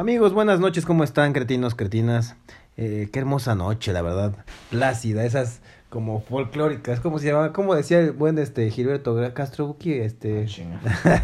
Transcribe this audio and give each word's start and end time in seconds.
Amigos, 0.00 0.32
buenas 0.32 0.60
noches, 0.60 0.86
¿cómo 0.86 1.04
están, 1.04 1.34
cretinos, 1.34 1.74
cretinas? 1.74 2.34
Eh, 2.78 3.10
qué 3.12 3.18
hermosa 3.18 3.54
noche, 3.54 3.92
la 3.92 4.00
verdad. 4.00 4.32
Plácida, 4.70 5.26
esas 5.26 5.60
como 5.90 6.22
folclóricas, 6.22 7.00
¿cómo 7.00 7.18
se 7.18 7.26
llama? 7.26 7.52
¿Cómo 7.52 7.74
decía 7.74 8.00
el 8.00 8.12
buen 8.12 8.38
este 8.38 8.70
Gilberto 8.70 9.14
Castro 9.34 9.66
Buki? 9.66 9.92
Este... 9.92 10.46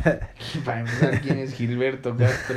Para 0.67 0.81
empezar, 0.81 1.23
¿quién 1.23 1.39
es 1.39 1.55
Gilberto 1.55 2.15
Castro? 2.19 2.57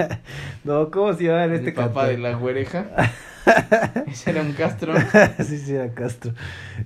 no, 0.64 0.90
¿cómo 0.90 1.14
se 1.14 1.24
llama 1.24 1.46
en 1.46 1.54
este 1.54 1.68
¿El 1.70 1.74
papá 1.74 2.06
de 2.08 2.18
la 2.18 2.34
güereja? 2.34 2.88
¿Ese 4.06 4.30
era 4.30 4.42
un 4.42 4.52
Castro? 4.52 4.92
sí, 5.44 5.58
sí, 5.58 5.74
era 5.74 5.92
Castro. 5.92 6.32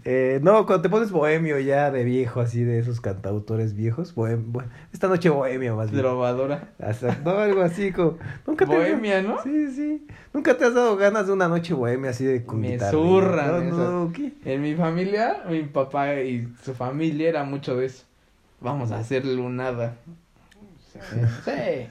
Eh, 0.05 0.41
no, 0.43 0.67
cuando 0.67 0.83
te 0.83 0.89
pones 0.89 1.11
bohemio 1.11 1.59
ya 1.59 1.91
de 1.91 2.05
viejo, 2.05 2.41
así 2.41 2.63
de 2.65 2.79
esos 2.79 3.01
cantautores 3.01 3.75
viejos, 3.75 4.15
bohem, 4.15 4.53
esta 4.93 5.09
noche 5.09 5.31
bohemia 5.31 5.75
más 5.75 5.91
bien. 5.91 6.03
Drobadora. 6.03 6.71
no, 7.25 7.31
algo 7.31 7.63
así 7.63 7.93
como... 7.93 8.19
¿Nunca 8.47 8.65
bohemia, 8.65 9.23
¿no? 9.23 9.43
Sí, 9.43 9.71
sí. 9.73 10.07
¿Nunca 10.33 10.57
te 10.57 10.65
has 10.67 10.75
dado 10.75 10.97
ganas 10.97 11.27
de 11.27 11.33
una 11.33 11.49
noche 11.49 11.75
bohemia 11.75 12.11
así 12.11 12.25
de 12.25 12.45
con 12.45 12.61
Me 12.61 12.79
zurran 12.79 13.71
no, 13.71 14.09
no, 14.09 14.13
En 14.45 14.63
mi 14.63 14.75
familia, 14.75 15.43
mi 15.49 15.63
papá 15.63 16.15
y 16.21 16.49
su 16.63 16.75
familia 16.75 17.29
era 17.29 17.45
mucho 17.45 17.77
de 17.77 17.87
eso. 17.87 18.05
Vamos 18.61 18.93
a 18.93 18.99
hacer 18.99 19.25
lunada. 19.25 19.97
sí 21.45 21.89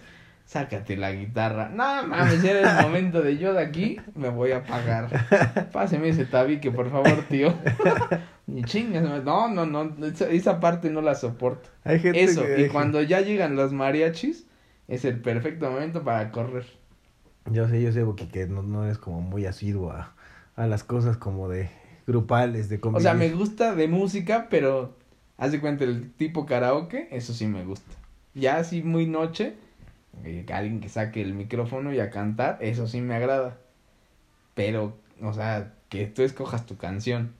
sácate 0.50 0.98
la 0.98 1.12
guitarra. 1.12 1.70
No 1.70 2.08
mames, 2.08 2.44
era 2.44 2.80
el 2.80 2.84
momento 2.88 3.22
de 3.22 3.38
yo 3.38 3.54
de 3.54 3.62
aquí 3.62 3.98
me 4.16 4.30
voy 4.30 4.52
a 4.52 4.64
pagar. 4.64 5.70
Páseme 5.72 6.10
ese 6.10 6.26
tabique, 6.26 6.72
por 6.72 6.90
favor, 6.90 7.24
tío. 7.30 7.54
Ni 8.48 8.64
chingas, 8.64 9.24
no, 9.24 9.48
no, 9.48 9.66
no, 9.68 9.96
esa, 10.08 10.60
parte 10.60 10.90
no 10.90 11.02
la 11.02 11.14
soporto. 11.14 11.70
Hay 11.84 12.00
gente 12.00 12.24
Eso, 12.24 12.44
y 12.58 12.68
cuando 12.68 13.04
ya 13.04 13.22
llegan 13.22 13.56
los 13.56 13.74
mariachis, 13.74 14.48
es 14.88 15.06
el 15.06 15.22
perfecto 15.22 15.70
momento 15.70 16.04
para 16.04 16.32
correr. 16.32 16.66
Yo 17.52 17.68
sé, 17.68 17.84
yo 17.84 17.92
sé, 17.92 18.04
porque 18.04 18.28
que 18.28 18.48
no, 18.48 18.64
no 18.64 18.86
eres 18.86 18.98
como 18.98 19.22
muy 19.22 19.46
asiduo 19.46 19.92
a, 19.92 20.16
a 20.56 20.66
las 20.66 20.84
cosas 20.84 21.18
como 21.18 21.48
de 21.48 21.70
grupales, 22.08 22.70
de 22.70 22.80
O 22.82 23.00
sea, 23.00 23.14
me 23.14 23.30
gusta 23.30 23.76
de 23.76 23.88
música, 23.88 24.48
pero 24.50 24.96
haz 25.38 25.52
de 25.52 25.60
cuenta 25.60 25.84
el 25.84 26.12
tipo 26.14 26.48
karaoke, 26.48 27.08
eso 27.12 27.36
sí 27.36 27.46
me 27.46 27.64
gusta. 27.66 27.96
Ya 28.34 28.58
así 28.58 28.82
muy 28.82 29.06
noche, 29.06 29.54
eh, 30.24 30.46
alguien 30.52 30.82
que 30.82 30.90
saque 30.90 31.22
el 31.22 31.34
micrófono 31.34 31.94
y 31.94 32.00
a 32.00 32.10
cantar, 32.10 32.58
eso 32.62 32.88
sí 32.88 33.02
me 33.02 33.16
agrada. 33.16 33.58
Pero, 34.54 34.98
o 35.22 35.34
sea, 35.34 35.74
que 35.90 36.06
tú 36.08 36.22
escojas 36.22 36.66
tu 36.66 36.78
canción. 36.78 37.34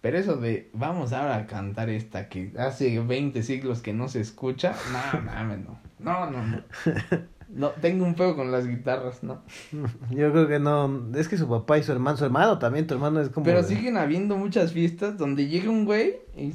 Pero 0.00 0.18
eso 0.18 0.36
de, 0.36 0.70
vamos 0.74 1.12
ahora 1.12 1.36
a 1.36 1.46
cantar 1.46 1.88
esta 1.88 2.28
que 2.28 2.52
hace 2.58 3.00
20 3.00 3.42
siglos 3.42 3.80
que 3.80 3.94
no 3.94 4.08
se 4.08 4.20
escucha, 4.20 4.74
no, 4.92 5.20
mames, 5.24 5.60
no. 5.60 5.78
No, 5.98 6.30
no, 6.30 6.42
no. 6.46 6.62
No, 7.54 7.70
tengo 7.70 8.04
un 8.04 8.14
pego 8.14 8.34
con 8.34 8.50
las 8.50 8.66
guitarras, 8.66 9.22
¿no? 9.22 9.42
Yo 10.10 10.32
creo 10.32 10.48
que 10.48 10.58
no. 10.58 11.08
Es 11.14 11.28
que 11.28 11.36
su 11.36 11.48
papá 11.48 11.78
y 11.78 11.82
su 11.82 11.92
hermano, 11.92 12.16
su 12.16 12.24
hermano 12.24 12.58
también, 12.58 12.86
tu 12.86 12.94
hermano 12.94 13.20
es 13.20 13.28
como. 13.28 13.44
Pero 13.44 13.62
siguen 13.62 13.96
habiendo 13.96 14.36
muchas 14.36 14.72
fiestas 14.72 15.18
donde 15.18 15.46
llega 15.46 15.70
un 15.70 15.84
güey 15.84 16.16
y. 16.36 16.54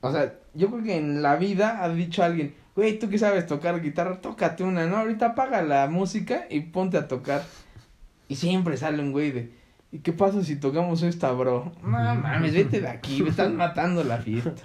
O 0.00 0.10
sea, 0.10 0.34
yo 0.54 0.70
creo 0.70 0.82
que 0.82 0.96
en 0.96 1.22
la 1.22 1.36
vida 1.36 1.84
ha 1.84 1.88
dicho 1.90 2.24
alguien, 2.24 2.54
güey, 2.74 2.98
tú 2.98 3.08
que 3.08 3.18
sabes 3.18 3.46
tocar 3.46 3.80
guitarra, 3.80 4.20
tócate 4.20 4.64
una, 4.64 4.86
¿no? 4.86 4.96
Ahorita 4.96 5.26
apaga 5.26 5.62
la 5.62 5.86
música 5.88 6.46
y 6.50 6.60
ponte 6.60 6.96
a 6.96 7.08
tocar. 7.08 7.42
Y 8.28 8.36
siempre 8.36 8.76
sale 8.76 9.02
un 9.02 9.12
güey 9.12 9.32
de, 9.32 9.50
¿y 9.92 9.98
qué 9.98 10.12
pasa 10.12 10.44
si 10.44 10.56
tocamos 10.56 11.02
esta, 11.02 11.32
bro? 11.32 11.72
No 11.82 11.88
mames, 11.88 12.54
vete 12.54 12.80
de 12.80 12.88
aquí, 12.88 13.22
me 13.22 13.30
están 13.30 13.56
matando 13.56 14.04
la 14.04 14.18
fiesta. 14.18 14.52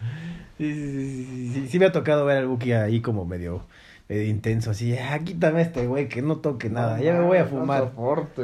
Sí, 0.58 0.74
sí, 0.74 0.86
sí, 0.90 1.26
sí, 1.26 1.52
sí, 1.54 1.68
sí 1.68 1.80
me 1.80 1.88
ha 1.88 1.92
tocado 1.92 2.24
ver 2.24 2.38
al 2.38 2.48
Buki 2.48 2.72
ahí 2.72 3.02
como 3.02 3.26
medio, 3.26 3.66
intenso, 4.08 4.72
así, 4.72 4.96
ah, 4.98 5.20
quítame 5.20 5.62
este 5.62 5.86
güey, 5.86 6.08
que 6.08 6.22
no 6.22 6.38
toque 6.38 6.70
nada, 6.70 7.02
ya 7.02 7.14
me 7.14 7.26
voy 7.26 7.40
a 7.40 7.46
fumar. 7.46 7.92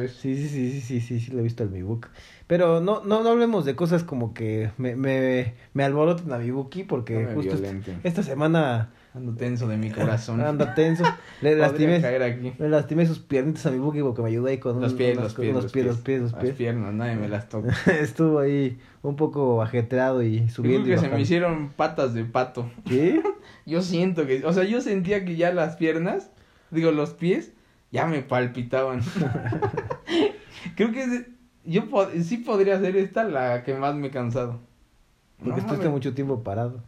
sí, 0.09 0.35
sí, 0.35 0.49
sí, 0.49 0.71
sí, 0.71 0.81
sí, 0.81 0.99
sí, 0.99 1.19
sí, 1.21 1.31
lo 1.31 1.39
he 1.39 1.43
visto 1.43 1.63
en 1.63 1.71
mi 1.71 1.83
book. 1.83 2.09
Pero 2.47 2.81
no, 2.81 3.01
no, 3.05 3.23
no 3.23 3.29
hablemos 3.29 3.63
de 3.63 3.77
cosas 3.77 4.03
como 4.03 4.33
que 4.33 4.71
me, 4.77 4.97
me, 4.97 5.53
me 5.73 5.85
alboroten 5.85 6.33
a 6.33 6.37
mi 6.37 6.51
Buki, 6.51 6.83
porque 6.83 7.29
justo 7.33 7.55
esta 8.03 8.23
semana 8.23 8.89
Ando 9.13 9.33
tenso 9.33 9.67
de 9.67 9.75
mi 9.75 9.91
corazón. 9.91 10.39
Anda 10.39 10.73
tenso. 10.73 11.03
Le 11.41 11.55
lastimé, 11.55 11.99
le 11.99 12.69
lastimé 12.69 13.05
sus 13.05 13.19
piernitas 13.19 13.65
a 13.65 13.71
mi 13.71 13.77
buque 13.77 14.01
porque 14.01 14.21
me 14.21 14.29
ayudó 14.29 14.47
ahí 14.47 14.57
con 14.57 14.79
los 14.79 14.93
pies, 14.93 15.17
los, 15.17 15.33
pies, 15.33 15.53
los, 15.53 15.71
pies, 15.71 15.85
los 15.85 15.97
pies, 15.97 16.21
los 16.21 16.33
pies. 16.33 16.49
Las 16.49 16.57
piernas, 16.57 16.93
nadie 16.93 17.15
me 17.15 17.27
las 17.27 17.49
toca. 17.49 17.75
Estuvo 17.99 18.39
ahí 18.39 18.79
un 19.01 19.17
poco 19.17 19.61
ajetreado 19.61 20.23
y 20.23 20.47
subiendo. 20.47 20.85
Creo 20.85 20.95
que 20.95 21.01
se 21.01 21.13
me 21.13 21.19
hicieron 21.19 21.69
patas 21.75 22.13
de 22.13 22.23
pato. 22.23 22.71
¿Qué? 22.85 23.21
yo 23.65 23.81
siento 23.81 24.25
que, 24.25 24.45
o 24.45 24.53
sea, 24.53 24.63
yo 24.63 24.79
sentía 24.79 25.25
que 25.25 25.35
ya 25.35 25.51
las 25.51 25.75
piernas, 25.75 26.29
digo, 26.69 26.91
los 26.91 27.09
pies, 27.09 27.51
ya 27.91 28.05
me 28.05 28.21
palpitaban. 28.21 29.01
creo 30.75 30.91
que 30.91 31.25
yo 31.65 31.83
sí 32.21 32.37
podría 32.37 32.79
ser 32.79 32.95
esta 32.95 33.25
la 33.25 33.63
que 33.63 33.73
más 33.73 33.95
me 33.95 34.07
he 34.07 34.11
cansado. 34.11 34.59
Porque 35.43 35.59
estuviste 35.59 35.89
mucho 35.89 36.13
tiempo 36.13 36.43
parado. 36.43 36.83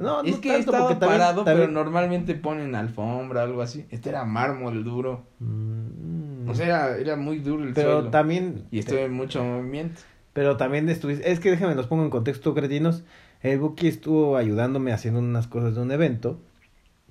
No, 0.00 0.22
es 0.22 0.36
que 0.38 0.54
he 0.54 0.58
estado 0.58 0.98
parado, 0.98 1.44
pero 1.44 1.68
normalmente 1.68 2.34
ponen 2.34 2.74
alfombra, 2.74 3.42
algo 3.42 3.62
así. 3.62 3.86
Este 3.90 4.08
era 4.08 4.24
mármol 4.24 4.82
duro. 4.82 5.24
Mm. 5.38 6.48
O 6.48 6.54
sea, 6.54 6.96
era, 6.96 7.16
muy 7.16 7.38
duro 7.38 7.64
el 7.64 7.74
pero 7.74 8.10
también... 8.10 8.66
Y 8.70 8.78
estuve 8.78 9.04
en 9.04 9.12
mucho 9.12 9.44
movimiento. 9.44 10.00
Pero 10.32 10.56
también 10.56 10.88
estuviste... 10.88 11.30
Es 11.30 11.38
que 11.38 11.50
déjame, 11.50 11.74
los 11.74 11.86
pongo 11.86 12.02
en 12.04 12.10
contexto, 12.10 12.54
cretinos. 12.54 13.04
El 13.42 13.58
Buki 13.58 13.88
estuvo 13.88 14.36
ayudándome 14.36 14.92
haciendo 14.92 15.20
unas 15.20 15.46
cosas 15.46 15.74
de 15.74 15.82
un 15.82 15.92
evento. 15.92 16.40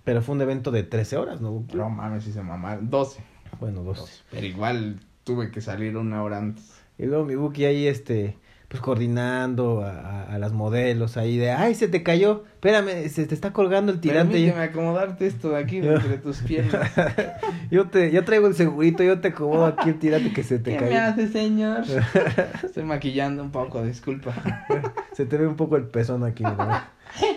Pero 0.04 0.22
fue 0.22 0.36
un 0.36 0.42
evento 0.42 0.72
de 0.72 0.84
13 0.84 1.18
horas, 1.18 1.42
¿no, 1.42 1.52
Buki? 1.52 1.78
No 1.78 1.90
mames, 1.90 2.24
si 2.24 2.32
se 2.32 2.42
mamaron. 2.42 2.90
12. 2.90 3.22
Bueno, 3.60 3.84
12. 3.84 4.24
Pero 4.32 4.46
igual 4.46 5.00
tuve 5.24 5.52
que 5.52 5.62
salir 5.62 5.96
una 5.96 6.24
hora 6.24 6.40
antes. 6.40 6.82
Y 6.98 7.06
luego 7.06 7.26
mi 7.26 7.36
Buki 7.36 7.66
ahí, 7.66 7.88
este 7.88 8.36
pues 8.70 8.82
coordinando 8.84 9.82
a, 9.82 10.26
a, 10.26 10.38
las 10.38 10.54
modelos 10.54 11.18
ahí 11.18 11.38
de, 11.38 11.50
ay, 11.50 11.74
se 11.74 11.88
te 11.88 12.04
cayó, 12.04 12.44
espérame, 12.54 13.10
se 13.10 13.26
te 13.26 13.34
está 13.34 13.52
colgando 13.52 13.92
el 13.92 14.00
tirante. 14.00 14.34
Permíteme 14.34 14.62
acomodarte 14.62 15.26
esto 15.26 15.50
de 15.50 15.58
aquí 15.58 15.78
entre 15.78 16.20
tus 16.20 16.38
piernas. 16.44 16.92
yo 17.72 17.88
te, 17.90 18.12
yo 18.12 18.24
traigo 18.24 18.46
el 18.46 18.54
segurito, 18.54 19.04
yo 19.04 19.20
te 19.22 19.30
acomodo 19.30 19.66
aquí 19.66 19.90
el 19.90 19.98
tirante 19.98 20.32
que 20.34 20.44
se 20.44 20.60
te 20.60 20.76
cayó. 20.76 20.86
¿Qué 20.86 20.94
me 20.94 21.00
hace, 21.00 21.28
señor? 21.30 21.84
Estoy 22.64 22.84
maquillando 22.84 23.42
un 23.42 23.50
poco, 23.50 23.84
disculpa. 23.84 24.36
se 25.14 25.26
te 25.26 25.38
ve 25.38 25.48
un 25.48 25.56
poco 25.56 25.76
el 25.76 25.86
pezón 25.86 26.24
aquí, 26.24 26.44
¿no? 26.44 26.56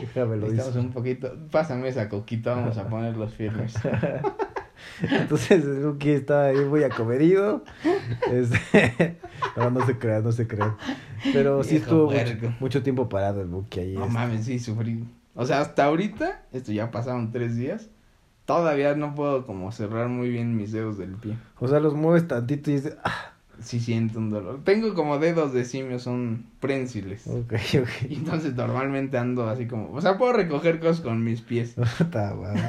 Déjame 0.01 0.37
lo 0.37 0.49
Estamos 0.49 0.77
un 0.77 0.93
poquito, 0.93 1.35
pásame 1.51 1.89
esa 1.89 2.11
coquita, 2.11 2.55
vamos 2.55 2.77
a 2.77 2.89
poner 2.89 3.17
los 3.17 3.33
firmes. 3.33 3.75
Entonces, 5.03 5.65
Lucky 5.65 6.11
está 6.11 6.47
ahí 6.47 6.65
muy 6.65 6.85
acomedido. 6.85 7.65
Este, 8.31 9.19
no, 9.57 9.71
no 9.71 9.85
se 9.87 9.99
crea, 9.99 10.21
no 10.21 10.33
se 10.33 10.47
crea. 10.47 10.77
Pero 11.33 11.63
sí 11.65 11.77
estuvo 11.77 12.13
mucho, 12.61 12.83
tiempo 12.83 13.09
parado 13.09 13.41
el 13.41 13.49
Buki 13.49 13.81
ahí. 13.81 13.95
No 13.95 14.03
este. 14.03 14.15
mames, 14.15 14.45
sí, 14.45 14.59
sufrí. 14.59 15.05
O 15.35 15.47
sea, 15.47 15.61
hasta 15.61 15.85
ahorita, 15.85 16.43
esto 16.53 16.73
ya 16.73 16.91
pasaron 16.91 17.33
tres 17.33 17.57
días. 17.57 17.89
Todavía 18.45 18.95
no 18.95 19.15
puedo 19.15 19.47
como 19.47 19.71
cerrar 19.73 20.09
muy 20.09 20.29
bien 20.29 20.57
mis 20.57 20.73
dedos 20.73 20.99
del 20.99 21.13
pie. 21.13 21.37
O 21.59 21.69
sea, 21.69 21.81
los 21.81 21.95
mueves 21.95 22.27
tantito 22.27 22.71
y 22.71 22.75
dices, 22.75 22.97
ah. 23.05 23.29
Sí 23.61 23.79
siento 23.79 24.19
un 24.19 24.31
dolor. 24.31 24.61
Tengo 24.65 24.95
como 24.95 25.19
dedos 25.19 25.53
de 25.53 25.65
simio, 25.65 25.99
son 26.01 26.47
prensiles. 26.59 27.27
Ok, 27.29 27.53
ok. 27.81 28.11
Y 28.11 28.15
entonces 28.17 28.55
normalmente 28.57 29.19
ando 29.19 29.49
así 29.49 29.67
como, 29.67 29.93
o 29.93 30.01
sea, 30.01 30.19
puedo 30.19 30.33
recoger 30.33 30.81
cosas 30.81 31.01
con 31.01 31.23
mis 31.23 31.43
pies. 31.43 31.77
Está 32.01 32.33
bueno. 32.35 32.61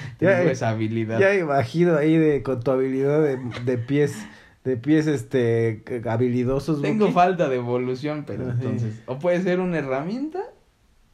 Tengo 0.18 0.50
esa 0.50 0.70
habilidad. 0.70 1.18
Ya 1.18 1.34
imagino 1.34 1.96
ahí 1.96 2.16
de, 2.16 2.42
con 2.42 2.62
tu 2.62 2.70
habilidad 2.70 3.22
de, 3.22 3.38
de 3.64 3.78
pies 3.78 4.16
de 4.64 4.78
pies 4.78 5.06
este 5.06 5.82
habilidosos. 6.08 6.80
Tengo 6.80 7.12
falta 7.12 7.48
de 7.48 7.56
evolución, 7.56 8.24
pero 8.26 8.50
entonces 8.50 9.02
o 9.06 9.18
puede 9.18 9.42
ser 9.42 9.60
una 9.60 9.78
herramienta 9.78 10.40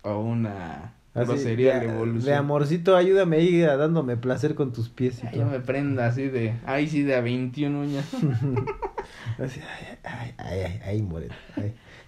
o 0.02 0.20
una 0.20 0.94
grosería 1.14 1.80
de, 1.80 1.86
evolución. 1.86 2.24
De 2.24 2.34
amorcito, 2.34 2.96
ayúdame 2.96 3.38
ahí 3.38 3.60
dándome 3.60 4.16
placer 4.16 4.54
con 4.54 4.72
tus 4.72 4.88
pies 4.88 5.22
y 5.32 5.36
Yo 5.36 5.46
me 5.46 5.58
prenda 5.58 6.06
así 6.06 6.28
de, 6.28 6.54
ahí 6.64 6.88
sí 6.88 7.02
de 7.02 7.16
a 7.16 7.20
21 7.20 7.80
uñas. 7.80 8.06
así, 9.38 9.60
ay, 9.60 9.98
ay, 10.04 10.34
ay, 10.38 10.80
ay, 10.84 11.02
moreno. 11.02 11.34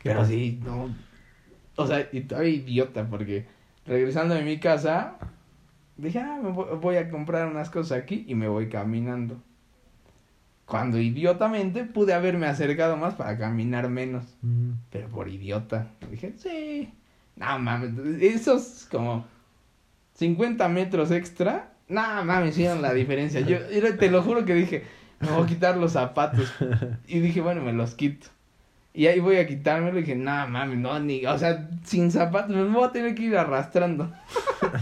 pero 0.03 0.25
sí, 0.25 0.61
no. 0.65 0.95
O 1.75 1.87
sea, 1.87 2.09
y 2.13 2.19
estaba 2.19 2.45
idiota 2.45 3.09
porque 3.09 3.47
regresando 3.85 4.35
a 4.35 4.41
mi 4.41 4.59
casa 4.61 5.17
dije, 5.97 6.19
ah, 6.19 6.41
me 6.43 6.51
voy 6.51 6.97
a 6.97 7.11
comprar 7.11 7.49
unas 7.49 7.71
cosas 7.71 7.99
aquí 7.99 8.25
y 8.27 8.35
me 8.35 8.49
voy 8.49 8.69
caminando. 8.69 9.41
Cuando 10.67 10.99
idiotamente 10.99 11.85
pude 11.85 12.15
haberme 12.15 12.47
acercado 12.47 12.97
más 12.97 13.15
para 13.15 13.37
caminar 13.37 13.89
menos. 13.89 14.25
Pero 14.91 15.09
por 15.09 15.29
idiota. 15.29 15.91
Dije, 16.11 16.33
sí. 16.37 16.93
No 17.37 17.59
mames. 17.59 17.93
Esos 18.23 18.87
como 18.91 19.27
50 20.15 20.69
metros 20.69 21.11
extra. 21.11 21.73
No 21.89 22.25
mames, 22.25 22.51
hicieron 22.51 22.81
la 22.81 22.95
diferencia. 22.95 23.41
Yo 23.41 23.59
te 23.99 24.11
lo 24.11 24.23
juro 24.23 24.45
que 24.45 24.55
dije, 24.55 24.85
me 25.21 25.31
voy 25.31 25.45
a 25.45 25.47
quitar 25.47 25.77
los 25.77 25.93
zapatos. 25.93 26.53
Y 27.07 27.21
dije, 27.21 27.41
bueno, 27.41 27.61
me 27.63 27.73
los 27.73 27.95
quito. 27.95 28.29
Y 28.95 29.07
ahí 29.07 29.21
voy 29.21 29.37
a 29.37 29.47
quitármelo 29.47 29.99
y 29.99 30.03
dije, 30.03 30.15
no 30.15 30.47
mames, 30.49 30.79
no, 30.79 30.99
ni, 31.01 31.25
o 31.25 31.39
sea, 31.39 31.69
sin 31.85 32.11
zapatos, 32.11 32.51
me 32.51 32.65
voy 32.65 32.85
a 32.85 32.93
tener 32.93 33.15
que 33.15 33.23
ir 33.23 33.37
arrastrando. 33.37 34.13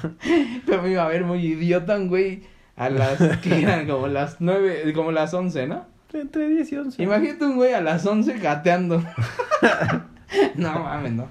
Pero 0.66 0.82
me 0.82 0.90
iba 0.90 1.04
a 1.04 1.08
ver 1.08 1.24
muy 1.24 1.44
idiota, 1.44 1.96
güey 1.98 2.42
a 2.80 2.88
las, 2.88 3.18
que 3.42 3.60
eran 3.62 3.86
como 3.86 4.08
las 4.08 4.36
nueve, 4.40 4.90
como 4.94 5.12
las 5.12 5.34
once, 5.34 5.66
¿no? 5.66 5.84
Entre 6.14 6.48
10 6.48 6.72
y 6.72 6.76
11. 6.76 7.02
Imagínate 7.02 7.44
un 7.44 7.56
güey 7.56 7.74
a 7.74 7.82
las 7.82 8.06
11 8.06 8.38
gateando. 8.38 9.04
no 10.56 10.78
mames, 10.80 11.12
no. 11.12 11.28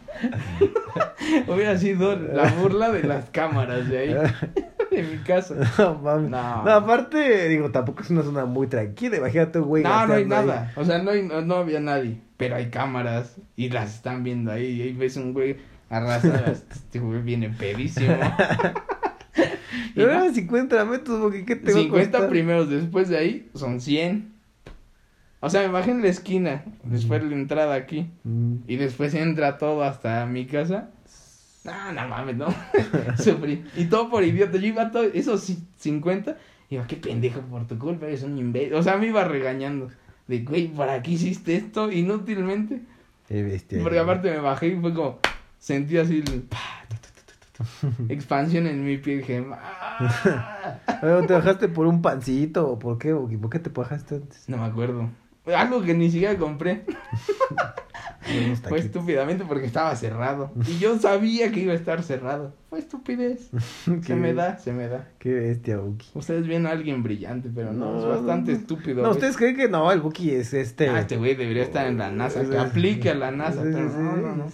Hubiera 1.48 1.78
sido 1.78 2.16
la 2.18 2.50
burla 2.54 2.92
de 2.92 3.04
las 3.04 3.30
cámaras 3.30 3.88
de 3.90 3.98
ahí. 3.98 4.14
de 4.92 5.04
mi 5.04 5.18
casa. 5.20 5.56
No 5.78 5.96
mames. 5.96 6.30
No. 6.30 6.64
no. 6.64 6.72
aparte, 6.72 7.48
digo, 7.48 7.72
tampoco 7.72 8.02
es 8.02 8.10
una 8.10 8.24
zona 8.24 8.46
muy 8.46 8.68
tranquila. 8.68 9.18
Imagínate 9.18 9.60
güey 9.60 9.84
No, 9.84 10.08
no 10.08 10.14
hay 10.14 10.26
nada. 10.26 10.72
O 10.76 10.84
sea, 10.84 11.00
no, 11.00 11.12
hay, 11.12 11.24
no, 11.24 11.56
había 11.56 11.80
nadie. 11.80 12.20
Pero 12.38 12.56
hay 12.56 12.70
cámaras 12.70 13.38
y 13.56 13.70
las 13.70 13.96
están 13.96 14.24
viendo 14.24 14.52
ahí. 14.52 14.66
Y 14.66 14.82
ahí 14.82 14.94
ves 14.94 15.18
un 15.18 15.34
güey 15.34 15.58
arrasado. 15.90 16.52
este 16.52 17.00
güey 17.00 17.22
viene 17.22 17.50
pedísimo. 17.50 18.16
Pero 19.96 20.34
50 20.34 20.86
metros, 20.86 21.20
porque 21.20 21.46
¿qué 21.46 21.56
te 21.56 21.72
50 21.72 22.30
primeros, 22.30 22.70
después 22.70 23.10
de 23.10 23.18
ahí 23.18 23.50
son 23.54 23.82
100. 23.82 24.39
O 25.42 25.50
sea, 25.50 25.62
me 25.62 25.70
bajé 25.70 25.92
en 25.92 26.02
la 26.02 26.10
esquina, 26.10 26.66
después 26.84 27.22
de 27.22 27.30
la 27.30 27.36
entrada 27.36 27.76
aquí. 27.76 28.10
Y 28.68 28.76
después 28.76 29.14
entra 29.14 29.58
todo 29.58 29.84
hasta 29.84 30.26
mi 30.26 30.46
casa. 30.46 30.90
No, 31.64 31.94
no 31.94 32.08
mames, 32.08 32.36
no. 32.36 32.48
Sufrí. 33.18 33.64
Y 33.76 33.86
todo 33.86 34.10
por 34.10 34.24
idiota. 34.24 34.58
Yo 34.58 34.68
iba 34.68 34.92
todo, 34.92 35.04
esos 35.04 35.54
50. 35.78 36.38
Y 36.70 36.76
iba, 36.76 36.88
qué 36.88 36.98
pendejo 36.98 37.42
por 37.42 37.68
tu 37.68 37.78
culpa, 37.78 38.08
eres 38.08 38.24
un 38.24 38.38
imbécil. 38.38 38.74
O 38.74 38.84
sea, 38.84 38.98
me 38.98 39.08
iba 39.08 39.24
regañando. 39.24 39.90
De, 40.28 40.40
güey, 40.40 40.68
¿para 40.68 41.02
qué 41.02 41.12
hiciste 41.12 41.56
esto 41.56 41.92
inútilmente? 41.92 42.82
Bestia. 43.30 43.82
Porque 43.82 44.00
aparte 44.00 44.32
me 44.32 44.40
bajé 44.40 44.68
y 44.68 44.80
fue 44.80 44.94
como, 44.94 45.20
sentí 45.58 45.98
así 45.98 46.24
el... 46.26 46.46
Expansión 48.10 48.68
en 48.68 48.86
mi 48.86 48.98
pie, 48.98 49.18
dije, 49.18 49.46
¿Te 51.02 51.34
bajaste 51.34 51.68
por 51.68 51.88
un 51.88 52.02
pancito 52.02 52.70
o 52.70 52.80
por 52.80 52.98
qué? 52.98 53.14
¿Por 53.14 53.50
qué 53.50 53.60
te 53.60 53.70
bajaste 53.70 54.16
antes? 54.16 54.48
No 54.48 54.58
me 54.58 54.64
acuerdo. 54.64 55.10
Algo 55.56 55.82
que 55.82 55.94
ni 55.94 56.10
siquiera 56.12 56.38
compré. 56.38 56.84
Fue 58.68 58.80
estúpidamente 58.80 59.46
porque 59.46 59.66
estaba 59.66 59.96
cerrado. 59.96 60.52
Y 60.68 60.78
yo 60.78 60.98
sabía 61.00 61.52
que 61.52 61.62
iba 61.62 61.74
a 61.74 61.76
estar 61.76 62.04
cerrado. 62.04 62.54
Fue 62.70 62.80
estupidez. 62.80 63.50
se 64.04 64.16
me 64.16 64.34
da, 64.34 64.58
se 64.58 64.72
me 64.72 64.88
da. 64.88 65.08
Qué 65.18 65.34
bestia, 65.34 65.78
Buki. 65.78 66.08
Ustedes 66.14 66.48
ven 66.48 66.68
a 66.68 66.72
alguien 66.72 67.02
brillante, 67.02 67.50
pero 67.54 67.74
no, 67.74 67.98
es 67.98 68.06
bastante 68.06 68.52
estúpido. 68.52 69.02
No, 69.02 69.12
ustedes 69.12 69.38
creen 69.38 69.56
que 69.56 69.68
no, 69.68 69.92
el 69.92 70.02
Buki 70.02 70.32
es 70.32 70.54
este. 70.54 70.90
Ah, 70.90 71.00
este 71.00 71.18
güey 71.18 71.36
debería 71.36 71.64
estar 71.64 71.88
en 71.88 71.98
la 71.98 72.12
NASA, 72.12 72.48
que 72.48 72.58
aplique 72.58 73.10
a 73.10 73.16
la 73.16 73.32
NASA, 73.32 73.62
pero 73.64 73.90
no, 73.90 74.18
no, 74.18 74.36
no. 74.36 74.46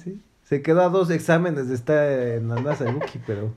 Se 0.43 0.61
quedó 0.61 0.81
a 0.81 0.89
dos 0.89 1.09
exámenes 1.09 1.67
de 1.67 1.75
estar 1.75 2.07
en 2.07 2.47
la 2.47 2.61
NASA, 2.61 2.87
el 2.87 2.95
Buki, 2.95 3.19
pero. 3.25 3.53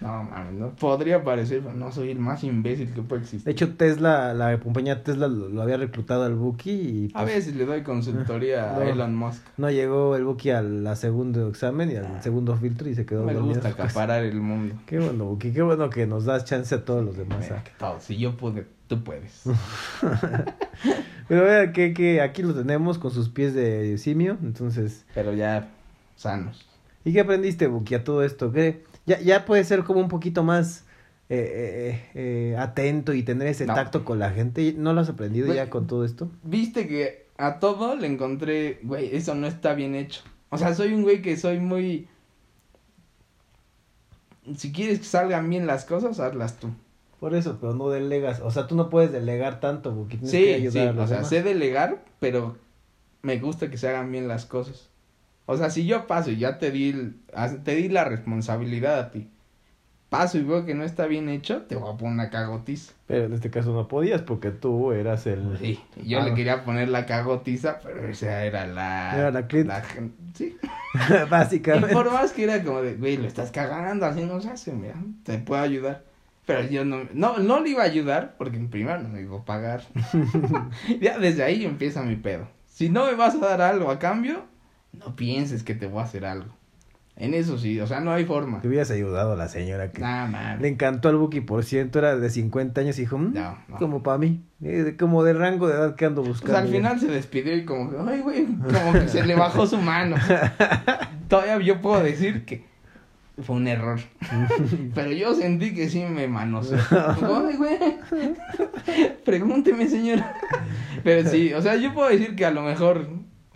No, 0.00 0.24
mames, 0.24 0.54
no. 0.54 0.70
Podría 0.70 1.22
parecer, 1.22 1.60
pero 1.62 1.74
no 1.74 1.92
soy 1.92 2.10
el 2.10 2.18
más 2.18 2.42
imbécil 2.42 2.90
que 2.92 3.02
puede 3.02 3.22
existir. 3.22 3.44
De 3.44 3.52
hecho, 3.52 3.74
Tesla, 3.76 4.32
la 4.32 4.58
compañía 4.58 5.04
Tesla 5.04 5.28
lo, 5.28 5.60
había 5.60 5.76
reclutado 5.76 6.24
al 6.24 6.34
Buki 6.34 6.70
y... 6.70 7.10
a 7.12 7.22
pues, 7.22 7.34
veces 7.34 7.56
le 7.56 7.66
doy 7.66 7.82
consultoría 7.82 8.76
a 8.76 8.88
Elon 8.88 9.14
Musk. 9.14 9.42
No 9.58 9.70
llegó 9.70 10.16
el 10.16 10.24
Buki 10.24 10.50
al 10.50 10.96
segundo 10.96 11.48
examen 11.48 11.90
y 11.90 11.96
al 11.96 12.06
ah. 12.06 12.22
segundo 12.22 12.56
filtro 12.56 12.88
y 12.88 12.94
se 12.94 13.04
quedó... 13.04 13.24
Me 13.24 13.34
gusta 13.34 13.68
acaparar 13.68 14.24
el 14.24 14.40
mundo. 14.40 14.74
Qué 14.86 14.98
bueno, 14.98 15.26
Buki, 15.26 15.52
qué 15.52 15.62
bueno 15.62 15.90
que 15.90 16.06
nos 16.06 16.24
das 16.24 16.44
chance 16.44 16.74
a 16.74 16.84
todos 16.84 17.04
los 17.04 17.16
demás. 17.16 17.50
¿ah? 17.80 17.96
Si 18.00 18.16
yo 18.16 18.36
pude, 18.36 18.66
tú 18.88 19.04
puedes. 19.04 19.42
pero 21.28 21.44
vea 21.44 21.72
que, 21.72 21.92
que 21.92 22.22
aquí 22.22 22.42
lo 22.42 22.54
tenemos 22.54 22.98
con 22.98 23.10
sus 23.10 23.28
pies 23.28 23.52
de 23.52 23.98
simio, 23.98 24.38
entonces... 24.42 25.04
Pero 25.14 25.34
ya 25.34 25.68
sanos. 26.16 26.66
¿Y 27.04 27.12
qué 27.12 27.20
aprendiste, 27.20 27.66
Buki, 27.66 27.94
a 27.94 28.04
todo 28.04 28.24
esto? 28.24 28.52
¿Qué 28.52 28.82
ya, 29.06 29.20
ya 29.20 29.44
puede 29.44 29.64
ser 29.64 29.84
como 29.84 30.00
un 30.00 30.08
poquito 30.08 30.42
más 30.42 30.84
eh, 31.32 31.94
eh, 31.94 32.10
eh, 32.14 32.56
atento 32.58 33.14
y 33.14 33.22
tener 33.22 33.46
ese 33.46 33.64
tacto 33.64 34.04
con 34.04 34.18
la 34.18 34.30
gente. 34.30 34.74
¿No 34.76 34.92
lo 34.92 35.00
has 35.00 35.08
aprendido 35.08 35.54
ya 35.54 35.70
con 35.70 35.86
todo 35.86 36.04
esto? 36.04 36.28
Viste 36.42 36.88
que 36.88 37.28
a 37.38 37.60
todo 37.60 37.94
le 37.94 38.08
encontré, 38.08 38.80
güey, 38.82 39.14
eso 39.14 39.36
no 39.36 39.46
está 39.46 39.74
bien 39.74 39.94
hecho. 39.94 40.22
O 40.48 40.58
sea, 40.58 40.74
soy 40.74 40.92
un 40.92 41.02
güey 41.02 41.22
que 41.22 41.36
soy 41.36 41.60
muy... 41.60 42.08
Si 44.56 44.72
quieres 44.72 44.98
que 44.98 45.04
salgan 45.04 45.48
bien 45.48 45.68
las 45.68 45.84
cosas, 45.84 46.18
hazlas 46.18 46.58
tú. 46.58 46.70
Por 47.20 47.36
eso, 47.36 47.58
pero 47.60 47.74
no 47.74 47.90
delegas. 47.90 48.40
O 48.40 48.50
sea, 48.50 48.66
tú 48.66 48.74
no 48.74 48.90
puedes 48.90 49.12
delegar 49.12 49.60
tanto 49.60 49.94
porque 49.94 50.16
tienes 50.16 50.32
que 50.32 50.54
ayudar 50.54 50.88
a 50.88 50.92
los 50.92 51.04
o 51.04 51.08
sea, 51.08 51.22
sé 51.22 51.44
delegar, 51.44 52.02
pero 52.18 52.56
me 53.22 53.38
gusta 53.38 53.70
que 53.70 53.78
se 53.78 53.88
hagan 53.88 54.10
bien 54.10 54.26
las 54.26 54.46
cosas. 54.46 54.89
O 55.50 55.56
sea, 55.56 55.68
si 55.68 55.84
yo 55.84 56.06
paso 56.06 56.30
y 56.30 56.36
ya 56.36 56.58
te 56.58 56.70
di, 56.70 57.12
te 57.64 57.74
di 57.74 57.88
la 57.88 58.04
responsabilidad 58.04 59.00
a 59.00 59.10
ti, 59.10 59.28
paso 60.08 60.38
y 60.38 60.44
veo 60.44 60.64
que 60.64 60.76
no 60.76 60.84
está 60.84 61.06
bien 61.06 61.28
hecho, 61.28 61.62
te 61.62 61.74
voy 61.74 61.92
a 61.92 61.96
poner 61.96 62.14
una 62.14 62.30
cagotiza. 62.30 62.92
Pero 63.08 63.24
en 63.24 63.32
este 63.32 63.50
caso 63.50 63.72
no 63.72 63.88
podías 63.88 64.22
porque 64.22 64.52
tú 64.52 64.92
eras 64.92 65.26
el... 65.26 65.58
Sí, 65.58 65.80
yo 66.04 66.20
le 66.20 66.30
ah. 66.30 66.34
quería 66.34 66.64
poner 66.64 66.88
la 66.88 67.04
cagotiza, 67.04 67.80
pero 67.82 68.06
esa 68.06 68.44
era 68.44 68.64
la... 68.68 69.12
Era 69.18 69.30
la 69.32 69.48
clip. 69.48 69.68
Sí. 70.34 70.56
Básicamente. 71.28 71.90
Y 71.90 71.94
por 71.96 72.12
más 72.12 72.30
que 72.30 72.44
era 72.44 72.62
como 72.62 72.80
de, 72.82 72.94
güey, 72.94 73.16
lo 73.16 73.26
estás 73.26 73.50
cagando, 73.50 74.06
así 74.06 74.22
no 74.22 74.40
se 74.40 74.50
hace, 74.50 74.72
mira, 74.72 74.94
te 75.24 75.38
puedo 75.38 75.60
ayudar. 75.60 76.04
Pero 76.46 76.62
yo 76.68 76.84
no, 76.84 77.08
no, 77.12 77.38
no 77.38 77.58
le 77.58 77.70
iba 77.70 77.82
a 77.82 77.86
ayudar 77.86 78.36
porque 78.38 78.56
en 78.56 78.70
primero 78.70 79.02
no 79.02 79.08
me 79.08 79.22
iba 79.22 79.36
a 79.36 79.44
pagar. 79.44 79.82
ya 81.00 81.18
desde 81.18 81.42
ahí 81.42 81.64
empieza 81.64 82.04
mi 82.04 82.14
pedo. 82.14 82.46
Si 82.68 82.88
no 82.88 83.06
me 83.06 83.16
vas 83.16 83.34
a 83.34 83.38
dar 83.38 83.62
algo 83.62 83.90
a 83.90 83.98
cambio, 83.98 84.44
no 84.92 85.16
pienses 85.16 85.62
que 85.62 85.74
te 85.74 85.86
voy 85.86 86.00
a 86.00 86.04
hacer 86.04 86.24
algo. 86.24 86.50
En 87.16 87.34
eso 87.34 87.58
sí, 87.58 87.78
o 87.80 87.86
sea, 87.86 88.00
no 88.00 88.12
hay 88.12 88.24
forma. 88.24 88.62
Te 88.62 88.68
hubieras 88.68 88.90
ayudado 88.90 89.32
a 89.32 89.36
la 89.36 89.48
señora 89.48 89.90
que 89.90 90.00
nah, 90.00 90.56
le 90.56 90.68
encantó 90.68 91.10
al 91.10 91.16
Buki, 91.16 91.42
por 91.42 91.64
ciento 91.64 91.98
era 91.98 92.16
de 92.16 92.30
50 92.30 92.80
años 92.80 92.96
y 92.98 93.02
dijo, 93.02 93.18
mm, 93.18 93.34
no, 93.34 93.58
como 93.78 94.02
para 94.02 94.16
mí, 94.16 94.42
eh, 94.62 94.96
como 94.98 95.22
de 95.22 95.34
rango 95.34 95.68
de 95.68 95.74
edad 95.74 95.96
que 95.96 96.06
ando 96.06 96.22
buscando. 96.22 96.54
Pues 96.54 96.64
al 96.64 96.68
final 96.68 96.98
se 96.98 97.08
despidió 97.08 97.54
y 97.54 97.66
como, 97.66 97.90
ay, 98.08 98.20
güey, 98.20 98.46
como 98.72 98.92
que 98.94 99.06
se 99.08 99.26
le 99.26 99.34
bajó 99.34 99.66
su 99.66 99.76
mano. 99.76 100.16
Todavía 101.28 101.60
yo 101.60 101.82
puedo 101.82 102.02
decir 102.02 102.46
que 102.46 102.64
fue 103.42 103.56
un 103.56 103.68
error. 103.68 104.00
Pero 104.94 105.12
yo 105.12 105.34
sentí 105.34 105.74
que 105.74 105.90
sí 105.90 106.02
me 106.04 106.26
manoseó. 106.26 106.78
Ay, 106.90 107.56
güey, 107.56 107.78
pregúnteme, 109.24 109.88
señora. 109.88 110.34
Pero 111.04 111.28
sí, 111.28 111.52
o 111.52 111.60
sea, 111.60 111.76
yo 111.76 111.92
puedo 111.92 112.08
decir 112.08 112.34
que 112.34 112.46
a 112.46 112.50
lo 112.50 112.62
mejor 112.62 113.08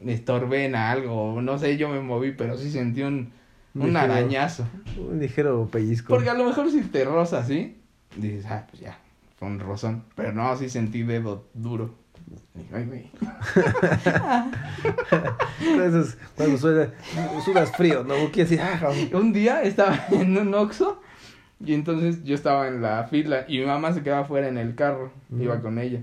estorbé 0.06 0.66
en 0.66 0.74
algo, 0.74 1.40
no 1.40 1.58
sé, 1.58 1.76
yo 1.76 1.88
me 1.88 2.00
moví, 2.00 2.32
pero 2.32 2.56
sí 2.56 2.70
sentí 2.70 3.02
un, 3.02 3.32
un, 3.74 3.96
arañazo. 3.96 4.66
Un 4.98 5.18
ligero 5.20 5.68
pellizco. 5.70 6.08
Porque 6.08 6.30
a 6.30 6.34
lo 6.34 6.44
mejor 6.44 6.70
si 6.70 6.82
te 6.82 7.04
rozas 7.04 7.44
así, 7.44 7.76
dices, 8.16 8.46
ah, 8.46 8.66
pues 8.70 8.82
ya, 8.82 8.98
fue 9.36 9.48
un 9.48 9.60
rozón. 9.60 10.04
Pero 10.14 10.32
no, 10.32 10.56
sí 10.56 10.68
sentí 10.68 11.02
dedo 11.02 11.46
duro. 11.54 11.94
Ay, 12.72 12.84
güey. 12.86 13.10
Entonces, 15.60 16.18
cuando 16.36 16.58
sudas 16.58 17.72
frío, 17.76 18.04
¿no? 18.04 18.14
Así, 18.14 18.58
ah, 18.58 18.90
un 19.12 19.32
día 19.32 19.62
estaba 19.62 20.06
en 20.10 20.36
un 20.38 20.54
Oxxo 20.54 21.00
y 21.64 21.74
entonces 21.74 22.24
yo 22.24 22.34
estaba 22.34 22.68
en 22.68 22.82
la 22.82 23.04
fila 23.04 23.44
y 23.48 23.58
mi 23.58 23.66
mamá 23.66 23.92
se 23.92 24.02
quedaba 24.02 24.24
fuera 24.24 24.48
en 24.48 24.58
el 24.58 24.74
carro, 24.74 25.12
iba 25.38 25.60
con 25.60 25.78
ella. 25.78 26.02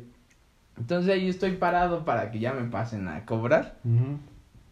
Entonces 0.78 1.14
ahí 1.14 1.28
estoy 1.28 1.52
parado 1.54 2.06
para 2.06 2.32
que 2.32 2.40
ya 2.40 2.54
me 2.54 2.70
pasen 2.70 3.08
a 3.08 3.26
cobrar. 3.26 3.78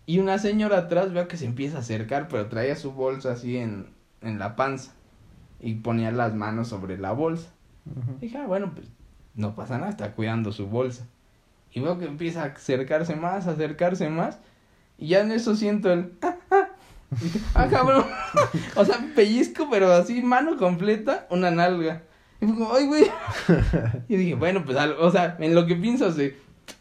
Y 0.05 0.19
una 0.19 0.39
señora 0.39 0.79
atrás 0.79 1.13
veo 1.13 1.27
que 1.27 1.37
se 1.37 1.45
empieza 1.45 1.77
a 1.77 1.81
acercar, 1.81 2.27
pero 2.27 2.47
traía 2.47 2.75
su 2.75 2.93
bolsa 2.93 3.31
así 3.33 3.57
en, 3.57 3.87
en 4.21 4.39
la 4.39 4.55
panza. 4.55 4.93
Y 5.59 5.75
ponía 5.75 6.11
las 6.11 6.33
manos 6.33 6.69
sobre 6.69 6.97
la 6.97 7.11
bolsa. 7.11 7.49
Dije, 8.19 8.37
ah, 8.37 8.47
bueno, 8.47 8.71
pues 8.73 8.87
no 9.35 9.55
pasa 9.55 9.77
nada, 9.77 9.91
está 9.91 10.13
cuidando 10.13 10.51
su 10.51 10.67
bolsa. 10.67 11.05
Y 11.71 11.79
veo 11.79 11.99
que 11.99 12.05
empieza 12.05 12.43
a 12.43 12.47
acercarse 12.47 13.15
más, 13.15 13.47
a 13.47 13.51
acercarse 13.51 14.09
más. 14.09 14.39
Y 14.97 15.09
ya 15.09 15.21
en 15.21 15.31
eso 15.31 15.55
siento 15.55 15.91
el... 15.91 16.13
Ah, 16.21 16.35
ah". 16.51 16.67
ah 17.55 17.67
cabrón. 17.67 18.05
o 18.75 18.85
sea, 18.85 18.97
pellizco, 19.15 19.67
pero 19.69 19.91
así, 19.91 20.21
mano 20.21 20.57
completa, 20.57 21.27
una 21.29 21.51
nalga. 21.51 22.03
Y 22.41 22.45
fue 22.45 22.55
como, 22.55 22.73
ay, 22.73 22.87
güey. 22.87 23.05
y 24.07 24.15
dije, 24.15 24.35
bueno, 24.35 24.63
pues, 24.65 24.77
o 24.77 25.11
sea, 25.11 25.35
en 25.39 25.55
lo 25.55 25.65
que 25.65 25.75
pienso, 25.75 26.11
se, 26.11 26.35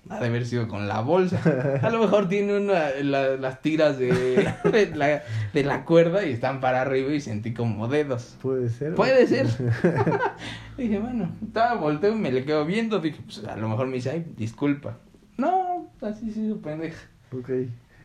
ha 0.08 0.20
de 0.20 0.26
haber 0.26 0.46
sido 0.46 0.68
con 0.68 0.88
la 0.88 1.00
bolsa. 1.00 1.40
A 1.82 1.90
lo 1.90 1.98
mejor 1.98 2.28
tiene 2.28 2.56
una, 2.56 2.90
las 3.00 3.60
tiras 3.60 3.98
de, 3.98 4.54
la, 4.94 5.22
de 5.52 5.64
la 5.64 5.84
cuerda 5.84 6.24
y 6.24 6.32
están 6.32 6.60
para 6.60 6.82
arriba 6.82 7.12
y 7.12 7.20
sentí 7.20 7.52
como 7.52 7.88
dedos. 7.88 8.36
Puede 8.40 8.70
ser. 8.70 8.94
Puede 8.94 9.26
ser. 9.26 9.46
dije, 10.78 10.98
bueno, 10.98 11.30
estaba 11.44 11.74
volteo 11.74 12.12
y 12.12 12.18
me 12.18 12.32
le 12.32 12.44
quedo 12.44 12.64
viendo. 12.64 13.00
Dije, 13.00 13.20
pues 13.24 13.44
a 13.44 13.56
lo 13.56 13.68
mejor 13.68 13.86
me 13.86 13.94
dice, 13.94 14.10
ay, 14.10 14.26
disculpa. 14.36 14.98
No, 15.36 15.90
así 16.00 16.30
sí, 16.30 16.58
pendeja. 16.62 17.06
Ok. 17.36 17.50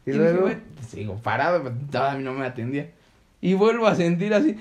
Y, 0.06 0.12
luego. 0.12 0.50
sigo 0.86 1.16
parado, 1.18 1.72
todavía 1.90 2.20
no 2.20 2.34
me 2.34 2.46
atendía. 2.46 2.92
Y 3.44 3.56
vuelvo 3.56 3.88
a 3.88 3.96
sentir 3.96 4.34
así. 4.34 4.56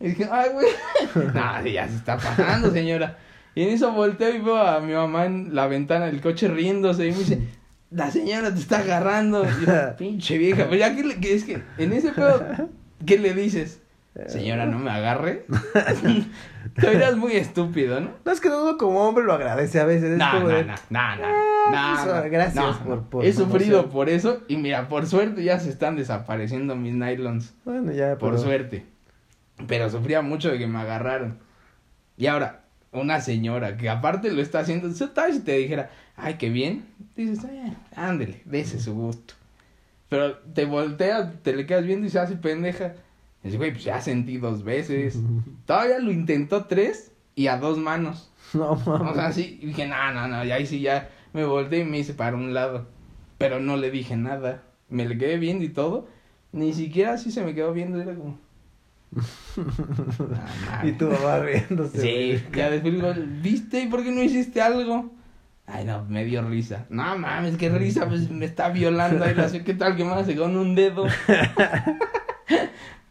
y 0.00 0.08
dije, 0.08 0.26
ay, 0.32 0.48
güey. 0.50 0.66
no, 1.34 1.66
ya 1.66 1.86
se 1.86 1.96
está 1.96 2.16
pasando, 2.16 2.70
señora. 2.70 3.18
Y 3.54 3.64
en 3.64 3.68
eso 3.68 3.92
volteo 3.92 4.34
y 4.34 4.38
veo 4.38 4.56
a 4.56 4.80
mi 4.80 4.94
mamá 4.94 5.26
en 5.26 5.54
la 5.54 5.66
ventana 5.66 6.06
del 6.06 6.22
coche 6.22 6.48
riéndose 6.48 7.06
y 7.06 7.12
me 7.12 7.18
dice, 7.18 7.38
la 7.90 8.10
señora 8.10 8.54
te 8.54 8.60
está 8.60 8.78
agarrando. 8.78 9.44
Y 9.44 9.66
yo, 9.66 9.72
pinche 9.98 10.38
vieja. 10.38 10.64
Pero 10.70 10.76
ya 10.76 10.96
que, 10.96 11.34
es 11.34 11.44
que 11.44 11.62
en 11.76 11.92
ese 11.92 12.12
pedo, 12.12 12.70
¿qué 13.04 13.18
le 13.18 13.34
dices? 13.34 13.82
Señora, 14.26 14.66
no 14.66 14.78
me 14.78 14.90
agarre. 14.90 15.44
Tú 16.80 16.86
eras 16.86 17.16
muy 17.16 17.32
estúpido, 17.32 18.00
¿no? 18.00 18.10
No 18.24 18.32
es 18.32 18.40
que 18.40 18.48
uno 18.48 18.78
como 18.78 19.06
hombre 19.06 19.24
lo 19.24 19.34
agradece 19.34 19.78
a 19.78 19.84
veces. 19.84 20.16
No, 20.16 20.40
no, 20.40 20.48
no, 20.48 20.74
no, 20.90 21.16
no, 21.70 22.30
Gracias 22.30 22.76
por, 22.78 23.04
por, 23.04 23.24
He 23.24 23.32
sufrido 23.32 23.90
por 23.90 24.08
eso 24.08 24.42
y 24.48 24.56
mira, 24.56 24.88
por 24.88 25.06
suerte 25.06 25.44
ya 25.44 25.60
se 25.60 25.68
están 25.68 25.96
desapareciendo 25.96 26.76
mis 26.76 26.94
nylons. 26.94 27.54
Bueno, 27.64 27.92
ya. 27.92 28.16
Por 28.16 28.38
suerte. 28.38 28.86
Pero 29.66 29.90
sufría 29.90 30.22
mucho 30.22 30.50
de 30.50 30.58
que 30.58 30.66
me 30.66 30.78
agarraron. 30.78 31.38
Y 32.16 32.26
ahora, 32.26 32.64
una 32.92 33.20
señora 33.20 33.76
que 33.76 33.90
aparte 33.90 34.32
lo 34.32 34.40
está 34.40 34.60
haciendo, 34.60 34.88
tal 35.08 35.32
si 35.32 35.40
te 35.40 35.52
dijera, 35.52 35.90
ay, 36.16 36.34
qué 36.34 36.48
bien, 36.48 36.86
dices, 37.14 37.44
eh, 37.44 37.72
ándele, 37.94 38.42
dése 38.44 38.80
su 38.80 38.94
gusto. 38.94 39.34
Pero 40.08 40.38
te 40.38 40.64
volteas, 40.64 41.42
te 41.42 41.54
le 41.54 41.66
quedas 41.66 41.84
viendo 41.84 42.06
y 42.06 42.10
se 42.10 42.18
hace 42.18 42.36
pendeja. 42.36 42.94
Y 43.46 43.50
dice, 43.50 43.58
güey, 43.58 43.70
pues 43.70 43.84
ya 43.84 44.00
sentí 44.00 44.38
dos 44.38 44.64
veces. 44.64 45.18
Todavía 45.66 46.00
lo 46.00 46.10
intentó 46.10 46.64
tres 46.64 47.12
y 47.36 47.46
a 47.46 47.58
dos 47.58 47.78
manos. 47.78 48.32
No 48.54 48.74
mames. 48.74 49.12
O 49.12 49.14
sea, 49.14 49.32
sí, 49.32 49.60
y 49.62 49.66
dije, 49.66 49.86
no, 49.86 50.12
no, 50.12 50.26
no, 50.26 50.44
y 50.44 50.50
ahí 50.50 50.66
sí 50.66 50.80
ya 50.80 51.10
me 51.32 51.44
volteé 51.44 51.80
y 51.80 51.84
me 51.84 51.98
hice 51.98 52.14
para 52.14 52.36
un 52.36 52.54
lado. 52.54 52.86
Pero 53.38 53.60
no 53.60 53.76
le 53.76 53.90
dije 53.90 54.16
nada. 54.16 54.62
Me 54.88 55.06
le 55.06 55.16
quedé 55.16 55.38
viendo 55.38 55.64
y 55.64 55.68
todo. 55.68 56.08
Ni 56.50 56.72
siquiera 56.72 57.12
así 57.12 57.30
se 57.30 57.44
me 57.44 57.54
quedó 57.54 57.72
viendo, 57.72 58.00
era 58.00 58.14
como. 58.14 58.38
y 60.82 60.92
tu 60.92 61.08
mamá 61.08 61.38
riéndose. 61.38 62.00
Sí, 62.00 62.44
ya 62.52 62.70
después 62.70 62.94
digo, 62.94 63.12
¿viste? 63.42 63.80
¿Y 63.80 63.86
por 63.86 64.02
qué 64.02 64.10
no 64.10 64.22
hiciste 64.22 64.60
algo? 64.60 65.12
Ay, 65.66 65.84
no, 65.84 66.04
me 66.04 66.24
dio 66.24 66.42
risa. 66.42 66.86
No 66.90 67.16
mames, 67.18 67.56
qué 67.56 67.68
risa, 67.68 68.08
pues 68.08 68.30
me 68.30 68.44
está 68.44 68.68
violando. 68.70 69.24
Ahí 69.24 69.34
la 69.34 69.50
¿qué 69.50 69.74
tal 69.74 69.96
que 69.96 70.04
me 70.04 70.12
hace 70.12 70.36
con 70.36 70.56
un 70.56 70.74
dedo? 70.74 71.06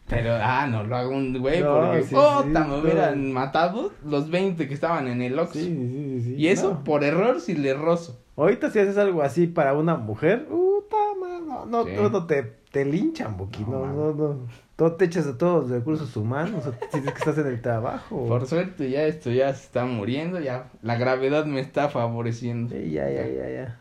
Pero, 0.08 0.34
ah, 0.40 0.68
no 0.68 0.84
lo 0.84 0.96
hago 0.96 1.10
un 1.10 1.36
güey 1.38 1.62
porque, 1.62 2.04
sí, 2.04 2.14
me 2.14 2.78
hubieran 2.78 3.32
matado 3.32 3.92
los 4.04 4.30
20 4.30 4.68
que 4.68 4.74
estaban 4.74 5.08
en 5.08 5.20
el 5.20 5.38
Oxxo. 5.38 5.58
Sí, 5.58 5.64
sí, 5.64 6.20
sí. 6.22 6.34
Y 6.36 6.48
eso 6.48 6.84
por 6.84 7.02
error 7.02 7.40
si 7.40 7.54
le 7.54 7.74
rozo. 7.74 8.20
Ahorita 8.36 8.70
si 8.70 8.78
haces 8.78 8.98
algo 8.98 9.22
así 9.22 9.46
para 9.46 9.72
una 9.72 9.96
mujer, 9.96 10.46
puta, 10.46 10.96
no, 11.66 11.66
no, 11.66 12.08
no, 12.10 12.26
te, 12.26 12.42
te 12.70 12.84
linchan, 12.84 13.36
Boqui, 13.36 13.64
no, 13.64 13.86
no, 13.86 14.12
no. 14.12 14.46
Todo 14.76 14.92
te 14.92 15.06
echas 15.06 15.26
a 15.26 15.38
todos 15.38 15.62
los 15.62 15.70
recursos 15.70 16.14
humanos, 16.16 16.64
si 16.92 17.00
que 17.00 17.08
estás 17.08 17.38
en 17.38 17.46
el 17.46 17.62
trabajo. 17.62 18.26
Por 18.26 18.46
suerte 18.46 18.90
ya 18.90 19.04
esto 19.04 19.30
ya 19.30 19.52
se 19.54 19.64
está 19.64 19.86
muriendo, 19.86 20.38
ya 20.38 20.70
la 20.82 20.96
gravedad 20.96 21.46
me 21.46 21.60
está 21.60 21.88
favoreciendo. 21.88 22.76
Sí, 22.76 22.90
ya, 22.90 23.10
ya, 23.10 23.26
ya, 23.26 23.48
ya. 23.48 23.80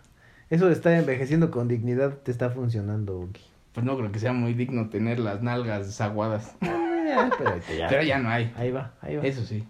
Eso 0.49 0.67
de 0.67 0.73
estar 0.73 0.93
envejeciendo 0.93 1.51
con 1.51 1.67
dignidad 1.67 2.17
te 2.23 2.31
está 2.31 2.49
funcionando. 2.49 3.27
Pues 3.75 3.85
no 3.85 3.95
creo 3.95 4.11
que 4.11 4.17
sea 4.17 4.33
muy 4.33 4.53
digno 4.53 4.89
tener 4.89 5.19
las 5.19 5.43
nalgas 5.43 5.85
desaguadas. 5.85 6.55
Ah, 6.61 7.29
pero, 7.37 7.57
ya, 7.77 7.87
pero, 7.87 8.01
ya, 8.01 8.17
no 8.17 8.29
hay. 8.29 8.51
Ahí 8.57 8.71
va, 8.71 8.93
ahí 9.01 9.17
va. 9.17 9.23
Eso 9.23 9.43
sí. 9.45 9.63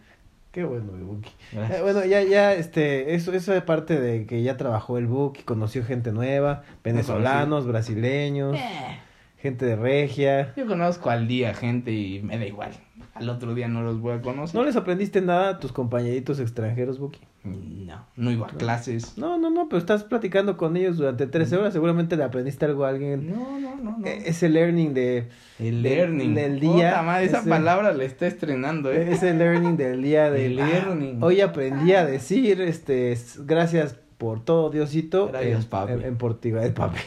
Qué 0.53 0.63
bueno, 0.63 0.93
Buki. 0.93 1.31
Eh, 1.51 1.79
bueno, 1.81 2.05
ya, 2.05 2.23
ya, 2.23 2.53
este, 2.53 3.13
eso, 3.13 3.33
eso 3.33 3.53
es 3.53 3.63
parte 3.63 3.99
de 3.99 4.25
que 4.25 4.41
ya 4.41 4.55
trabajó 4.55 4.97
el 4.97 5.05
Buki, 5.05 5.43
conoció 5.43 5.83
gente 5.83 6.13
nueva, 6.13 6.63
venezolanos, 6.81 7.67
brasileños. 7.67 8.55
Eh 8.55 8.99
gente 9.45 9.65
de 9.67 9.75
regia. 9.75 10.53
Yo 10.57 10.65
conozco 10.65 11.11
al 11.11 11.27
día 11.27 11.53
gente 11.53 11.91
y 11.91 12.19
me 12.23 12.39
da 12.39 12.47
igual. 12.47 12.71
Al 13.15 13.29
otro 13.29 13.55
día 13.55 13.69
no 13.69 13.81
los 13.81 14.01
voy 14.01 14.11
a 14.13 14.21
conocer. 14.21 14.59
¿No 14.59 14.65
les 14.65 14.75
aprendiste 14.75 15.21
nada 15.21 15.51
a 15.51 15.59
tus 15.59 15.71
compañeritos 15.71 16.41
extranjeros, 16.41 16.99
Buki? 16.99 17.21
No, 17.45 18.05
no 18.17 18.29
iba 18.29 18.47
a 18.47 18.49
clases. 18.49 19.17
No, 19.17 19.37
no, 19.37 19.49
no, 19.49 19.69
pero 19.69 19.79
estás 19.79 20.03
platicando 20.03 20.57
con 20.57 20.75
ellos 20.75 20.97
durante 20.97 21.25
13 21.25 21.55
horas. 21.55 21.71
Seguramente 21.71 22.17
le 22.17 22.25
aprendiste 22.25 22.65
algo 22.65 22.83
a 22.83 22.89
alguien. 22.89 23.31
No, 23.31 23.57
no, 23.57 23.77
no. 23.77 23.97
no. 23.99 24.05
E, 24.05 24.23
ese 24.25 24.49
learning 24.49 24.93
de. 24.93 25.29
El 25.59 25.81
learning. 25.81 26.35
Del 26.35 26.59
día. 26.59 27.01
madre, 27.03 27.27
esa 27.27 27.45
palabra 27.45 27.93
le 27.93 28.03
está 28.03 28.27
estrenando, 28.27 28.91
¿eh? 28.91 29.09
Ese 29.13 29.33
learning 29.33 29.77
del 29.77 30.03
día 30.03 30.29
de. 30.29 30.47
El 30.47 30.57
learning. 30.57 31.23
hoy 31.23 31.39
aprendí 31.39 31.93
a 31.93 32.05
decir, 32.05 32.59
este, 32.59 33.17
gracias 33.45 33.95
por 34.17 34.43
todo, 34.43 34.69
Diosito. 34.71 35.29
Gracias, 35.29 35.65
papi. 35.67 35.93
En, 35.93 36.01
en 36.03 36.17
portugués, 36.17 36.71
papi. 36.71 36.99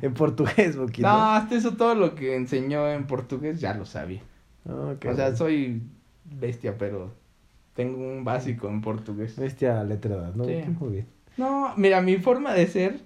en 0.00 0.14
portugués, 0.14 0.76
Boquito. 0.76 1.08
No, 1.08 1.32
hasta 1.32 1.56
eso 1.56 1.72
todo 1.72 1.96
lo 1.96 2.14
que 2.14 2.36
enseñó 2.36 2.88
en 2.88 3.08
portugués 3.08 3.60
ya 3.60 3.74
lo 3.74 3.84
sabía. 3.84 4.22
O 4.68 5.14
sea, 5.14 5.34
soy 5.36 5.82
bestia, 6.24 6.76
pero 6.78 7.12
tengo 7.74 7.98
un 7.98 8.24
básico 8.24 8.68
en 8.68 8.80
portugués. 8.80 9.38
Bestia 9.38 9.84
letrada, 9.84 10.32
¿no? 10.34 10.44
Muy 10.44 10.92
bien. 10.92 11.06
No, 11.36 11.74
mira, 11.76 12.00
mi 12.00 12.16
forma 12.16 12.52
de 12.54 12.66
ser 12.66 13.00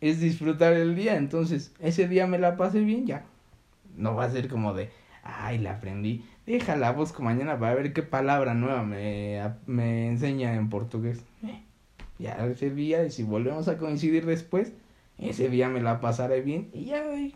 es 0.00 0.20
disfrutar 0.20 0.72
el 0.72 0.96
día, 0.96 1.16
entonces 1.16 1.72
ese 1.78 2.08
día 2.08 2.26
me 2.26 2.38
la 2.38 2.56
pasé 2.56 2.80
bien 2.80 3.06
ya. 3.06 3.24
No 3.96 4.14
va 4.14 4.24
a 4.24 4.30
ser 4.30 4.48
como 4.48 4.74
de, 4.74 4.90
ay, 5.22 5.58
la 5.58 5.72
aprendí. 5.72 6.24
Déjala, 6.46 6.92
busco 6.92 7.22
mañana 7.22 7.58
para 7.58 7.74
ver 7.74 7.92
qué 7.92 8.02
palabra 8.02 8.54
nueva 8.54 8.82
me, 8.82 9.40
me 9.66 10.08
enseña 10.08 10.54
en 10.54 10.68
portugués. 10.68 11.24
Eh, 11.44 11.62
ya 12.18 12.44
ese 12.46 12.70
día, 12.70 13.04
y 13.04 13.10
si 13.10 13.22
volvemos 13.22 13.68
a 13.68 13.78
coincidir 13.78 14.26
después, 14.26 14.72
ese 15.18 15.48
día 15.48 15.68
me 15.68 15.80
la 15.80 16.00
pasaré 16.00 16.40
bien 16.40 16.70
y 16.72 16.86
ya, 16.86 17.04
güey, 17.06 17.34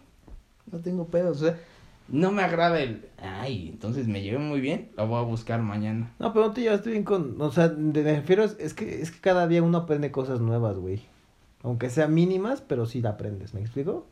no 0.72 0.80
tengo 0.80 1.06
pedos, 1.08 1.42
o 1.42 1.44
sea, 1.44 1.58
no 2.08 2.32
me 2.32 2.42
agrada 2.42 2.80
el, 2.80 3.06
ay, 3.22 3.68
entonces 3.68 4.06
me 4.06 4.22
llevé 4.22 4.38
muy 4.38 4.60
bien, 4.60 4.90
lo 4.96 5.06
voy 5.06 5.18
a 5.18 5.22
buscar 5.22 5.62
mañana. 5.62 6.12
No, 6.18 6.32
pero 6.32 6.46
no 6.46 6.52
te 6.52 6.60
llevas 6.60 6.84
bien 6.84 7.04
con, 7.04 7.40
o 7.40 7.50
sea, 7.50 7.68
me 7.76 8.02
refiero, 8.02 8.44
es 8.44 8.74
que, 8.74 9.00
es 9.00 9.10
que 9.10 9.20
cada 9.20 9.46
día 9.46 9.62
uno 9.62 9.78
aprende 9.78 10.10
cosas 10.10 10.40
nuevas, 10.40 10.76
güey, 10.76 11.02
aunque 11.62 11.90
sean 11.90 12.12
mínimas, 12.12 12.60
pero 12.60 12.86
sí 12.86 13.00
la 13.00 13.10
aprendes, 13.10 13.54
¿me 13.54 13.60
explico? 13.60 14.06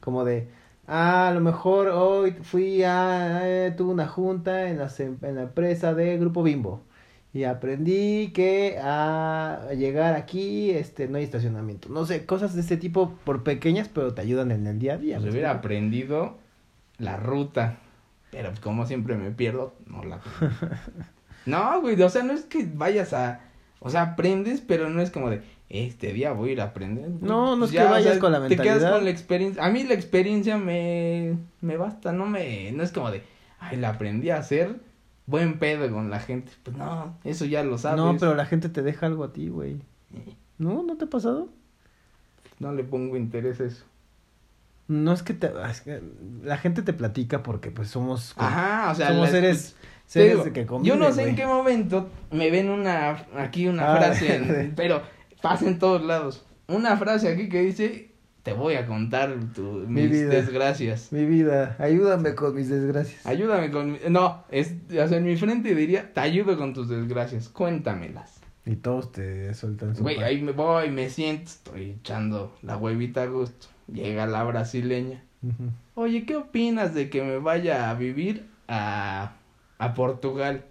Como 0.00 0.24
de, 0.24 0.48
ah, 0.86 1.28
a 1.28 1.34
lo 1.34 1.40
mejor 1.40 1.88
hoy 1.88 2.32
fui 2.42 2.82
a, 2.82 3.40
eh, 3.44 3.74
tuve 3.76 3.92
una 3.92 4.08
junta 4.08 4.68
en 4.68 4.78
la, 4.78 4.90
en 4.98 5.34
la 5.34 5.42
empresa 5.42 5.94
de 5.94 6.18
Grupo 6.18 6.42
Bimbo 6.42 6.82
y 7.36 7.44
aprendí 7.44 8.32
que 8.32 8.78
a 8.82 9.68
llegar 9.76 10.14
aquí 10.14 10.70
este 10.70 11.06
no 11.06 11.18
hay 11.18 11.24
estacionamiento. 11.24 11.90
No 11.90 12.06
sé, 12.06 12.24
cosas 12.24 12.54
de 12.54 12.62
este 12.62 12.78
tipo 12.78 13.12
por 13.24 13.42
pequeñas, 13.42 13.90
pero 13.92 14.14
te 14.14 14.22
ayudan 14.22 14.52
en 14.52 14.66
el 14.66 14.78
día 14.78 14.94
a 14.94 14.96
día. 14.96 15.18
Pues 15.18 15.32
hubiera 15.32 15.50
aprendido 15.50 16.38
la 16.98 17.16
ruta, 17.16 17.78
pero 18.30 18.52
como 18.62 18.86
siempre 18.86 19.16
me 19.16 19.30
pierdo, 19.30 19.74
no 19.86 20.04
la 20.04 20.20
No, 21.46 21.80
güey, 21.80 22.00
o 22.02 22.08
sea, 22.08 22.22
no 22.22 22.32
es 22.32 22.42
que 22.42 22.68
vayas 22.72 23.12
a 23.12 23.40
o 23.80 23.90
sea, 23.90 24.02
aprendes, 24.02 24.60
pero 24.60 24.88
no 24.88 25.00
es 25.00 25.10
como 25.10 25.30
de 25.30 25.42
este 25.68 26.12
día 26.12 26.32
voy 26.32 26.50
a 26.50 26.52
ir 26.52 26.60
a 26.60 26.64
aprender. 26.64 27.08
No, 27.20 27.56
no 27.56 27.64
es 27.64 27.70
que 27.70 27.82
vayas 27.82 28.18
con 28.18 28.32
la 28.32 28.40
mentalidad. 28.40 28.74
Te 28.74 28.80
quedas 28.80 28.92
con 28.92 29.04
la 29.04 29.10
experiencia. 29.10 29.64
A 29.64 29.70
mí 29.70 29.84
la 29.84 29.94
experiencia 29.94 30.56
me 30.56 31.36
me 31.60 31.76
basta, 31.76 32.12
no 32.12 32.26
me 32.26 32.72
no 32.72 32.82
es 32.82 32.92
como 32.92 33.10
de 33.10 33.22
ay, 33.60 33.76
la 33.76 33.90
aprendí 33.90 34.30
a 34.30 34.38
hacer 34.38 34.76
buen 35.26 35.58
pedo 35.58 35.90
con 35.92 36.10
la 36.10 36.20
gente. 36.20 36.52
Pues 36.62 36.76
no, 36.76 37.16
eso 37.24 37.44
ya 37.44 37.62
lo 37.62 37.78
sabes. 37.78 37.98
No, 37.98 38.16
pero 38.18 38.34
la 38.34 38.46
gente 38.46 38.68
te 38.68 38.82
deja 38.82 39.06
algo 39.06 39.24
a 39.24 39.32
ti, 39.32 39.48
güey. 39.48 39.76
¿No? 40.58 40.82
¿No 40.82 40.96
te 40.96 41.04
ha 41.04 41.08
pasado? 41.08 41.48
No 42.58 42.72
le 42.72 42.84
pongo 42.84 43.16
interés 43.16 43.60
a 43.60 43.64
eso. 43.64 43.84
No 44.88 45.12
es 45.12 45.22
que 45.22 45.34
te, 45.34 45.50
la 46.44 46.58
gente 46.58 46.82
te 46.82 46.92
platica 46.92 47.42
porque 47.42 47.70
pues 47.70 47.88
somos 47.88 48.34
Ajá, 48.36 48.92
o 48.92 48.94
sea, 48.94 49.08
somos 49.08 49.30
seres, 49.30 49.74
que 50.52 50.66
Yo 50.82 50.96
no 50.96 51.12
sé 51.12 51.28
en 51.28 51.36
qué 51.36 51.46
momento 51.46 52.08
me 52.30 52.50
ven 52.50 52.70
una 52.70 53.26
aquí 53.36 53.66
una 53.66 53.94
ah, 53.94 53.96
frase, 53.96 54.72
pero 54.76 55.02
pasa 55.42 55.66
en 55.66 55.78
todos 55.78 56.02
lados. 56.02 56.44
Una 56.68 56.96
frase 56.96 57.28
aquí 57.28 57.48
que 57.48 57.62
dice 57.62 58.10
te 58.46 58.52
voy 58.52 58.74
a 58.74 58.86
contar 58.86 59.36
mis 59.88 60.28
desgracias. 60.28 61.10
Mi 61.10 61.24
vida, 61.24 61.74
ayúdame 61.80 62.36
con 62.36 62.54
mis 62.54 62.68
desgracias. 62.68 63.26
Ayúdame 63.26 63.72
con... 63.72 63.98
No, 64.08 64.44
es, 64.52 64.72
o 64.88 65.08
sea, 65.08 65.18
en 65.18 65.24
mi 65.24 65.34
frente 65.34 65.74
diría, 65.74 66.12
te 66.12 66.20
ayudo 66.20 66.56
con 66.56 66.72
tus 66.72 66.88
desgracias, 66.88 67.48
cuéntamelas. 67.48 68.40
Y 68.64 68.76
todos 68.76 69.10
te 69.10 69.52
sueltan 69.52 69.96
su... 69.96 70.02
Güey, 70.04 70.22
ahí 70.22 70.42
me 70.42 70.52
voy, 70.52 70.92
me 70.92 71.10
siento, 71.10 71.50
estoy 71.50 71.96
echando 71.98 72.56
la 72.62 72.76
huevita 72.76 73.24
a 73.24 73.26
gusto. 73.26 73.66
Llega 73.92 74.26
la 74.26 74.42
brasileña. 74.44 75.22
Oye, 75.94 76.26
¿qué 76.26 76.36
opinas 76.36 76.94
de 76.94 77.08
que 77.08 77.22
me 77.22 77.38
vaya 77.38 77.90
a 77.90 77.94
vivir 77.94 78.48
a, 78.68 79.34
a 79.78 79.94
Portugal? 79.94 80.64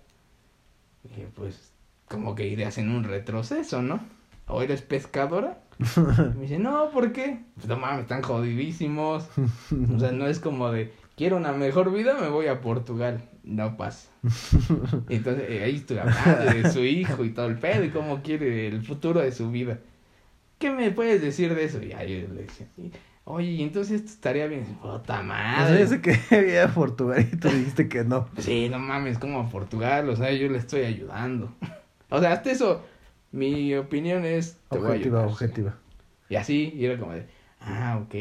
Y 1.04 1.22
pues, 1.34 1.72
como 2.08 2.36
que 2.36 2.48
irías 2.48 2.78
en 2.78 2.90
un 2.90 3.04
retroceso, 3.04 3.82
¿no? 3.82 4.00
¿O 4.48 4.62
eres 4.62 4.82
pescadora? 4.82 5.60
me 6.36 6.42
dice, 6.42 6.60
no, 6.60 6.90
¿por 6.92 7.12
qué? 7.12 7.40
Pues 7.56 7.68
no 7.68 7.78
mames, 7.78 8.02
están 8.02 8.22
jodidísimos. 8.22 9.28
O 9.96 10.00
sea, 10.00 10.12
no 10.12 10.28
es 10.28 10.40
como 10.40 10.72
de, 10.72 10.94
quiero 11.16 11.38
una 11.38 11.52
mejor 11.52 11.92
vida, 11.92 12.18
me 12.20 12.30
voy 12.30 12.48
a 12.48 12.62
Portugal. 12.62 13.22
No 13.44 13.78
pasa. 13.78 14.10
Entonces, 15.10 15.46
eh, 15.50 15.64
ahí 15.64 15.76
estoy 15.76 16.00
hablando 16.00 16.52
de 16.52 16.72
su 16.72 16.84
hijo 16.84 17.24
y 17.24 17.30
todo 17.30 17.46
el 17.46 17.60
pedo 17.60 17.84
y 17.84 17.92
cómo 17.92 18.24
quiere 18.24 18.68
el 18.68 18.84
futuro 18.84 19.22
de 19.22 19.32
su 19.32 19.52
vida. 19.52 19.80
¿Qué 20.66 20.72
me 20.72 20.90
puedes 20.90 21.22
decir 21.22 21.54
de 21.54 21.64
eso? 21.64 21.80
Y 21.84 21.92
ahí 21.92 22.26
le 22.28 22.42
decía, 22.42 22.66
oye, 23.24 23.62
entonces 23.62 24.02
esto 24.02 24.14
estaría 24.14 24.48
bien. 24.48 24.66
Puta 24.82 25.22
madre. 25.22 25.84
O 25.84 25.88
sea, 25.88 26.02
que 26.02 26.18
había 26.36 26.64
a 26.64 26.74
Portugal 26.74 27.24
y 27.32 27.36
tú 27.36 27.50
dijiste 27.50 27.88
que 27.88 28.04
no. 28.04 28.28
Sí, 28.40 28.68
no 28.68 28.80
mames, 28.80 29.20
como 29.20 29.42
a 29.42 29.48
Portugal, 29.48 30.10
o 30.10 30.16
sea, 30.16 30.32
yo 30.32 30.50
le 30.50 30.58
estoy 30.58 30.82
ayudando. 30.82 31.54
O 32.10 32.20
sea, 32.20 32.34
hasta 32.34 32.52
eso 32.52 32.84
mi 33.32 33.76
opinión 33.76 34.26
es... 34.26 34.58
objetiva, 34.70 35.26
objetiva. 35.26 35.76
Y 36.30 36.36
así, 36.36 36.72
y 36.76 36.86
era 36.86 37.00
como 37.00 37.14
de, 37.14 37.26
ah, 37.60 38.00
ok, 38.04 38.16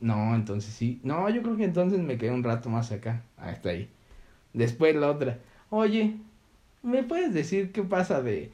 no, 0.00 0.34
entonces 0.34 0.72
sí. 0.72 0.98
No, 1.02 1.28
yo 1.28 1.42
creo 1.42 1.56
que 1.56 1.64
entonces 1.64 1.98
me 1.98 2.16
quedé 2.16 2.30
un 2.30 2.44
rato 2.44 2.70
más 2.70 2.90
acá, 2.92 3.22
hasta 3.36 3.70
ahí. 3.70 3.90
Después 4.52 4.94
la 4.96 5.10
otra, 5.10 5.40
oye, 5.68 6.16
¿me 6.82 7.02
puedes 7.02 7.34
decir 7.34 7.72
qué 7.72 7.82
pasa 7.82 8.22
de 8.22 8.52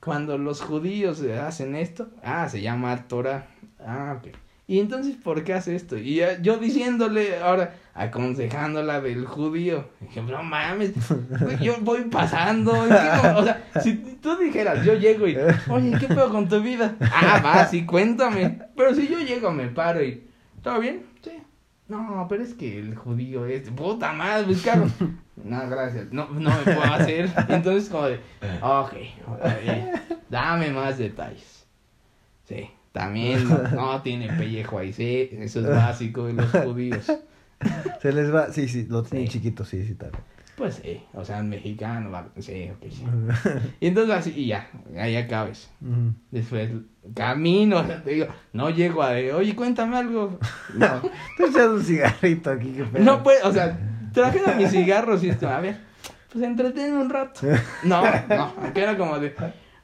cuando 0.00 0.38
los 0.38 0.60
judíos 0.62 1.22
hacen 1.22 1.74
esto? 1.74 2.08
Ah, 2.22 2.48
se 2.48 2.60
llama 2.60 3.08
Torah. 3.08 3.46
Ah, 3.78 4.16
ok. 4.18 4.34
Y 4.66 4.78
entonces, 4.78 5.16
¿por 5.16 5.42
qué 5.42 5.54
hace 5.54 5.74
esto? 5.74 5.98
Y 5.98 6.22
yo 6.42 6.58
diciéndole, 6.58 7.40
ahora, 7.40 7.74
aconsejándola 7.92 9.00
del 9.00 9.26
judío. 9.26 9.88
Dije, 10.00 10.22
no 10.22 10.44
mames, 10.44 10.92
yo 11.60 11.74
voy 11.80 12.02
pasando. 12.02 12.72
O 12.72 12.86
sea, 13.42 13.64
si 13.82 13.96
tú 14.22 14.36
dijeras, 14.36 14.84
yo 14.84 14.94
llego 14.94 15.26
y, 15.26 15.36
oye, 15.68 15.98
¿qué 15.98 16.06
pedo 16.06 16.30
con 16.30 16.48
tu 16.48 16.62
vida? 16.62 16.94
Ah, 17.00 17.42
va, 17.44 17.66
sí, 17.66 17.84
cuéntame. 17.84 18.60
Pero 18.76 18.94
si 18.94 19.08
yo 19.08 19.18
llego, 19.18 19.50
me 19.50 19.66
paro 19.66 20.04
y, 20.04 20.22
¿todo 20.62 20.78
bien? 20.78 21.02
Sí. 21.20 21.32
No, 21.88 22.26
pero 22.28 22.44
es 22.44 22.54
que 22.54 22.78
el 22.78 22.94
judío 22.94 23.46
es, 23.46 23.68
puta 23.70 24.12
madre, 24.12 24.46
buscaron. 24.46 24.92
No, 25.44 25.68
gracias, 25.68 26.12
no, 26.12 26.28
no 26.28 26.50
me 26.50 26.62
puedo 26.62 26.84
hacer. 26.84 27.30
Entonces, 27.48 27.88
como 27.88 28.06
de, 28.06 28.20
ok, 28.62 28.92
dame 30.28 30.70
más 30.70 30.98
detalles. 30.98 31.66
Sí. 32.44 32.70
También 32.92 33.48
no, 33.48 34.02
tiene 34.02 34.32
pellejo 34.32 34.78
ahí, 34.78 34.92
sí, 34.92 35.30
eso 35.32 35.60
es 35.60 35.68
básico 35.68 36.26
de 36.26 36.32
los 36.32 36.50
judíos. 36.50 37.06
Se 38.02 38.12
les 38.12 38.34
va, 38.34 38.52
sí, 38.52 38.68
sí, 38.68 38.86
lo 38.88 39.02
tienen 39.02 39.28
chiquito, 39.28 39.64
sí, 39.64 39.84
sí, 39.86 39.94
también. 39.94 40.22
Pues 40.56 40.80
sí, 40.82 41.00
o 41.14 41.24
sea, 41.24 41.42
mexicano, 41.42 42.10
sí, 42.38 42.70
ok, 42.70 42.90
sí. 42.90 43.04
Y 43.80 43.86
entonces 43.86 44.14
así, 44.14 44.32
y 44.36 44.48
ya, 44.48 44.68
ahí 44.98 45.16
acabes. 45.16 45.70
Después, 46.30 46.70
camino, 47.14 47.82
te 48.04 48.10
digo, 48.10 48.26
no 48.52 48.70
llego 48.70 49.02
a, 49.02 49.12
oye, 49.36 49.54
cuéntame 49.54 49.96
algo. 49.96 50.38
No. 50.74 51.00
Te 51.36 51.46
echas 51.46 51.68
un 51.68 51.82
cigarrito 51.82 52.50
aquí, 52.50 52.72
que 52.72 53.00
No 53.00 53.22
pues, 53.22 53.42
o 53.44 53.52
sea, 53.52 53.78
traje 54.12 54.40
mis 54.56 54.70
cigarros 54.70 55.22
y 55.24 55.30
esto, 55.30 55.48
a 55.48 55.60
ver, 55.60 55.78
pues 56.32 56.44
entretenme 56.44 56.98
un 56.98 57.10
rato. 57.10 57.40
No, 57.82 58.02
no, 58.28 58.72
que 58.72 58.82
era 58.82 58.96
como 58.96 59.18
de, 59.18 59.34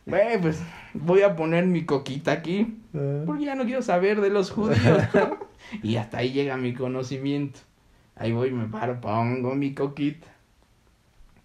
güey, 0.06 0.40
pues 0.40 0.60
voy 0.94 1.22
a 1.22 1.36
poner 1.36 1.66
mi 1.66 1.84
coquita 1.84 2.32
aquí, 2.32 2.78
ah. 2.94 3.22
porque 3.26 3.44
ya 3.44 3.54
no 3.54 3.64
quiero 3.64 3.82
saber 3.82 4.20
de 4.20 4.30
los 4.30 4.50
judíos. 4.50 5.02
y 5.82 5.96
hasta 5.96 6.18
ahí 6.18 6.32
llega 6.32 6.56
mi 6.56 6.74
conocimiento. 6.74 7.60
Ahí 8.14 8.32
voy, 8.32 8.50
me 8.50 8.66
paro, 8.66 9.00
pongo 9.00 9.54
mi 9.54 9.74
coquita. 9.74 10.28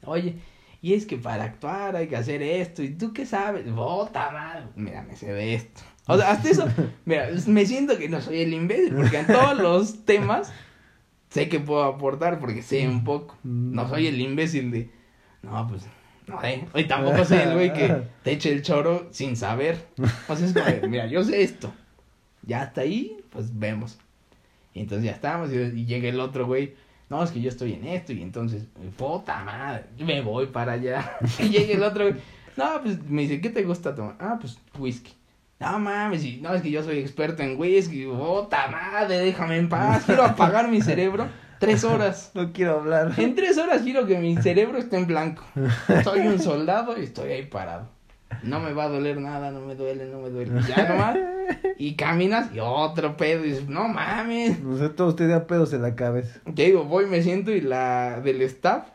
Oye, 0.05 0.35
y 0.81 0.93
es 0.93 1.05
que 1.05 1.17
para 1.17 1.43
actuar 1.43 1.95
hay 1.95 2.07
que 2.07 2.15
hacer 2.15 2.41
esto, 2.41 2.81
¿y 2.81 2.89
tú 2.89 3.13
qué 3.13 3.25
sabes? 3.25 3.69
Bota, 3.71 4.31
madre. 4.31 4.63
Mira, 4.75 5.03
me 5.03 5.15
sé 5.15 5.31
de 5.31 5.53
esto. 5.53 5.81
O 6.07 6.17
sea, 6.17 6.31
hasta 6.31 6.49
eso, 6.49 6.67
mira, 7.05 7.29
me 7.47 7.65
siento 7.65 7.97
que 7.97 8.09
no 8.09 8.21
soy 8.21 8.41
el 8.41 8.53
imbécil, 8.53 8.95
porque 8.95 9.19
en 9.19 9.27
todos 9.27 9.57
los 9.57 10.05
temas 10.05 10.51
sé 11.31 11.47
que 11.49 11.59
puedo 11.59 11.83
aportar, 11.83 12.39
porque 12.39 12.61
sé 12.61 12.87
un 12.87 13.03
poco. 13.03 13.37
No 13.43 13.87
soy 13.87 14.07
el 14.07 14.19
imbécil 14.19 14.69
de, 14.69 14.89
no, 15.41 15.67
pues 15.67 15.83
no, 16.27 16.43
eh. 16.43 16.67
Y 16.75 16.83
tampoco 16.83 17.25
soy 17.25 17.39
el 17.39 17.53
güey 17.53 17.73
que 17.73 18.03
te 18.23 18.33
eche 18.33 18.51
el 18.51 18.61
choro 18.61 19.07
sin 19.11 19.35
saber. 19.35 19.87
O 20.27 20.35
sea, 20.35 20.45
es 20.45 20.53
como, 20.53 20.87
mira, 20.89 21.07
yo 21.07 21.23
sé 21.23 21.41
esto. 21.41 21.73
Ya 22.43 22.61
hasta 22.61 22.81
ahí, 22.81 23.17
pues 23.29 23.57
vemos. 23.57 23.97
Y 24.73 24.81
entonces 24.81 25.05
ya 25.05 25.11
estamos 25.11 25.51
y, 25.51 25.85
llega 25.85 26.09
el 26.09 26.19
otro 26.19 26.45
güey. 26.45 26.75
No, 27.09 27.23
es 27.23 27.31
que 27.31 27.41
yo 27.41 27.49
estoy 27.49 27.73
en 27.73 27.85
esto 27.87 28.13
y 28.13 28.21
entonces, 28.21 28.67
puta 28.97 29.43
madre, 29.43 29.85
me 29.99 30.21
voy 30.21 30.47
para 30.47 30.73
allá. 30.73 31.17
y 31.39 31.49
llega 31.49 31.73
el 31.73 31.83
otro 31.83 32.09
güey. 32.09 32.15
No, 32.57 32.81
pues 32.81 33.01
me 33.03 33.23
dice, 33.23 33.39
¿qué 33.39 33.49
te 33.49 33.63
gusta 33.63 33.95
tomar? 33.95 34.15
Ah, 34.19 34.37
pues 34.39 34.59
whisky. 34.77 35.13
No 35.61 35.79
mames, 35.79 36.25
y, 36.25 36.41
no, 36.41 36.53
es 36.53 36.61
que 36.61 36.71
yo 36.71 36.83
soy 36.83 36.99
experto 36.99 37.43
en 37.43 37.57
whisky. 37.57 38.05
Puta 38.05 38.67
madre, 38.67 39.19
déjame 39.19 39.57
en 39.57 39.69
paz. 39.69 40.03
Quiero 40.05 40.23
apagar 40.23 40.67
mi 40.67 40.81
cerebro 40.81 41.29
Tres 41.61 41.83
horas. 41.83 42.31
No 42.33 42.51
quiero 42.51 42.79
hablar. 42.79 43.13
En 43.17 43.35
tres 43.35 43.57
horas 43.59 43.83
quiero 43.83 44.07
que 44.07 44.17
mi 44.17 44.35
cerebro 44.37 44.79
esté 44.79 44.97
en 44.97 45.05
blanco. 45.05 45.43
Soy 46.03 46.21
un 46.21 46.39
soldado 46.39 46.99
y 46.99 47.03
estoy 47.03 47.31
ahí 47.31 47.45
parado. 47.45 47.87
No 48.41 48.59
me 48.59 48.73
va 48.73 48.85
a 48.85 48.89
doler 48.89 49.19
nada, 49.21 49.51
no 49.51 49.61
me 49.61 49.75
duele, 49.75 50.05
no 50.05 50.21
me 50.21 50.29
duele. 50.29 50.59
Ya 50.67 50.89
nomás. 50.89 51.17
Y 51.77 51.95
caminas 51.95 52.49
y 52.53 52.59
otro 52.59 53.15
pedo. 53.15 53.45
Y 53.45 53.49
dices, 53.49 53.69
no 53.69 53.87
mames. 53.87 54.59
No 54.61 54.75
sé, 54.77 54.89
todo 54.89 55.09
usted 55.09 55.29
da 55.29 55.45
pedos 55.45 55.71
en 55.73 55.83
la 55.83 55.95
cabeza. 55.95 56.39
Te 56.55 56.63
digo, 56.63 56.85
voy, 56.85 57.05
me 57.05 57.21
siento 57.21 57.51
y 57.51 57.61
la 57.61 58.21
del 58.21 58.41
staff. 58.41 58.87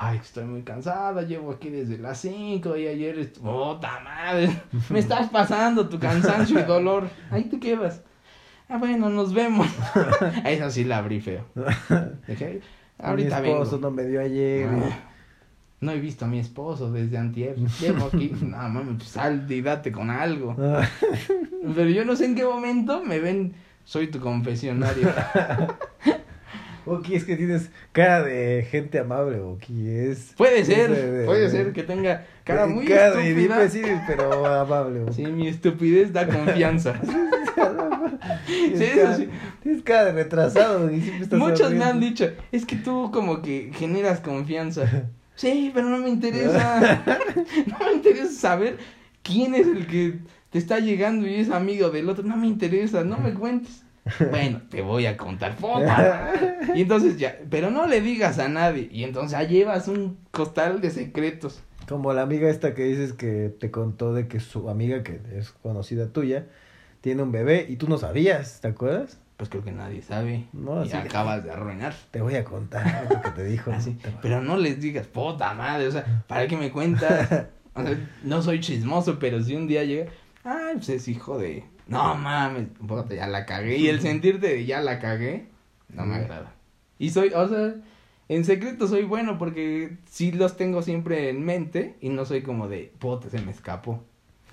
Ay, 0.00 0.18
estoy 0.18 0.44
muy 0.44 0.62
cansada, 0.62 1.22
llevo 1.22 1.50
aquí 1.50 1.70
desde 1.70 1.98
las 1.98 2.20
cinco 2.20 2.76
y 2.76 2.86
ayer, 2.86 3.32
puta 3.32 3.98
madre, 4.04 4.48
me 4.90 5.00
estás 5.00 5.28
pasando 5.28 5.88
tu 5.88 5.98
cansancio 5.98 6.60
y 6.60 6.62
dolor, 6.62 7.08
ahí 7.32 7.44
te 7.44 7.58
quedas. 7.58 8.02
Ah, 8.68 8.78
bueno, 8.78 9.10
nos 9.10 9.34
vemos. 9.34 9.66
Esa 10.44 10.70
sí 10.70 10.84
la 10.84 10.98
abrí 10.98 11.20
feo. 11.20 11.44
Ahorita 12.98 13.40
mi 13.40 13.48
esposo 13.48 13.78
no 13.78 13.90
me 13.90 14.04
dio 14.04 14.20
ayer. 14.20 14.68
Ah, 14.68 14.98
no 15.80 15.92
he 15.92 15.98
visto 15.98 16.26
a 16.26 16.28
mi 16.28 16.38
esposo 16.38 16.92
desde 16.92 17.16
antier. 17.18 17.56
Llevo 17.80 18.06
aquí. 18.06 18.32
No, 18.40 18.56
mames, 18.56 18.96
pues 18.98 19.08
sal 19.08 19.50
y 19.50 19.62
date 19.62 19.90
con 19.90 20.10
algo. 20.10 20.54
Pero 21.74 21.88
yo 21.88 22.04
no 22.04 22.14
sé 22.14 22.26
en 22.26 22.34
qué 22.34 22.44
momento 22.44 23.02
me 23.02 23.20
ven. 23.20 23.54
Soy 23.84 24.08
tu 24.08 24.20
confesionario. 24.20 25.08
Oki, 26.88 27.14
es 27.14 27.24
que 27.24 27.36
tienes 27.36 27.70
cara 27.92 28.22
de 28.22 28.66
gente 28.70 28.98
amable, 28.98 29.40
Oki. 29.40 29.88
Es, 29.88 30.34
puede 30.36 30.64
ser, 30.64 31.24
puede 31.26 31.50
ser 31.50 31.72
que 31.72 31.82
tenga 31.82 32.26
cara 32.44 32.66
muy 32.66 32.86
cara 32.86 33.20
estúpida. 33.20 33.58
De 33.68 34.00
pero 34.06 34.46
amable. 34.46 35.12
Sí, 35.12 35.26
mi 35.26 35.48
estupidez 35.48 36.12
da 36.12 36.26
confianza. 36.26 37.00
sí, 38.46 38.84
eso 38.84 39.14
sí. 39.16 39.28
Tienes 39.62 39.82
cara 39.82 40.06
de 40.06 40.12
retrasado 40.12 40.90
y 40.90 41.00
siempre 41.00 41.24
estás 41.24 41.38
Muchos 41.38 41.72
me 41.72 41.84
han 41.84 42.00
dicho, 42.00 42.30
es 42.52 42.64
que 42.64 42.76
tú 42.76 43.10
como 43.12 43.42
que 43.42 43.70
generas 43.74 44.20
confianza. 44.20 44.84
Sí, 45.38 45.70
pero 45.72 45.88
no 45.88 45.98
me 45.98 46.08
interesa. 46.08 47.04
no 47.66 47.78
me 47.86 47.92
interesa 47.92 48.32
saber 48.32 48.76
quién 49.22 49.54
es 49.54 49.68
el 49.68 49.86
que 49.86 50.18
te 50.50 50.58
está 50.58 50.80
llegando 50.80 51.28
y 51.28 51.36
es 51.36 51.50
amigo 51.50 51.90
del 51.90 52.08
otro. 52.08 52.24
No 52.24 52.36
me 52.36 52.48
interesa, 52.48 53.04
no 53.04 53.18
me 53.18 53.32
cuentes. 53.34 53.84
Bueno, 54.30 54.62
te 54.70 54.82
voy 54.82 55.06
a 55.06 55.16
contar 55.16 55.56
Y 56.74 56.82
entonces 56.82 57.18
ya, 57.18 57.38
pero 57.50 57.70
no 57.70 57.86
le 57.86 58.00
digas 58.00 58.38
a 58.38 58.48
nadie. 58.48 58.88
Y 58.90 59.04
entonces 59.04 59.32
ya 59.32 59.42
llevas 59.44 59.88
un 59.88 60.18
costal 60.30 60.80
de 60.80 60.90
secretos. 60.90 61.62
Como 61.88 62.12
la 62.12 62.22
amiga 62.22 62.50
esta 62.50 62.74
que 62.74 62.84
dices 62.84 63.12
que 63.12 63.48
te 63.48 63.70
contó 63.70 64.12
de 64.12 64.28
que 64.28 64.40
su 64.40 64.68
amiga, 64.68 65.02
que 65.02 65.20
es 65.34 65.52
conocida 65.62 66.08
tuya, 66.08 66.46
tiene 67.00 67.22
un 67.22 67.32
bebé 67.32 67.66
y 67.68 67.76
tú 67.76 67.88
no 67.88 67.98
sabías, 67.98 68.60
¿te 68.60 68.68
acuerdas? 68.68 69.18
Pues 69.38 69.48
creo 69.48 69.62
que 69.62 69.70
nadie 69.70 70.02
sabe. 70.02 70.46
No, 70.52 70.84
y 70.84 70.90
acabas 70.90 71.44
de 71.44 71.52
arruinar. 71.52 71.94
Te 72.10 72.20
voy 72.20 72.34
a 72.34 72.44
contar 72.44 73.06
lo 73.08 73.22
que 73.22 73.30
te 73.30 73.44
dijo. 73.44 73.70
Así, 73.72 73.96
pero 74.20 74.42
no 74.42 74.56
les 74.56 74.80
digas, 74.80 75.06
puta 75.06 75.54
madre, 75.54 75.86
o 75.86 75.92
sea, 75.92 76.24
¿para 76.26 76.46
qué 76.48 76.56
me 76.56 76.70
cuentas? 76.70 77.46
O 77.74 77.82
sea, 77.82 77.96
no 78.24 78.42
soy 78.42 78.58
chismoso, 78.58 79.20
pero 79.20 79.40
si 79.40 79.54
un 79.54 79.68
día 79.68 79.84
llega, 79.84 80.10
ay, 80.42 80.74
pues 80.74 80.88
es 80.88 81.06
hijo 81.06 81.38
de, 81.38 81.62
no 81.88 82.14
mames, 82.14 82.68
puta, 82.86 83.14
ya 83.14 83.26
la 83.26 83.44
cagué. 83.46 83.76
Y 83.76 83.88
el 83.88 84.00
sentirte 84.02 84.48
de 84.48 84.64
ya 84.64 84.80
la 84.80 85.00
cagué, 85.00 85.48
no 85.88 86.06
me 86.06 86.16
agrada. 86.16 86.54
Y 86.98 87.10
soy, 87.10 87.30
o 87.34 87.48
sea, 87.48 87.74
en 88.28 88.44
secreto 88.44 88.86
soy 88.86 89.04
bueno 89.04 89.38
porque 89.38 89.96
sí 90.08 90.32
los 90.32 90.56
tengo 90.56 90.82
siempre 90.82 91.30
en 91.30 91.44
mente 91.44 91.96
y 92.00 92.10
no 92.10 92.24
soy 92.24 92.42
como 92.42 92.68
de, 92.68 92.92
puta, 92.98 93.30
se 93.30 93.40
me 93.40 93.50
escapó. 93.50 94.04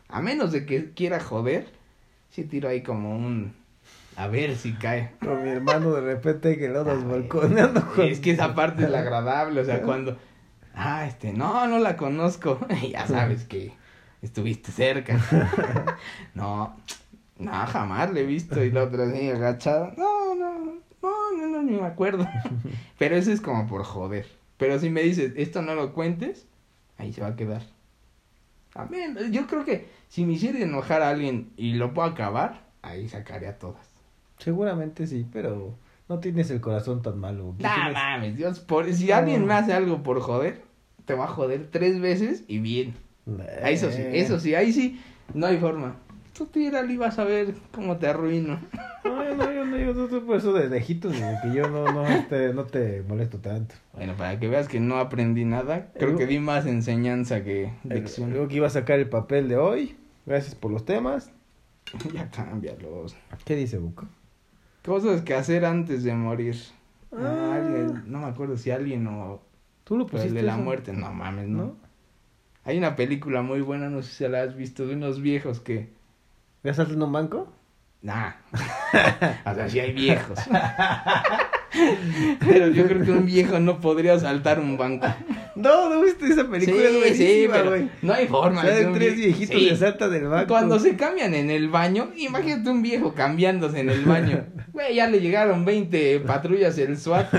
A 0.08 0.22
menos 0.22 0.52
de 0.52 0.66
que 0.66 0.92
quiera 0.92 1.20
joder, 1.20 1.68
sí 2.32 2.44
tiro 2.44 2.70
ahí 2.70 2.82
como 2.82 3.16
un 3.16 3.54
a 4.16 4.28
ver 4.28 4.56
si 4.56 4.74
cae. 4.74 5.12
Con 5.20 5.44
mi 5.44 5.50
hermano 5.50 5.92
de 5.92 6.02
repente 6.02 6.58
que 6.58 6.70
lo 6.70 6.82
andas 6.82 7.06
balconeando. 7.06 7.84
Es 7.98 8.22
que 8.22 8.32
esa 8.32 8.56
parte 8.56 8.86
es 8.86 8.90
la 8.90 9.00
agradable, 9.00 9.60
o 9.60 9.66
sea, 9.66 9.82
cuando 9.82 10.18
ah, 10.74 11.06
este, 11.06 11.34
no, 11.34 11.68
no 11.68 11.80
la 11.80 11.98
conozco, 11.98 12.60
ya 12.92 13.06
sabes 13.08 13.44
que 13.44 13.74
estuviste 14.22 14.72
cerca. 14.72 15.20
no, 16.34 16.78
no, 17.38 17.52
jamás 17.68 18.14
le 18.14 18.22
he 18.22 18.26
visto 18.26 18.64
y 18.64 18.72
la 18.72 18.84
otra 18.84 19.06
así 19.06 19.30
agachada. 19.30 19.94
No, 19.98 20.36
no, 20.36 20.60
no, 20.60 20.74
no, 21.02 21.48
no, 21.48 21.64
ni 21.64 21.74
me 21.74 21.86
acuerdo. 21.86 22.26
Pero 22.98 23.16
eso 23.16 23.32
es 23.32 23.42
como 23.42 23.68
por 23.68 23.84
joder. 23.84 24.26
Pero 24.58 24.80
si 24.80 24.90
me 24.90 25.02
dices, 25.02 25.34
esto 25.36 25.62
no 25.62 25.76
lo 25.76 25.94
cuentes, 25.94 26.48
ahí 26.98 27.12
se 27.12 27.22
va 27.22 27.28
a 27.28 27.36
quedar. 27.36 27.64
También, 28.74 29.18
yo 29.32 29.48
creo 29.48 29.66
que 29.66 29.88
si 30.10 30.26
me 30.26 30.34
hiciera 30.34 30.60
enojar 30.60 31.02
a 31.02 31.10
alguien 31.10 31.52
y 31.58 31.74
lo 31.74 31.94
puedo 31.94 32.08
acabar, 32.08 32.66
ahí 32.82 33.08
sacaría 33.10 33.58
todas. 33.58 33.86
Seguramente 34.38 35.08
sí, 35.08 35.26
pero 35.32 35.76
no 36.08 36.20
tienes 36.20 36.52
el 36.52 36.62
corazón 36.62 37.02
tan 37.02 37.20
malo. 37.20 37.56
No 37.58 37.70
mames, 37.94 38.36
Dios, 38.38 38.60
por, 38.60 38.92
si 38.94 39.12
alguien 39.12 39.46
me 39.46 39.54
hace 39.54 39.74
algo 39.74 40.04
por 40.04 40.20
joder, 40.22 40.62
te 41.06 41.14
va 41.14 41.26
a 41.26 41.30
joder 41.30 41.68
tres 41.72 42.00
veces 42.00 42.44
y 42.48 42.60
bien. 42.60 42.96
Eso 43.64 43.92
sí, 43.92 44.02
eso 44.12 44.40
sí, 44.40 44.56
ahí 44.56 44.72
sí, 44.72 45.02
no 45.34 45.48
hay 45.48 45.58
forma. 45.58 45.96
Tú 46.36 46.46
tírale 46.48 46.94
y 46.94 46.98
vas 46.98 47.18
a 47.18 47.24
ver 47.24 47.56
cómo 47.72 47.98
te 47.98 48.08
arruino. 48.08 48.60
No, 49.06 49.24
no, 49.36 49.52
yo 49.52 49.66
no, 49.66 49.78
yo 49.78 49.94
no, 49.94 50.26
por 50.26 50.38
eso 50.38 50.52
de 50.52 50.68
lejitos, 50.68 51.14
que 51.14 51.54
yo 51.54 51.70
no, 51.70 51.92
no, 51.92 52.26
te, 52.28 52.54
no 52.54 52.66
te 52.66 53.04
molesto 53.04 53.38
tanto. 53.38 53.76
Bueno, 53.94 54.16
para 54.18 54.40
que 54.40 54.48
veas 54.48 54.68
que 54.68 54.80
no 54.80 54.98
aprendí 54.98 55.46
nada, 55.46 55.92
creo 55.98 56.18
que 56.18 56.26
di 56.26 56.40
más 56.40 56.66
enseñanza 56.66 57.44
que 57.44 57.72
lección. 57.84 58.32
Creo 58.32 58.48
que 58.48 58.56
iba 58.56 58.68
a 58.68 58.72
sacar 58.72 59.00
el 59.00 59.08
papel 59.08 59.48
de 59.48 59.58
hoy. 59.58 59.96
Gracias 60.26 60.56
por 60.56 60.72
los 60.72 60.86
temas. 60.86 61.32
ya 62.14 62.30
cámbialos. 62.30 63.16
¿Qué 63.46 63.56
dice 63.56 63.78
Buco? 63.78 64.08
Cosas 64.84 65.22
que 65.22 65.34
hacer 65.34 65.66
antes 65.66 66.04
de 66.04 66.14
morir. 66.14 66.56
Ah. 67.12 67.62
alguien, 67.62 68.04
no 68.08 68.20
me 68.20 68.26
acuerdo 68.26 68.58
si 68.58 68.72
alguien 68.72 69.08
o 69.08 69.42
¿Tú 69.86 69.98
lo 69.98 70.06
pusiste? 70.06 70.30
el 70.30 70.36
de 70.36 70.44
la 70.44 70.58
muerte, 70.58 70.92
no 70.92 71.14
mames, 71.14 71.48
¿no? 71.48 71.76
Hay 72.66 72.78
una 72.78 72.96
película 72.96 73.42
muy 73.42 73.62
buena, 73.62 73.90
no 73.90 74.02
sé 74.02 74.12
si 74.12 74.28
la 74.28 74.42
has 74.42 74.56
visto, 74.56 74.88
de 74.88 74.96
unos 74.96 75.22
viejos 75.22 75.60
que... 75.60 75.95
¿Ya 76.66 76.72
en 76.82 77.02
un 77.04 77.12
banco? 77.12 77.48
Nah. 78.02 78.32
o 79.46 79.54
sea, 79.54 79.70
sí 79.70 79.80
hay 79.80 79.92
viejos. 79.92 80.40
Pero 82.40 82.70
yo 82.70 82.88
creo 82.88 83.06
que 83.06 83.12
un 83.12 83.26
viejo 83.28 83.60
no 83.60 83.80
podría 83.80 84.18
saltar 84.18 84.60
un 84.60 84.76
banco. 84.76 85.06
No, 85.56 85.90
¿no 85.90 86.02
viste 86.02 86.26
esa 86.26 86.50
película? 86.50 86.90
Sí, 87.10 87.16
sí, 87.16 87.48
pero 87.52 87.76
no 88.02 88.14
hay 88.14 88.28
forma. 88.28 88.62
O 88.62 88.66
sea, 88.66 88.92
tres 88.94 89.16
viejitos 89.16 89.62
sí. 89.62 89.76
salta 89.76 90.08
del 90.08 90.28
banco. 90.28 90.48
Cuando 90.48 90.80
se 90.80 90.96
cambian 90.96 91.34
en 91.34 91.52
el 91.52 91.70
baño, 91.70 92.12
imagínate 92.16 92.70
un 92.70 92.82
viejo 92.82 93.14
cambiándose 93.14 93.80
en 93.80 93.90
el 93.90 94.04
baño. 94.06 94.46
Güey, 94.74 94.96
ya 94.96 95.08
le 95.08 95.22
llegaron 95.22 95.64
20 95.64 96.20
patrullas 96.22 96.78
el 96.78 96.98
SWAT, 96.98 97.30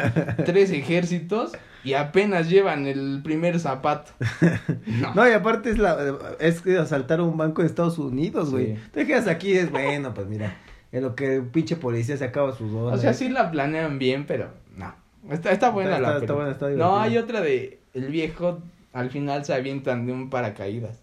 tres 0.47 0.71
ejércitos 0.71 1.53
y 1.87 1.95
apenas 1.95 2.51
llevan 2.51 2.87
el 2.87 3.21
primer 3.23 3.61
zapato. 3.61 4.11
No, 5.15 5.29
y 5.29 5.33
aparte 5.33 5.71
es 5.71 5.79
la 5.79 5.97
es 6.41 6.67
asaltar 6.67 7.21
un 7.21 7.37
banco 7.37 7.63
de 7.63 7.69
Estados 7.69 7.99
Unidos, 7.99 8.51
güey. 8.51 8.77
Te 8.93 9.07
quedas 9.07 9.29
aquí 9.29 9.53
es 9.53 9.71
bueno, 9.71 10.13
pues 10.13 10.27
mira, 10.27 10.57
en 10.91 11.05
lo 11.05 11.15
que 11.15 11.39
un 11.39 11.51
pinche 11.51 11.77
policía 11.77 12.17
se 12.17 12.25
acaba 12.25 12.53
sus 12.53 12.73
horas. 12.73 12.99
O 12.99 13.03
sea, 13.03 13.15
sí 13.15 13.29
la 13.29 13.53
planean 13.53 13.99
bien, 14.01 14.27
pero 14.27 14.51
no. 14.77 14.95
Está, 15.31 15.53
está 15.53 15.71
buena 15.71 16.01
la 16.01 16.19
está, 16.19 16.33
buena, 16.33 16.51
está 16.51 16.69
No, 16.71 16.99
hay 16.99 17.19
otra 17.19 17.41
de 17.41 17.79
el 17.95 18.09
viejo 18.09 18.61
al 18.93 19.11
final 19.11 19.45
se 19.45 19.55
avientan 19.55 20.07
de 20.07 20.13
un 20.13 20.29
paracaídas. 20.29 21.03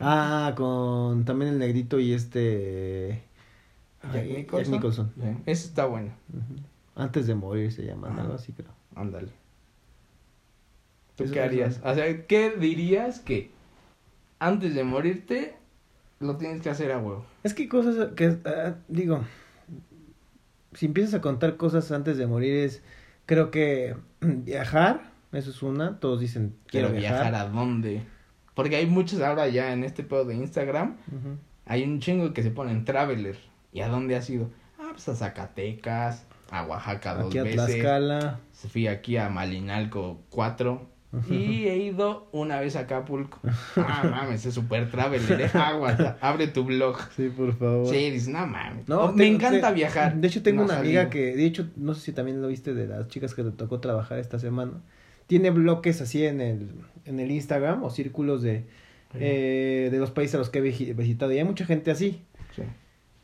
Ah, 0.00 0.54
con 0.56 1.24
también 1.24 1.52
el 1.52 1.58
negrito 1.58 2.00
y 2.00 2.14
este 2.14 3.22
Jack 4.12 4.68
Nicholson. 4.68 5.12
Eso 5.46 5.68
está 5.68 5.86
bueno. 5.86 6.10
Antes 6.96 7.28
de 7.28 7.34
morir 7.36 7.70
se 7.70 7.84
llama, 7.84 8.08
algo 8.20 8.34
así 8.34 8.52
creo. 8.52 8.79
Ándale. 9.00 9.28
¿Tú 11.16 11.24
qué 11.32 11.40
harías? 11.40 11.80
O 11.84 11.94
sea, 11.94 12.26
¿qué 12.26 12.50
dirías 12.50 13.20
que 13.20 13.50
antes 14.38 14.74
de 14.74 14.84
morirte 14.84 15.54
lo 16.18 16.36
tienes 16.36 16.60
que 16.60 16.68
hacer 16.68 16.92
a 16.92 16.98
huevo? 16.98 17.24
Es 17.42 17.54
que 17.54 17.68
cosas 17.68 18.10
que, 18.14 18.38
ah, 18.44 18.74
digo, 18.88 19.24
si 20.74 20.86
empiezas 20.86 21.14
a 21.14 21.20
contar 21.22 21.56
cosas 21.56 21.90
antes 21.92 22.18
de 22.18 22.26
morir 22.26 22.54
es, 22.56 22.82
creo 23.24 23.50
que 23.50 23.96
viajar, 24.20 25.12
eso 25.32 25.50
es 25.50 25.62
una, 25.62 25.98
todos 25.98 26.20
dicen, 26.20 26.56
quiero, 26.66 26.90
viajar. 26.90 27.34
a 27.34 27.48
dónde? 27.48 28.02
Porque 28.54 28.76
hay 28.76 28.86
muchos 28.86 29.22
ahora 29.22 29.48
ya 29.48 29.72
en 29.72 29.82
este 29.82 30.02
pedo 30.02 30.26
de 30.26 30.34
Instagram, 30.34 30.96
hay 31.64 31.84
un 31.84 32.00
chingo 32.00 32.34
que 32.34 32.42
se 32.42 32.50
ponen 32.50 32.84
traveler. 32.84 33.38
¿Y 33.72 33.80
a 33.80 33.88
dónde 33.88 34.16
has 34.16 34.28
ido? 34.28 34.50
Ah, 34.78 34.90
pues 34.92 35.08
a 35.08 35.14
Zacatecas, 35.14 36.26
a 36.50 36.64
Oaxaca 36.64 37.14
dos 37.14 37.32
veces. 37.32 37.58
Aquí 37.58 37.58
a 37.58 37.66
Tlaxcala. 37.66 38.40
Fui 38.52 38.86
aquí 38.86 39.16
a 39.16 39.28
Malinalco 39.28 40.22
cuatro. 40.28 40.88
Y 41.28 41.66
he 41.66 41.76
ido 41.76 42.28
una 42.30 42.60
vez 42.60 42.76
a 42.76 42.80
Acapulco. 42.80 43.40
Ah, 43.74 44.04
mames, 44.10 44.46
es 44.46 44.54
super 44.54 44.88
travel, 44.90 45.26
deja 45.26 45.68
agua, 45.68 46.16
abre 46.20 46.46
tu 46.46 46.62
blog. 46.62 46.98
Sí, 47.16 47.28
por 47.36 47.52
favor. 47.56 47.88
Sí, 47.88 48.10
dices, 48.10 48.28
no 48.28 48.46
mames. 48.46 48.88
No, 48.88 49.12
me 49.12 49.26
encanta 49.26 49.72
viajar. 49.72 50.14
De 50.14 50.28
hecho, 50.28 50.42
tengo 50.42 50.62
una 50.62 50.78
amiga 50.78 51.10
que, 51.10 51.34
de 51.34 51.44
hecho, 51.44 51.68
no 51.74 51.94
sé 51.94 52.02
si 52.02 52.12
también 52.12 52.40
lo 52.40 52.46
viste 52.46 52.74
de 52.74 52.86
las 52.86 53.08
chicas 53.08 53.34
que 53.34 53.42
le 53.42 53.50
tocó 53.50 53.80
trabajar 53.80 54.20
esta 54.20 54.38
semana. 54.38 54.82
Tiene 55.26 55.50
bloques 55.50 56.00
así 56.00 56.24
en 56.24 56.40
el, 56.40 56.70
en 57.04 57.18
el 57.18 57.32
Instagram 57.32 57.82
o 57.82 57.90
círculos 57.90 58.42
de, 58.42 58.66
eh, 59.14 59.88
de 59.90 59.98
los 59.98 60.12
países 60.12 60.36
a 60.36 60.38
los 60.38 60.48
que 60.48 60.60
he 60.60 60.62
visitado. 60.62 61.32
Y 61.32 61.38
hay 61.38 61.44
mucha 61.44 61.64
gente 61.64 61.90
así. 61.90 62.22
Sí. 62.54 62.62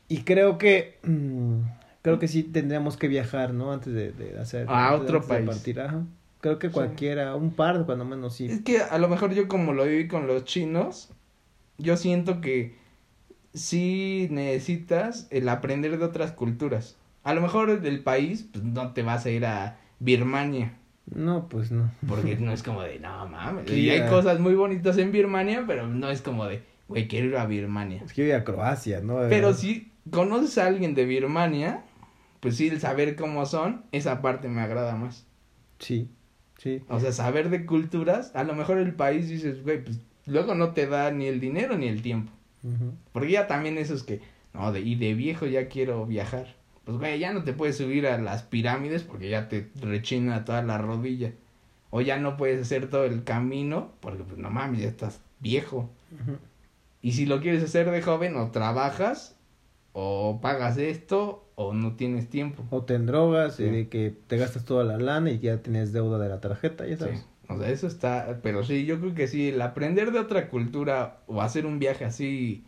Y 0.08 0.22
creo 0.22 0.58
que, 0.58 0.98
mm, 1.04 1.60
creo 2.06 2.20
que 2.20 2.28
sí 2.28 2.44
tendríamos 2.44 2.96
que 2.96 3.08
viajar, 3.08 3.52
¿no? 3.52 3.72
Antes 3.72 3.92
de, 3.92 4.12
de 4.12 4.38
hacer. 4.38 4.66
A 4.68 4.94
otro 4.94 5.22
país. 5.22 5.44
partir, 5.44 5.80
ajá. 5.80 6.04
Creo 6.40 6.60
que 6.60 6.70
cualquiera, 6.70 7.34
un 7.34 7.50
par, 7.50 7.84
cuando 7.84 8.04
menos 8.04 8.36
sí. 8.36 8.46
Es 8.46 8.60
que 8.60 8.78
a 8.78 8.96
lo 8.98 9.08
mejor 9.08 9.34
yo 9.34 9.48
como 9.48 9.72
lo 9.72 9.86
viví 9.86 10.06
con 10.06 10.28
los 10.28 10.44
chinos, 10.44 11.10
yo 11.78 11.96
siento 11.96 12.40
que 12.40 12.76
sí 13.54 14.28
necesitas 14.30 15.26
el 15.30 15.48
aprender 15.48 15.98
de 15.98 16.04
otras 16.04 16.30
culturas. 16.30 16.96
A 17.24 17.34
lo 17.34 17.40
mejor 17.40 17.80
del 17.80 18.04
país, 18.04 18.48
pues 18.52 18.62
no 18.62 18.92
te 18.92 19.02
vas 19.02 19.26
a 19.26 19.30
ir 19.30 19.44
a 19.44 19.80
Birmania. 19.98 20.74
No, 21.12 21.48
pues 21.48 21.72
no. 21.72 21.90
Porque 22.06 22.36
no 22.40 22.52
es 22.52 22.62
como 22.62 22.82
de, 22.82 23.00
no 23.00 23.26
mames. 23.26 23.68
Y 23.68 23.90
hay 23.90 24.08
cosas 24.08 24.38
muy 24.38 24.54
bonitas 24.54 24.96
en 24.98 25.10
Birmania, 25.10 25.64
pero 25.66 25.88
no 25.88 26.08
es 26.08 26.22
como 26.22 26.44
de, 26.44 26.62
güey, 26.86 27.08
quiero 27.08 27.26
ir 27.26 27.36
a 27.36 27.46
Birmania. 27.46 28.02
Es 28.04 28.12
que 28.12 28.28
ir 28.28 28.34
a 28.34 28.44
Croacia, 28.44 29.00
¿no? 29.00 29.18
Pero 29.28 29.54
si 29.54 29.90
conoces 30.12 30.56
a 30.58 30.66
alguien 30.66 30.94
de 30.94 31.04
Birmania, 31.04 31.82
pues 32.46 32.58
sí, 32.58 32.68
el 32.68 32.78
saber 32.80 33.16
cómo 33.16 33.44
son, 33.44 33.82
esa 33.90 34.22
parte 34.22 34.46
me 34.48 34.60
agrada 34.60 34.94
más. 34.94 35.26
Sí, 35.80 36.08
sí. 36.58 36.80
O 36.88 37.00
sea, 37.00 37.10
saber 37.10 37.50
de 37.50 37.66
culturas, 37.66 38.30
a 38.36 38.44
lo 38.44 38.54
mejor 38.54 38.78
el 38.78 38.94
país 38.94 39.28
dices, 39.28 39.64
güey, 39.64 39.82
pues 39.82 39.98
luego 40.26 40.54
no 40.54 40.70
te 40.70 40.86
da 40.86 41.10
ni 41.10 41.26
el 41.26 41.40
dinero 41.40 41.76
ni 41.76 41.88
el 41.88 42.02
tiempo. 42.02 42.30
Porque 43.10 43.32
ya 43.32 43.48
también 43.48 43.78
eso 43.78 43.94
es 43.94 44.04
que, 44.04 44.20
no, 44.54 44.70
de, 44.70 44.78
y 44.78 44.94
de 44.94 45.14
viejo 45.14 45.46
ya 45.46 45.66
quiero 45.66 46.06
viajar. 46.06 46.54
Pues, 46.84 46.98
güey, 46.98 47.18
ya 47.18 47.32
no 47.32 47.42
te 47.42 47.52
puedes 47.52 47.78
subir 47.78 48.06
a 48.06 48.16
las 48.16 48.44
pirámides 48.44 49.02
porque 49.02 49.28
ya 49.28 49.48
te 49.48 49.68
rechina 49.80 50.44
toda 50.44 50.62
la 50.62 50.78
rodilla. 50.78 51.32
O 51.90 52.00
ya 52.00 52.16
no 52.16 52.36
puedes 52.36 52.62
hacer 52.62 52.88
todo 52.88 53.06
el 53.06 53.24
camino 53.24 53.90
porque, 53.98 54.22
pues, 54.22 54.38
no 54.38 54.50
mames, 54.50 54.82
ya 54.82 54.88
estás 54.88 55.20
viejo. 55.40 55.90
Y 57.02 57.10
si 57.10 57.26
lo 57.26 57.40
quieres 57.40 57.64
hacer 57.64 57.90
de 57.90 58.02
joven, 58.02 58.36
o 58.36 58.52
trabajas, 58.52 59.35
o 59.98 60.40
pagas 60.42 60.76
esto, 60.76 61.48
o 61.54 61.72
no 61.72 61.96
tienes 61.96 62.28
tiempo. 62.28 62.62
O 62.68 62.82
te 62.82 62.98
drogas 62.98 63.58
y 63.60 63.64
de 63.64 63.88
que 63.88 64.14
te 64.26 64.36
gastas 64.36 64.66
toda 64.66 64.84
la 64.84 64.98
lana 64.98 65.30
y 65.30 65.38
ya 65.38 65.62
tienes 65.62 65.94
deuda 65.94 66.18
de 66.18 66.28
la 66.28 66.38
tarjeta, 66.38 66.86
ya 66.86 66.98
sabes. 66.98 67.24
O 67.48 67.58
sea, 67.58 67.70
eso 67.70 67.86
está, 67.86 68.40
pero 68.42 68.62
sí, 68.62 68.84
yo 68.84 69.00
creo 69.00 69.14
que 69.14 69.26
sí, 69.26 69.48
el 69.48 69.62
aprender 69.62 70.12
de 70.12 70.18
otra 70.18 70.50
cultura 70.50 71.20
o 71.26 71.40
hacer 71.40 71.64
un 71.64 71.78
viaje 71.78 72.04
así 72.04 72.66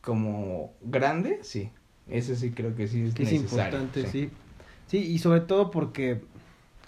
como 0.00 0.74
grande, 0.82 1.38
sí. 1.42 1.70
Eso 2.08 2.34
sí 2.34 2.50
creo 2.50 2.74
que 2.74 2.88
sí 2.88 3.04
es, 3.04 3.20
es 3.20 3.32
importante, 3.32 4.08
sí. 4.08 4.30
sí. 4.88 4.98
y 4.98 5.18
sobre 5.20 5.42
todo 5.42 5.70
porque, 5.70 6.22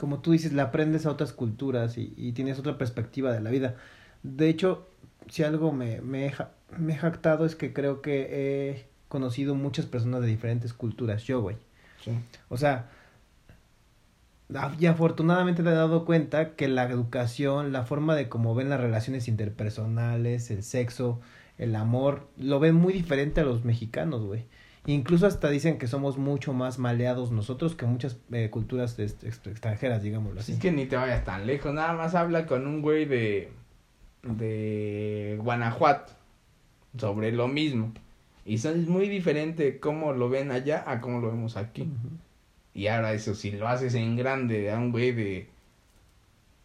como 0.00 0.18
tú 0.18 0.32
dices, 0.32 0.52
le 0.52 0.62
aprendes 0.62 1.06
a 1.06 1.12
otras 1.12 1.32
culturas 1.32 1.96
y, 1.96 2.12
y 2.16 2.32
tienes 2.32 2.58
otra 2.58 2.76
perspectiva 2.76 3.32
de 3.32 3.40
la 3.40 3.50
vida. 3.50 3.76
De 4.24 4.48
hecho, 4.48 4.88
si 5.28 5.44
algo 5.44 5.70
me, 5.70 6.00
me, 6.00 6.32
me 6.76 6.94
he 6.94 6.96
jactado 6.96 7.46
es 7.46 7.54
que 7.54 7.72
creo 7.72 8.02
que 8.02 8.22
he 8.32 8.97
conocido 9.08 9.54
muchas 9.54 9.86
personas 9.86 10.20
de 10.20 10.28
diferentes 10.28 10.72
culturas, 10.72 11.24
yo, 11.24 11.40
güey. 11.40 11.56
Sí. 12.04 12.12
O 12.48 12.56
sea, 12.56 12.90
y 14.78 14.86
afortunadamente 14.86 15.62
te 15.62 15.68
he 15.68 15.72
dado 15.72 16.04
cuenta 16.04 16.54
que 16.54 16.68
la 16.68 16.84
educación, 16.84 17.72
la 17.72 17.84
forma 17.84 18.14
de 18.14 18.28
cómo 18.28 18.54
ven 18.54 18.70
las 18.70 18.80
relaciones 18.80 19.28
interpersonales, 19.28 20.50
el 20.50 20.62
sexo, 20.62 21.20
el 21.58 21.76
amor, 21.76 22.28
lo 22.38 22.58
ven 22.58 22.74
muy 22.74 22.92
diferente 22.92 23.42
a 23.42 23.44
los 23.44 23.64
mexicanos, 23.64 24.24
güey. 24.24 24.46
Incluso 24.86 25.26
hasta 25.26 25.50
dicen 25.50 25.76
que 25.76 25.86
somos 25.86 26.16
mucho 26.16 26.54
más 26.54 26.78
maleados 26.78 27.30
nosotros 27.30 27.74
que 27.74 27.84
muchas 27.84 28.16
eh, 28.32 28.48
culturas 28.48 28.98
extranjeras, 28.98 30.02
digámoslo 30.02 30.40
así. 30.40 30.52
Es 30.52 30.58
que 30.58 30.72
ni 30.72 30.86
te 30.86 30.96
vayas 30.96 31.24
tan 31.24 31.46
lejos, 31.46 31.74
nada 31.74 31.92
más 31.92 32.14
habla 32.14 32.46
con 32.46 32.66
un 32.66 32.80
güey 32.80 33.04
de, 33.04 33.52
de 34.22 35.38
Guanajuato 35.42 36.14
sobre 36.96 37.32
lo 37.32 37.48
mismo. 37.48 37.92
Y 38.48 38.54
es 38.54 38.88
muy 38.88 39.10
diferente 39.10 39.78
cómo 39.78 40.14
lo 40.14 40.30
ven 40.30 40.50
allá 40.50 40.82
a 40.86 41.02
cómo 41.02 41.20
lo 41.20 41.28
vemos 41.28 41.58
aquí. 41.58 41.86
Y 42.72 42.86
ahora 42.86 43.12
eso, 43.12 43.34
si 43.34 43.50
lo 43.50 43.68
haces 43.68 43.94
en 43.94 44.16
grande 44.16 44.72
a 44.72 44.78
un 44.78 44.90
güey 44.90 45.12
de 45.12 45.48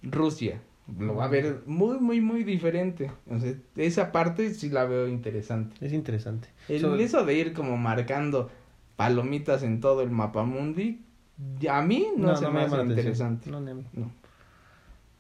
Rusia, 0.01 0.61
lo 0.97 1.15
va 1.15 1.25
a 1.25 1.27
ver 1.27 1.61
muy, 1.65 1.99
muy, 1.99 2.21
muy 2.21 2.45
diferente. 2.45 3.11
Entonces, 3.25 3.57
esa 3.75 4.13
parte 4.13 4.53
sí 4.53 4.69
la 4.69 4.85
veo 4.85 5.09
interesante. 5.09 5.85
Es 5.85 5.91
interesante. 5.91 6.47
El, 6.69 6.85
Eso 7.01 7.25
de 7.25 7.33
ir 7.33 7.51
como 7.51 7.75
marcando 7.75 8.49
palomitas 8.95 9.61
en 9.61 9.81
todo 9.81 10.03
el 10.03 10.09
mapa 10.09 10.45
mundi, 10.45 11.01
a 11.69 11.81
mí 11.81 12.07
no, 12.15 12.33
se 12.37 12.47
me 12.47 12.61
hace 12.61 12.81
interesante. 12.81 13.49
No, 13.49 13.59
no. 13.59 13.83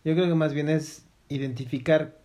Yo 0.05 0.13
creo 0.13 0.27
que 0.27 0.35
más 0.35 0.53
bien 0.53 0.69
es 0.69 1.05
identificar 1.27 2.17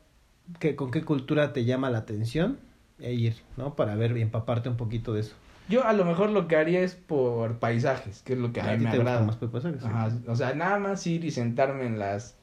que, 0.61 0.77
con 0.77 0.93
qué 0.93 1.03
cultura 1.03 1.53
te 1.53 1.65
llama 1.65 1.91
la 1.91 1.99
atención 1.99 2.68
e 3.01 3.13
ir, 3.13 3.37
¿no? 3.57 3.75
Para 3.75 3.95
ver 3.95 4.17
y 4.17 4.23
empaparte 4.23 4.69
un 4.69 4.77
poquito 4.77 5.13
de 5.13 5.21
eso. 5.21 5.35
Yo 5.69 5.85
a 5.85 5.93
lo 5.93 6.05
mejor 6.05 6.31
lo 6.31 6.49
que 6.49 6.57
haría 6.57 6.81
es 6.81 6.95
por 6.95 7.59
paisajes, 7.59 8.23
que 8.23 8.33
es 8.33 8.39
lo 8.39 8.53
que 8.53 8.61
a, 8.61 8.77
mí 8.77 8.85
me 8.85 8.91
agrada. 8.91 9.23
Más 9.23 9.37
por 9.37 9.51
paisajes, 9.51 9.83
o 10.27 10.37
sea, 10.37 10.55
nada 10.55 10.79
más 10.79 11.07
ir 11.07 11.25
y 11.25 11.31
sentarme 11.31 11.87
en 11.87 11.99
las 11.99 12.37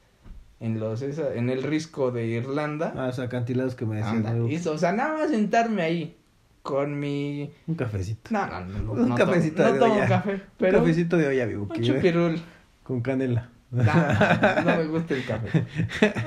en 0.60 0.80
los 0.80 1.02
en 1.02 1.50
el 1.50 1.62
risco 1.62 2.10
de 2.12 2.26
Irlanda. 2.26 2.94
Ah, 2.96 3.08
los 3.08 3.18
acantilados 3.18 3.74
que 3.74 3.84
me 3.84 3.96
decían. 3.96 4.48
o 4.68 4.78
sea, 4.78 4.92
nada 4.92 5.18
más 5.18 5.30
sentarme 5.30 5.82
ahí 5.82 6.16
con 6.62 6.98
mi 6.98 7.50
un 7.66 7.74
cafecito. 7.74 8.30
No, 8.30 8.46
no, 8.46 8.60
no, 8.60 8.92
un 8.92 9.14
cafecito 9.14 9.72
de 9.72 9.78
tomo 9.78 10.00
café, 10.08 10.42
pero 10.58 10.78
un 10.78 10.84
cafecito 10.84 11.16
de 11.16 11.28
olla, 11.28 11.46
vivo. 11.46 11.68
Un 11.68 11.82
chupirul. 11.82 12.40
Con 12.82 13.00
canela. 13.00 13.50
No, 13.70 13.82
no 13.82 14.76
me 14.76 14.86
gusta 14.86 15.14
el 15.14 15.24
café. 15.26 15.66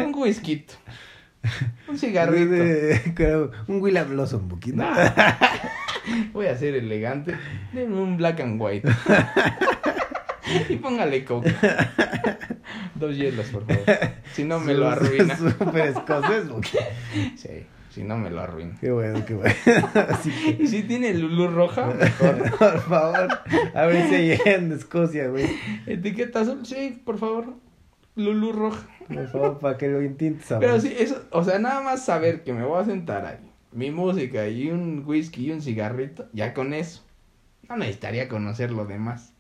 Un 0.03 0.13
whisky. 0.15 0.65
Un 1.87 1.97
cigarrito. 1.97 3.51
un 3.67 3.81
William 3.81 4.09
Blossom, 4.09 4.47
poquito. 4.47 4.83
Voy 6.33 6.47
a 6.47 6.57
ser 6.57 6.75
elegante. 6.75 7.35
Denme 7.73 7.95
un 7.95 8.17
black 8.17 8.39
and 8.41 8.61
white. 8.61 8.87
y 10.69 10.75
póngale 10.77 11.23
coca. 11.23 11.49
Dos 12.95 13.15
hielos, 13.15 13.47
por 13.47 13.65
favor. 13.65 13.83
Si 14.33 14.43
no 14.43 14.59
me 14.59 14.73
lo 14.73 14.89
arruina. 14.89 15.37
Súper 15.37 15.87
escocés, 15.89 16.45
Sí. 17.35 17.65
Si 17.89 18.03
no 18.03 18.17
me 18.17 18.29
lo 18.29 18.41
arruina. 18.41 18.75
Qué 18.79 18.91
bueno, 18.91 19.25
qué 19.25 19.33
bueno. 19.33 19.55
Y 20.59 20.67
si 20.67 20.83
tiene 20.83 21.13
Lulu 21.13 21.47
roja, 21.47 21.87
mejor. 21.87 22.51
por 22.57 22.81
favor. 22.81 23.27
A 23.73 23.85
ver 23.85 24.07
si 24.09 24.15
hay 24.15 24.39
en 24.45 24.71
Escocia, 24.71 25.27
güey. 25.27 25.47
Etiqueta 25.87 26.41
azul, 26.41 26.65
sí, 26.65 27.01
por 27.03 27.17
favor. 27.17 27.55
Lulu 28.19 28.51
roja. 28.51 28.87
Por 29.07 29.27
favor, 29.29 29.59
para 29.59 29.77
que 29.77 29.87
lo 29.87 30.03
intentes 30.03 30.53
Pero 30.59 30.79
sí, 30.79 30.93
eso, 30.97 31.23
o 31.31 31.43
sea, 31.43 31.57
nada 31.57 31.81
más 31.81 32.05
saber 32.05 32.43
que 32.43 32.53
me 32.53 32.63
voy 32.63 32.81
a 32.81 32.85
sentar 32.85 33.25
ahí, 33.25 33.39
mi 33.71 33.89
música 33.89 34.47
y 34.47 34.69
un 34.69 35.03
whisky 35.05 35.47
y 35.47 35.51
un 35.51 35.61
cigarrito, 35.61 36.27
ya 36.33 36.53
con 36.53 36.73
eso. 36.73 37.03
No 37.67 37.77
necesitaría 37.77 38.27
conocer 38.27 38.71
lo 38.71 38.85
demás. 38.85 39.33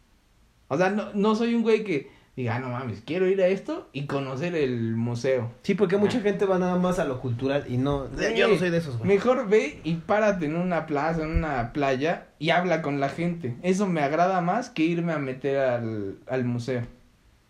O 0.69 0.77
sea, 0.77 0.89
no, 0.89 1.13
no 1.13 1.35
soy 1.35 1.55
un 1.55 1.63
güey 1.63 1.83
que 1.83 2.09
diga, 2.35 2.55
ah, 2.55 2.59
no 2.59 2.69
mames, 2.69 3.01
quiero 3.05 3.27
ir 3.27 3.41
a 3.41 3.47
esto 3.47 3.89
y 3.91 4.05
conocer 4.05 4.55
el 4.55 4.95
museo. 4.95 5.51
Sí, 5.63 5.75
porque 5.75 5.97
mucha 5.97 6.21
gente 6.21 6.45
va 6.45 6.57
nada 6.57 6.77
más 6.77 6.97
a 6.97 7.05
lo 7.05 7.19
cultural 7.19 7.65
y 7.67 7.77
no. 7.77 8.07
yo 8.35 8.47
no 8.47 8.55
soy 8.55 8.69
de 8.69 8.77
esos, 8.77 8.97
güey. 8.97 9.09
Mejor 9.09 9.49
ve 9.49 9.81
y 9.83 9.95
párate 9.95 10.45
en 10.45 10.55
una 10.55 10.85
plaza, 10.85 11.23
en 11.23 11.31
una 11.31 11.73
playa 11.73 12.27
y 12.39 12.51
habla 12.51 12.81
con 12.81 12.99
la 12.99 13.09
gente. 13.09 13.57
Eso 13.61 13.87
me 13.87 14.01
agrada 14.01 14.41
más 14.41 14.69
que 14.69 14.83
irme 14.83 15.11
a 15.11 15.19
meter 15.19 15.57
al, 15.57 16.19
al 16.27 16.45
museo. 16.45 16.83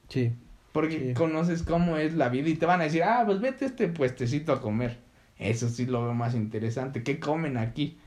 Sí. 0.08 0.34
Porque 0.72 1.14
conoces 1.14 1.64
cómo 1.64 1.98
es 1.98 2.14
la 2.14 2.30
vida 2.30 2.50
y 2.50 2.56
te 2.56 2.66
van 2.66 2.82
a 2.82 2.86
decir, 2.86 3.04
ah, 3.04 3.24
pues 3.26 3.42
vete 3.42 3.66
a 3.66 3.68
este 3.70 3.88
puestecito 3.88 4.54
a 4.54 4.62
comer. 4.62 4.98
Eso 5.38 5.70
sí 5.70 5.86
lo 5.86 6.04
veo 6.04 6.14
más 6.14 6.36
interesante. 6.36 7.04
¿Qué 7.04 7.20
comen 7.20 7.58
aquí? 7.58 7.98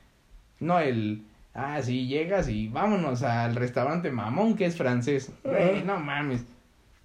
No 0.61 0.79
el, 0.79 1.25
ah, 1.55 1.81
sí, 1.83 2.07
llegas 2.07 2.49
y 2.49 2.69
vámonos 2.69 3.23
al 3.23 3.57
restaurante 3.57 4.11
mamón 4.11 4.55
que 4.55 4.67
es 4.67 4.77
francés. 4.77 5.33
no 5.85 5.99
mames. 5.99 6.45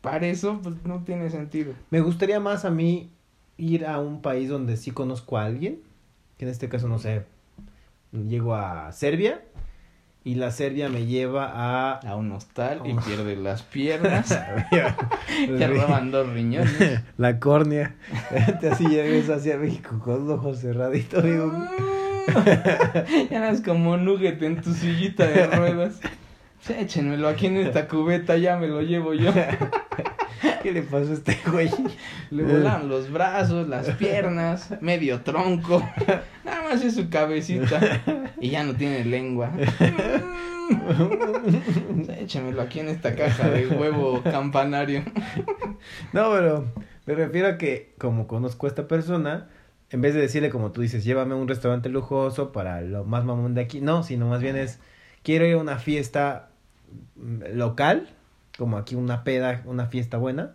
Para 0.02 0.28
eso, 0.28 0.60
pues 0.62 0.76
no 0.86 1.04
tiene 1.04 1.30
sentido. 1.30 1.74
Me 1.90 2.02
gustaría 2.02 2.40
más 2.40 2.64
a 2.66 2.70
mí 2.70 3.10
ir 3.58 3.86
a 3.86 4.00
un 4.00 4.22
país 4.22 4.50
donde 4.50 4.78
sí 4.78 4.92
conozco 4.92 5.38
a 5.38 5.46
alguien. 5.46 5.80
Que 6.38 6.46
en 6.46 6.52
este 6.52 6.70
caso, 6.70 6.88
no 6.88 7.00
sé, 7.00 7.24
llego 8.12 8.54
a 8.54 8.92
Serbia 8.92 9.42
y 10.28 10.36
la 10.36 10.52
Serbia 10.52 10.90
me 10.90 11.06
lleva 11.06 11.54
a... 11.56 12.00
A 12.00 12.18
un 12.18 12.34
hostal 12.34 12.82
y 12.84 12.94
pierde 12.96 13.38
las 13.38 13.64
piernas. 13.64 14.28
Te 15.58 15.68
roban 15.68 16.12
dos 16.12 16.28
riñones. 16.34 17.00
La 17.18 17.40
córnea. 17.40 17.96
así 18.70 18.88
llegas 18.88 19.30
hacia 19.30 19.56
México 19.56 20.02
con 20.04 20.28
los 20.28 20.38
ojos 20.38 20.60
cerraditos. 20.60 21.24
Digo... 21.24 21.54
ya 23.30 23.38
eras 23.38 23.62
como 23.62 23.96
nugget 23.96 24.44
en 24.44 24.62
tu 24.62 24.74
sillita 24.74 25.26
de 25.26 25.48
ruedas. 25.48 26.02
Échenmelo 26.78 27.30
aquí 27.30 27.46
en 27.46 27.56
esta 27.56 27.88
cubeta, 27.88 28.36
ya 28.36 28.58
me 28.58 28.68
lo 28.68 28.82
llevo 28.82 29.14
yo. 29.14 29.32
¿Qué 30.62 30.74
le 30.74 30.82
pasó 30.82 31.12
a 31.12 31.14
este 31.14 31.40
güey? 31.50 31.72
Le 32.32 32.44
volan 32.44 32.90
los 32.90 33.10
brazos, 33.10 33.70
las 33.70 33.92
piernas, 33.92 34.74
medio 34.82 35.22
tronco. 35.22 35.82
Nada 36.68 36.76
más 36.76 36.86
es 36.86 36.96
su 36.96 37.10
cabecita. 37.10 37.80
Y 38.40 38.52
ya 38.52 38.64
no 38.64 38.76
tiene 38.76 39.04
lengua. 39.04 39.52
Échamelo 42.20 42.62
aquí 42.62 42.82
en 42.82 42.90
esta 42.90 43.16
caja 43.16 43.50
de 43.50 43.66
huevo 43.68 44.22
campanario. 44.22 45.04
No, 46.14 46.32
pero 46.32 46.72
me 47.06 47.16
refiero 47.16 47.48
a 47.48 47.58
que 47.58 47.94
como 47.98 48.28
conozco 48.28 48.68
a 48.68 48.70
esta 48.70 48.88
persona, 48.88 49.48
en 49.90 50.02
vez 50.02 50.14
de 50.14 50.22
decirle 50.22 50.50
como 50.50 50.72
tú 50.72 50.82
dices, 50.82 51.04
llévame 51.04 51.34
a 51.34 51.38
un 51.38 51.48
restaurante 51.48 51.90
lujoso 51.90 52.52
para 52.52 52.82
lo 52.82 53.06
más 53.06 53.26
mamón 53.26 53.56
de 53.56 53.62
aquí, 53.62 53.82
no, 53.82 54.04
sino 54.04 54.28
más 54.28 54.42
bien 54.42 54.56
es, 54.56 54.80
quiero 55.24 55.46
ir 55.46 55.56
a 55.56 55.58
una 55.58 55.78
fiesta 55.80 56.50
mm, 57.16 57.56
local 57.56 58.10
como 58.58 58.78
aquí 58.78 58.96
una 58.96 59.24
peda, 59.24 59.64
una 59.66 59.88
fiesta 59.88 60.18
buena 60.18 60.54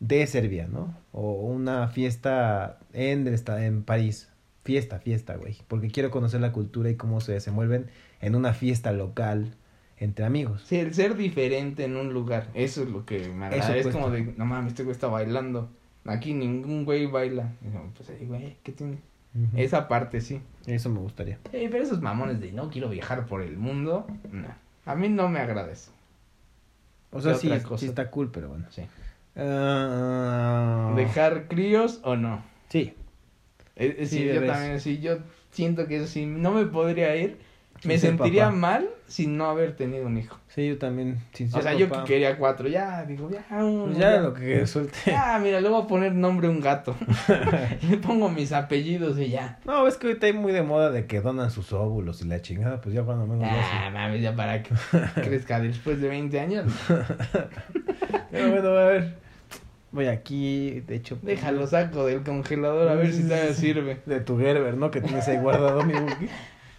de 0.00 0.26
Serbia, 0.26 0.68
¿no? 0.70 0.94
O 1.12 1.32
una 1.32 1.88
fiesta 1.88 2.78
en, 2.92 3.26
en 3.26 3.82
París. 3.82 4.28
Fiesta, 4.64 4.98
fiesta, 4.98 5.36
güey. 5.36 5.58
Porque 5.68 5.88
quiero 5.88 6.10
conocer 6.10 6.40
la 6.40 6.52
cultura 6.52 6.90
y 6.90 6.96
cómo 6.96 7.20
se 7.20 7.32
desenvuelven 7.32 7.90
en 8.20 8.34
una 8.34 8.54
fiesta 8.54 8.92
local 8.92 9.54
entre 9.98 10.24
amigos. 10.24 10.62
Sí, 10.66 10.76
el 10.76 10.94
ser 10.94 11.16
diferente 11.16 11.84
en 11.84 11.96
un 11.96 12.12
lugar. 12.12 12.48
Eso 12.54 12.82
es 12.82 12.88
lo 12.88 13.04
que 13.04 13.28
me 13.28 13.46
agrada. 13.46 13.76
es 13.76 13.86
como 13.88 14.10
de, 14.10 14.34
no 14.36 14.46
mames, 14.46 14.72
este 14.72 14.82
güey 14.82 14.92
está 14.92 15.08
bailando. 15.08 15.68
Aquí 16.06 16.34
ningún 16.34 16.84
güey 16.84 17.06
baila. 17.06 17.52
pues 17.96 18.10
ahí, 18.10 18.26
güey, 18.26 18.56
¿qué 18.62 18.72
tiene? 18.72 18.98
Esa 19.56 19.88
parte 19.88 20.20
sí. 20.20 20.40
Eso 20.66 20.88
me 20.90 21.00
gustaría. 21.00 21.38
Sí, 21.50 21.68
pero 21.70 21.82
esos 21.82 22.00
mamones 22.00 22.40
de 22.40 22.52
no 22.52 22.70
quiero 22.70 22.88
viajar 22.88 23.26
por 23.26 23.42
el 23.42 23.56
mundo, 23.56 24.06
no. 24.30 24.48
A 24.86 24.94
mí 24.94 25.08
no 25.08 25.28
me 25.28 25.40
agrada 25.40 25.72
eso. 25.72 25.90
O 27.10 27.20
sea, 27.20 27.34
sí, 27.34 27.50
sí 27.76 27.86
está 27.86 28.10
cool, 28.10 28.30
pero 28.30 28.48
bueno. 28.48 28.66
Sí. 28.70 28.82
Ah, 29.36 30.92
¿Dejar 30.96 31.48
críos 31.48 32.00
o 32.04 32.16
no? 32.16 32.42
Sí. 32.68 32.94
Eh, 33.76 33.96
eh, 33.98 34.06
sí, 34.06 34.24
yo 34.24 34.44
también, 34.46 34.80
sí, 34.80 35.00
yo 35.00 35.18
siento 35.50 35.86
que 35.86 36.06
si 36.06 36.26
no 36.26 36.52
me 36.52 36.66
podría 36.66 37.16
ir, 37.16 37.38
me 37.82 37.98
sentiría 37.98 38.50
mal 38.50 38.88
sin 39.06 39.36
no 39.36 39.46
haber 39.46 39.76
tenido 39.76 40.06
un 40.06 40.16
hijo. 40.16 40.38
Sí, 40.48 40.68
yo 40.68 40.78
también. 40.78 41.18
o 41.52 41.60
sea, 41.60 41.74
yo 41.74 41.88
quería 42.04 42.38
cuatro, 42.38 42.68
ya, 42.68 43.04
digo, 43.04 43.28
ya, 43.30 43.44
pues 43.48 43.98
ya, 43.98 44.20
lo 44.20 44.32
que 44.32 44.66
suelte. 44.66 44.96
Ya, 45.06 45.38
mira, 45.42 45.60
le 45.60 45.68
voy 45.68 45.82
a 45.82 45.86
poner 45.86 46.14
nombre 46.14 46.46
a 46.46 46.50
un 46.50 46.60
gato. 46.60 46.94
le 47.90 47.96
pongo 47.98 48.28
mis 48.28 48.52
apellidos 48.52 49.18
y 49.18 49.30
ya. 49.30 49.58
No, 49.64 49.86
es 49.86 49.96
que 49.96 50.06
ahorita 50.06 50.26
hay 50.26 50.32
muy 50.32 50.52
de 50.52 50.62
moda 50.62 50.90
de 50.90 51.06
que 51.06 51.20
donan 51.20 51.50
sus 51.50 51.72
óvulos 51.72 52.22
y 52.22 52.28
la 52.28 52.40
chingada, 52.40 52.80
pues 52.80 52.94
ya 52.94 53.02
cuando 53.02 53.26
menos. 53.26 53.48
Ah, 53.50 53.90
mames, 53.92 54.22
ya 54.22 54.34
para 54.34 54.62
que 54.62 54.70
crezca 55.16 55.60
después 55.60 56.00
de 56.00 56.08
20 56.08 56.40
años. 56.40 56.72
Pero 58.30 58.50
bueno, 58.50 58.68
a 58.68 58.84
ver. 58.86 59.23
Voy 59.94 60.08
aquí, 60.08 60.80
de 60.80 60.96
hecho. 60.96 61.16
Pues, 61.18 61.36
Déjalo 61.36 61.68
saco 61.68 62.04
del 62.04 62.24
congelador 62.24 62.88
a 62.88 62.96
ver 62.96 63.12
si 63.12 63.22
todavía 63.22 63.54
sirve. 63.54 64.00
De 64.06 64.20
tu 64.20 64.36
Gerber, 64.36 64.76
¿no? 64.76 64.90
Que 64.90 65.00
tienes 65.00 65.28
ahí 65.28 65.38
guardado 65.38 65.84
mi 65.84 65.92
buki. 65.92 66.26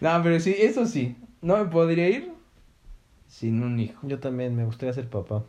No, 0.01 0.21
pero 0.21 0.37
sí, 0.41 0.53
eso 0.59 0.85
sí. 0.85 1.15
No 1.41 1.55
me 1.55 1.65
podría 1.65 2.09
ir 2.09 2.33
sin 3.29 3.63
un 3.63 3.79
hijo. 3.79 4.05
Yo 4.05 4.19
también, 4.19 4.53
me 4.53 4.65
gustaría 4.65 4.91
ser 4.91 5.07
papá. 5.09 5.43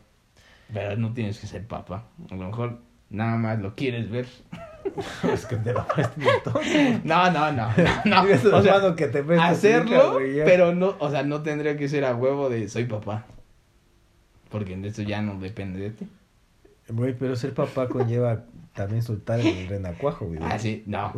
Pero 0.73 0.95
no 0.95 1.13
tienes 1.13 1.39
que 1.39 1.47
ser 1.47 1.67
papá. 1.67 2.05
A 2.31 2.35
lo 2.35 2.45
mejor 2.47 2.79
nada 3.09 3.35
más 3.35 3.59
lo 3.59 3.75
quieres 3.75 4.09
ver. 4.09 4.27
es 5.33 5.45
que 5.45 5.57
te 5.57 5.73
lo 5.73 5.85
No, 7.03 7.29
no, 7.29 7.51
no. 7.51 7.67
no, 8.05 8.23
O 8.53 8.61
sea, 8.61 8.95
que 8.95 9.07
te 9.09 9.25
hacerlo, 9.41 10.19
pero 10.45 10.73
no, 10.73 10.95
o 10.99 11.11
sea, 11.11 11.23
no 11.23 11.43
tendría 11.43 11.75
que 11.75 11.89
ser 11.89 12.05
a 12.05 12.15
huevo 12.15 12.49
de 12.49 12.69
soy 12.69 12.85
papá. 12.85 13.25
Porque 14.49 14.79
eso 14.85 15.01
ya 15.01 15.21
no 15.21 15.37
depende 15.37 15.81
de 15.81 15.89
ti. 15.89 16.07
Güey, 16.89 17.13
pero 17.17 17.35
ser 17.35 17.53
papá 17.53 17.87
conlleva 17.87 18.45
también 18.73 19.01
soltar 19.01 19.39
el 19.39 19.67
renacuajo, 19.67 20.27
güey. 20.27 20.39
Ah, 20.41 20.57
sí, 20.59 20.83
no. 20.85 21.11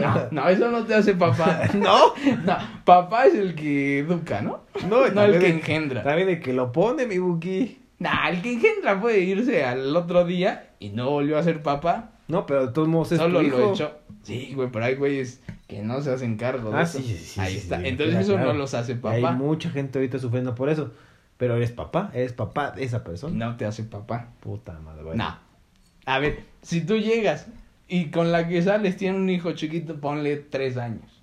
No, 0.00 0.28
no, 0.30 0.48
eso 0.48 0.70
no 0.70 0.84
te 0.84 0.94
hace 0.94 1.14
papá. 1.14 1.62
No, 1.74 2.14
no. 2.44 2.56
Papá 2.84 3.26
es 3.26 3.34
el 3.34 3.54
que 3.54 4.00
educa, 4.00 4.42
¿no? 4.42 4.64
No, 4.88 5.08
no 5.08 5.22
el 5.22 5.40
que 5.40 5.48
engendra. 5.48 6.02
También 6.02 6.28
el 6.28 6.40
que 6.40 6.52
lo 6.52 6.70
pone, 6.70 7.06
mi 7.06 7.18
buki. 7.18 7.78
Nah, 7.98 8.28
el 8.28 8.42
que 8.42 8.52
engendra 8.52 9.00
puede 9.00 9.20
irse 9.20 9.64
al 9.64 9.96
otro 9.96 10.24
día 10.24 10.70
y 10.78 10.90
no 10.90 11.10
volvió 11.10 11.38
a 11.38 11.42
ser 11.42 11.62
papá. 11.62 12.12
No, 12.28 12.44
pero 12.46 12.66
de 12.66 12.72
todos 12.72 12.88
modos 12.88 13.12
es 13.12 13.18
Solo 13.18 13.40
tu 13.40 13.46
hijo. 13.46 13.58
lo 13.58 13.72
echó. 13.72 13.92
Sí, 14.22 14.52
güey, 14.54 14.68
pero 14.70 14.84
hay 14.84 14.94
güeyes 14.94 15.42
que 15.66 15.82
no 15.82 16.00
se 16.02 16.12
hacen 16.12 16.36
cargo 16.36 16.70
de 16.70 16.76
ah, 16.76 16.82
eso. 16.82 16.98
Sí, 16.98 17.16
sí, 17.16 17.40
Ahí 17.40 17.56
está. 17.56 17.80
Entonces 17.82 18.16
eso 18.16 18.38
no 18.38 18.52
los 18.52 18.74
hace 18.74 18.94
papá. 18.94 19.14
Hay 19.14 19.36
mucha 19.36 19.70
gente 19.70 19.98
ahorita 19.98 20.18
sufriendo 20.18 20.54
por 20.54 20.68
eso. 20.68 20.92
Pero 21.38 21.56
eres 21.56 21.72
papá, 21.72 22.10
eres 22.12 22.32
papá 22.34 22.72
de 22.72 22.84
esa 22.84 23.02
persona. 23.04 23.46
No 23.46 23.56
te 23.56 23.64
hace 23.64 23.84
papá. 23.84 24.28
Puta 24.40 24.78
madre. 24.80 25.14
No. 25.14 25.38
A 26.04 26.18
ver, 26.18 26.40
si 26.62 26.82
tú 26.82 26.96
llegas 26.98 27.46
y 27.86 28.10
con 28.10 28.32
la 28.32 28.48
que 28.48 28.60
sales 28.60 28.96
tiene 28.96 29.16
un 29.16 29.30
hijo 29.30 29.52
chiquito, 29.52 30.00
ponle 30.00 30.36
tres 30.36 30.76
años. 30.76 31.22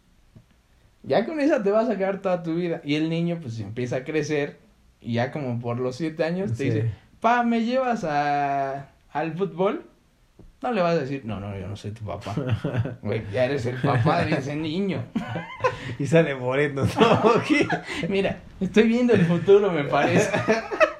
Ya 1.04 1.26
con 1.26 1.40
esa 1.40 1.62
te 1.62 1.70
vas 1.70 1.90
a 1.90 1.98
quedar 1.98 2.22
toda 2.22 2.42
tu 2.42 2.56
vida. 2.56 2.82
Y 2.84 2.96
el 2.96 3.10
niño 3.10 3.40
pues 3.42 3.60
empieza 3.60 3.98
a 3.98 4.04
crecer 4.04 4.58
y 5.02 5.14
ya 5.14 5.32
como 5.32 5.60
por 5.60 5.80
los 5.80 5.98
siete 5.98 6.24
años 6.24 6.54
te 6.54 6.64
dice, 6.64 6.92
pa, 7.20 7.44
¿me 7.44 7.64
llevas 7.64 8.04
a, 8.04 8.90
al 9.12 9.34
fútbol? 9.34 9.86
No 10.66 10.74
le 10.74 10.82
vas 10.82 10.96
a 10.96 11.02
decir, 11.02 11.22
no, 11.26 11.40
no, 11.40 11.56
yo 11.56 11.68
no 11.68 11.76
soy 11.76 11.92
tu 11.92 12.04
papá. 12.04 12.34
Güey, 13.04 13.22
ya 13.32 13.46
eres 13.46 13.68
el 13.68 13.76
papá 13.76 14.26
de 14.26 14.36
ese 14.36 14.56
niño. 14.56 15.04
y 16.00 16.08
sale 16.08 16.34
moreno. 16.34 16.88
Mira, 18.10 18.40
estoy 18.60 18.88
viendo 18.88 19.14
el 19.14 19.26
futuro, 19.26 19.72
me 19.72 19.84
parece. 19.84 20.32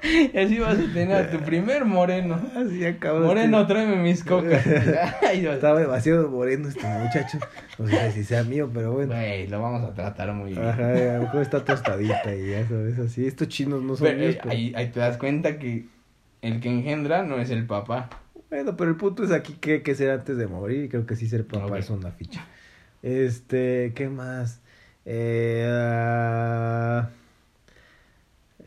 y 0.04 0.38
así 0.38 0.60
vas 0.60 0.78
a 0.78 0.92
tener 0.94 1.16
a 1.16 1.30
tu 1.32 1.40
primer 1.40 1.84
moreno. 1.84 2.40
Así 2.54 2.86
acabo. 2.86 3.26
Moreno, 3.26 3.66
tráeme 3.66 3.96
mis 3.96 4.22
cocas. 4.22 4.64
Estaba 4.64 5.80
demasiado 5.80 6.30
moreno 6.30 6.68
este 6.68 6.86
muchacho. 6.86 7.38
No 7.76 7.88
sé 7.88 8.12
si 8.12 8.22
sea 8.22 8.44
mío, 8.44 8.70
pero 8.72 8.92
bueno. 8.92 9.14
Güey, 9.16 9.48
lo 9.48 9.60
vamos 9.60 9.82
a 9.82 9.92
tratar 9.94 10.32
muy 10.32 10.52
bien. 10.52 10.64
Ajá, 10.64 10.90
a 10.90 11.16
lo 11.16 11.22
mejor 11.22 11.42
está 11.42 11.64
tostadita 11.64 12.32
y 12.36 12.50
ya 12.50 12.68
sabes, 12.68 13.00
así. 13.00 13.26
Estos 13.26 13.48
chinos 13.48 13.82
no 13.82 13.96
son 13.96 14.16
míos. 14.16 14.36
Ahí, 14.48 14.72
ahí 14.76 14.90
te 14.90 15.00
das 15.00 15.16
cuenta 15.16 15.58
que 15.58 15.86
el 16.40 16.60
que 16.60 16.68
engendra 16.68 17.24
no 17.24 17.40
es 17.40 17.50
el 17.50 17.66
papá. 17.66 18.08
Bueno, 18.50 18.76
pero 18.76 18.90
el 18.90 18.96
punto 18.96 19.24
es 19.24 19.32
aquí 19.32 19.54
que 19.54 19.82
que 19.82 19.94
ser 19.94 20.10
antes 20.10 20.36
de 20.36 20.46
morir 20.46 20.84
y 20.84 20.88
creo 20.88 21.06
que 21.06 21.16
sí 21.16 21.28
ser 21.28 21.46
papá 21.46 21.78
es 21.78 21.90
una 21.90 22.12
ficha. 22.12 22.46
Este, 23.02 23.92
¿qué 23.94 24.08
más? 24.08 24.60
Eh, 25.04 25.68
uh... 25.68 27.06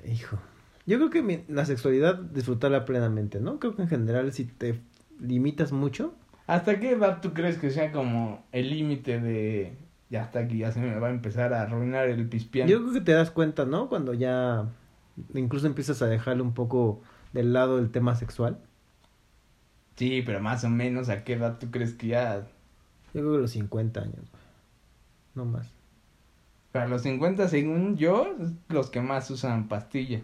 Hijo, 0.09 0.39
Yo 0.85 0.97
creo 0.97 1.09
que 1.09 1.43
la 1.47 1.65
sexualidad 1.65 2.15
disfrutarla 2.15 2.85
plenamente, 2.85 3.39
¿no? 3.39 3.59
Creo 3.59 3.75
que 3.75 3.81
en 3.83 3.89
general 3.89 4.31
si 4.33 4.45
te 4.45 4.79
limitas 5.19 5.71
mucho. 5.71 6.13
¿Hasta 6.47 6.79
qué 6.79 6.91
edad 6.91 7.21
tú 7.21 7.33
crees 7.33 7.57
que 7.57 7.69
sea 7.69 7.91
como 7.91 8.43
el 8.51 8.69
límite 8.69 9.19
de 9.19 9.73
ya 10.09 10.23
hasta 10.23 10.39
aquí 10.39 10.59
ya 10.59 10.71
se 10.71 10.79
me 10.79 10.97
va 10.97 11.07
a 11.07 11.11
empezar 11.11 11.53
a 11.53 11.61
arruinar 11.61 12.09
el 12.09 12.27
pispián? 12.27 12.67
Yo 12.67 12.79
creo 12.81 12.93
que 12.93 13.01
te 13.01 13.11
das 13.11 13.29
cuenta, 13.29 13.65
¿no? 13.65 13.87
Cuando 13.89 14.13
ya 14.13 14.65
incluso 15.33 15.67
empiezas 15.67 16.01
a 16.01 16.07
dejarle 16.07 16.41
un 16.41 16.53
poco 16.53 17.01
del 17.33 17.53
lado 17.53 17.77
el 17.79 17.91
tema 17.91 18.15
sexual. 18.15 18.57
Sí, 19.99 20.23
pero 20.25 20.39
más 20.39 20.63
o 20.63 20.69
menos 20.69 21.09
a 21.09 21.25
qué 21.25 21.33
edad 21.33 21.57
tú 21.59 21.71
crees 21.71 21.93
que 21.93 22.07
ya... 22.07 22.47
Yo 23.13 23.19
creo 23.19 23.33
que 23.33 23.39
los 23.39 23.51
50 23.51 23.99
años, 23.99 24.31
no 25.35 25.43
más. 25.43 25.67
Para 26.71 26.87
los 26.87 27.01
50, 27.01 27.49
según 27.49 27.97
yo, 27.97 28.33
los 28.69 28.89
que 28.89 29.01
más 29.01 29.29
usan 29.29 29.67
pastilla. 29.67 30.21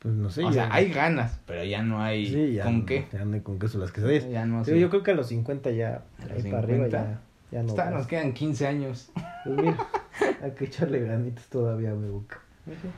Pues 0.00 0.12
no 0.12 0.28
sé. 0.28 0.44
O 0.44 0.52
sea, 0.52 0.68
hay 0.70 0.90
ganas, 0.90 1.40
pero 1.46 1.64
ya 1.64 1.82
no 1.82 2.02
hay 2.02 2.60
con 2.62 2.84
qué. 2.84 3.06
Ya 3.10 3.24
no 3.24 3.32
hay 3.32 3.40
con 3.40 3.58
queso 3.58 3.78
las 3.78 3.92
quesadillas. 3.92 4.28
Ya 4.28 4.44
no 4.44 4.62
Yo 4.62 4.90
creo 4.90 5.02
que 5.02 5.12
a 5.12 5.14
los 5.14 5.28
50 5.28 5.70
ya, 5.70 6.02
ahí 6.30 6.42
para 6.42 6.58
arriba 6.58 6.88
ya, 6.88 7.20
ya 7.50 7.62
no. 7.62 7.70
Está, 7.70 7.90
nos 7.90 8.06
quedan 8.06 8.34
15 8.34 8.66
años. 8.66 9.10
Pues 9.44 9.56
mira, 9.56 9.78
hay 10.42 10.50
que 10.50 10.66
echarle 10.66 11.00
ganitas 11.00 11.46
todavía, 11.46 11.94
me 11.94 12.10
busca. 12.10 12.40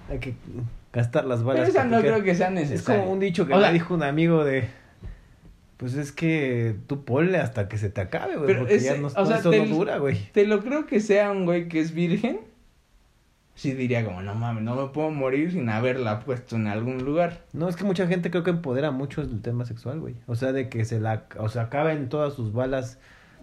Hay 0.08 0.18
que 0.18 0.34
gastar 0.92 1.24
las 1.26 1.44
balas. 1.44 1.68
Pero 1.68 1.78
esa 1.78 1.84
no 1.84 2.00
creo 2.00 2.24
que 2.24 2.34
sea 2.34 2.50
necesario. 2.50 3.00
Es 3.00 3.00
como 3.04 3.12
un 3.12 3.20
dicho 3.20 3.46
que 3.46 3.54
me 3.54 3.72
dijo 3.72 3.94
un 3.94 4.02
amigo 4.02 4.42
de... 4.44 4.79
Pues 5.80 5.94
es 5.94 6.12
que 6.12 6.76
tú 6.86 7.04
ponle 7.04 7.38
hasta 7.38 7.68
que 7.68 7.78
se 7.78 7.90
te 7.90 8.02
acabe, 8.02 8.36
güey. 8.36 8.56
Porque 8.56 8.78
ya 8.78 8.96
no, 8.96 9.08
o 9.08 9.26
sea, 9.26 9.38
eso 9.38 9.50
no 9.50 9.64
dura, 9.66 9.98
güey. 9.98 10.30
Te 10.32 10.46
lo 10.46 10.60
creo 10.60 10.86
que 10.86 11.00
sea 11.00 11.32
un 11.32 11.46
güey 11.46 11.68
que 11.68 11.80
es 11.80 11.92
virgen 11.92 12.40
sí 13.60 13.74
diría 13.74 14.02
como, 14.06 14.22
no 14.22 14.34
mames, 14.34 14.62
no 14.62 14.74
me 14.74 14.88
puedo 14.88 15.10
morir 15.10 15.52
sin 15.52 15.68
haberla 15.68 16.20
puesto 16.20 16.56
en 16.56 16.66
algún 16.66 17.04
lugar. 17.04 17.44
No, 17.52 17.68
es 17.68 17.76
que 17.76 17.84
mucha 17.84 18.06
gente 18.06 18.30
creo 18.30 18.42
que 18.42 18.50
empodera 18.50 18.90
mucho 18.90 19.20
el 19.20 19.42
tema 19.42 19.66
sexual, 19.66 20.00
güey. 20.00 20.14
O 20.26 20.34
sea, 20.34 20.52
de 20.52 20.70
que 20.70 20.86
se 20.86 20.98
la, 20.98 21.26
o 21.38 21.50
sea, 21.50 21.64
acaben 21.64 22.08
todas 22.08 22.32
sus 22.32 22.54
balas 22.54 22.98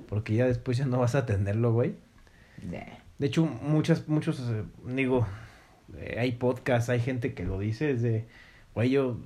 porque 0.10 0.34
ya 0.34 0.48
después 0.48 0.76
ya 0.78 0.88
no 0.88 0.98
vas 0.98 1.14
a 1.14 1.28
tenerlo, 1.28 1.72
güey. 1.72 1.96
De 3.20 3.28
hecho, 3.28 3.46
muchas, 3.46 4.08
muchos, 4.08 4.40
eh, 4.40 4.64
digo, 4.88 5.28
eh, 5.96 6.18
hay 6.20 6.32
podcasts, 6.32 6.90
hay 6.90 7.00
gente 7.00 7.36
que 7.36 7.46
lo 7.46 7.60
dice, 7.60 7.92
es 7.92 8.02
de, 8.02 8.28
güey, 8.78 8.92
yo 8.92 9.18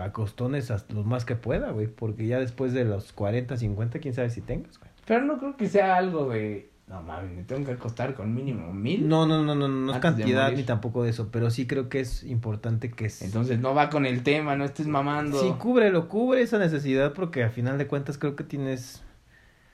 acostones 0.00 0.70
hasta 0.70 0.94
los 0.94 1.04
más 1.04 1.26
que 1.26 1.36
pueda, 1.36 1.70
güey, 1.70 1.86
porque 1.86 2.26
ya 2.26 2.38
después 2.38 2.72
de 2.72 2.86
los 2.86 3.12
40, 3.12 3.54
50, 3.54 3.98
quién 3.98 4.14
sabe 4.14 4.30
si 4.30 4.40
tengas, 4.40 4.78
güey. 4.78 4.90
Pero 5.04 5.26
no 5.26 5.36
creo 5.36 5.54
que 5.54 5.68
sea 5.68 5.96
algo 5.96 6.30
de 6.30 6.70
no 6.86 7.02
mames, 7.02 7.30
me 7.36 7.42
tengo 7.42 7.66
que 7.66 7.72
acostar 7.72 8.14
con 8.14 8.34
mínimo 8.34 8.72
mil. 8.72 9.06
No, 9.06 9.26
no, 9.26 9.44
no, 9.44 9.54
no, 9.54 9.68
no 9.68 9.92
es 9.92 9.98
cantidad 9.98 10.50
ni 10.50 10.62
tampoco 10.62 11.02
de 11.04 11.10
eso, 11.10 11.28
pero 11.30 11.50
sí 11.50 11.66
creo 11.66 11.90
que 11.90 12.00
es 12.00 12.24
importante 12.24 12.90
que 12.90 13.04
es... 13.04 13.20
Entonces 13.20 13.60
no 13.60 13.74
va 13.74 13.90
con 13.90 14.06
el 14.06 14.22
tema, 14.22 14.56
no 14.56 14.64
estés 14.64 14.86
mamando. 14.86 15.38
Sí, 15.42 15.52
cúbrelo, 15.58 16.08
cubre 16.08 16.40
esa 16.40 16.58
necesidad 16.58 17.12
porque 17.12 17.44
a 17.44 17.50
final 17.50 17.76
de 17.76 17.86
cuentas 17.86 18.16
creo 18.16 18.34
que 18.34 18.44
tienes 18.44 19.02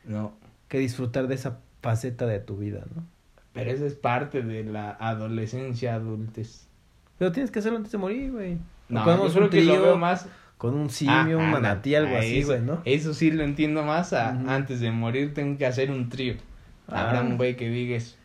no. 0.04 0.32
que 0.66 0.80
disfrutar 0.80 1.28
de 1.28 1.36
esa 1.36 1.60
faceta 1.80 2.26
de 2.26 2.40
tu 2.40 2.56
vida, 2.56 2.84
¿no? 2.92 3.04
Pero 3.52 3.70
eso 3.70 3.86
es 3.86 3.94
parte 3.94 4.42
de 4.42 4.64
la 4.64 4.90
adolescencia, 4.90 5.94
adultez. 5.94 6.66
Pero 7.18 7.30
tienes 7.30 7.52
que 7.52 7.60
hacerlo 7.60 7.76
antes 7.76 7.92
de 7.92 7.98
morir, 7.98 8.32
güey. 8.32 8.58
No, 8.92 9.26
yo 9.26 9.32
creo 9.32 9.50
que 9.50 9.64
lo 9.64 9.82
veo 9.82 9.96
más... 9.96 10.28
Con 10.58 10.74
un 10.74 10.90
simio, 10.90 11.38
un 11.38 11.50
manatí, 11.50 11.96
algo 11.96 12.16
así, 12.16 12.44
güey, 12.44 12.60
¿no? 12.60 12.82
Eso 12.84 13.14
sí 13.14 13.32
lo 13.32 13.42
entiendo 13.42 13.82
más 13.82 14.12
a 14.12 14.28
antes 14.28 14.78
de 14.78 14.92
morir 14.92 15.34
tengo 15.34 15.58
que 15.58 15.66
hacer 15.66 15.90
un 15.90 16.08
trío. 16.08 16.34
Habrá 16.86 17.22
un 17.22 17.36
güey 17.36 17.56
que 17.56 17.68
digas, 17.68 18.16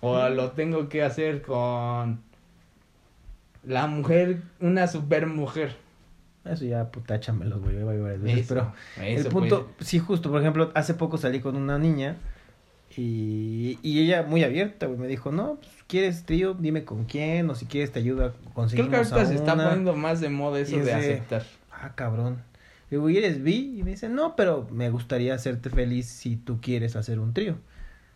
o 0.00 0.28
lo 0.28 0.50
tengo 0.50 0.88
que 0.88 1.04
hacer 1.04 1.42
con 1.42 2.20
la 3.62 3.86
mujer, 3.86 4.42
una 4.58 4.88
super 4.88 5.28
mujer. 5.28 5.76
Eso 6.44 6.64
ya, 6.64 6.90
puta, 6.90 7.14
échamelos, 7.14 7.60
güey, 7.60 7.76
pero 8.48 8.72
el 9.00 9.26
punto, 9.26 9.70
sí, 9.78 10.00
justo, 10.00 10.32
por 10.32 10.40
ejemplo, 10.40 10.72
hace 10.74 10.94
poco 10.94 11.16
salí 11.16 11.38
con 11.38 11.54
una 11.54 11.78
niña 11.78 12.16
y, 12.96 13.78
y 13.82 14.00
ella 14.00 14.22
muy 14.22 14.44
abierta, 14.44 14.86
güey, 14.86 14.98
me 14.98 15.06
dijo, 15.06 15.32
no, 15.32 15.56
pues, 15.56 15.72
¿quieres 15.88 16.24
trío? 16.24 16.54
Dime 16.54 16.84
con 16.84 17.04
quién, 17.04 17.50
o 17.50 17.54
si 17.54 17.66
quieres 17.66 17.92
te 17.92 17.98
ayuda 17.98 18.26
a 18.26 18.52
conseguir 18.54 18.86
Creo 18.86 19.02
que 19.02 19.08
ahorita 19.08 19.26
se 19.26 19.34
está 19.34 19.56
poniendo 19.56 19.94
más 19.94 20.20
de 20.20 20.28
moda 20.28 20.60
eso 20.60 20.78
de, 20.78 20.92
aceptar. 20.92 21.44
Ah, 21.72 21.92
cabrón. 21.94 22.42
Digo, 22.90 23.10
¿y 23.10 23.16
eres 23.16 23.42
bi? 23.42 23.76
Y 23.78 23.82
me 23.82 23.92
dice, 23.92 24.08
no, 24.08 24.36
pero 24.36 24.68
me 24.70 24.90
gustaría 24.90 25.34
hacerte 25.34 25.70
feliz 25.70 26.06
si 26.06 26.36
tú 26.36 26.60
quieres 26.60 26.94
hacer 26.94 27.18
un 27.18 27.32
trío. 27.34 27.56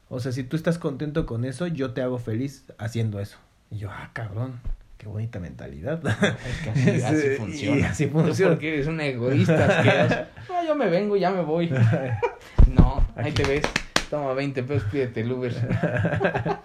O 0.08 0.20
sea, 0.20 0.32
si 0.32 0.44
tú 0.44 0.56
estás 0.56 0.78
contento 0.78 1.26
con 1.26 1.44
eso, 1.44 1.66
yo 1.66 1.92
te 1.92 2.00
hago 2.00 2.18
feliz 2.18 2.64
haciendo 2.78 3.20
eso. 3.20 3.38
Y 3.70 3.78
yo, 3.78 3.90
ah, 3.90 4.10
cabrón, 4.12 4.60
qué 4.96 5.06
bonita 5.06 5.40
mentalidad. 5.40 6.00
Es 6.76 7.04
así, 7.04 7.28
funciona. 7.38 7.90
así 7.90 8.06
funciona. 8.06 8.52
porque 8.52 8.74
eres 8.74 8.86
un 8.86 9.00
egoísta. 9.00 10.28
No, 10.48 10.66
yo 10.66 10.74
me 10.74 10.88
vengo 10.88 11.16
y 11.16 11.20
ya 11.20 11.30
me 11.30 11.42
voy. 11.42 11.70
no, 12.74 13.06
ahí 13.16 13.32
te 13.32 13.44
ves. 13.44 13.62
Toma 14.10 14.32
20 14.34 14.62
pesos, 14.62 14.88
pídete 14.90 15.20
el 15.20 15.32
Uber. 15.32 15.52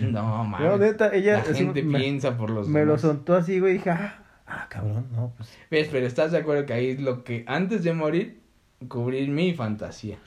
no, 0.00 0.44
mames. 0.44 0.68
No, 0.68 0.78
neta, 0.78 1.14
ella. 1.14 1.42
La 1.46 1.54
gente 1.54 1.82
piensa 1.82 2.36
por 2.36 2.50
los. 2.50 2.68
Me 2.68 2.84
lo 2.84 2.98
soltó 2.98 3.34
así, 3.34 3.60
güey, 3.60 3.74
y 3.74 3.78
dije, 3.78 3.90
ah, 3.90 4.22
ah, 4.46 4.66
cabrón, 4.68 5.06
no, 5.12 5.32
pues. 5.36 5.56
Ves, 5.70 5.88
pero 5.90 6.06
estás 6.06 6.32
de 6.32 6.38
acuerdo 6.38 6.66
que 6.66 6.74
ahí 6.74 6.90
es 6.90 7.00
lo 7.00 7.24
que 7.24 7.44
antes 7.46 7.82
de 7.84 7.92
morir, 7.94 8.40
cubrir 8.88 9.28
mi 9.28 9.54
fantasía 9.54 10.18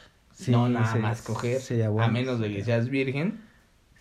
no 0.47 0.69
nada 0.69 0.95
más 0.97 1.21
coger, 1.21 1.61
a 1.99 2.07
menos 2.07 2.39
de 2.39 2.53
que 2.53 2.63
seas 2.63 2.89
virgen. 2.89 3.41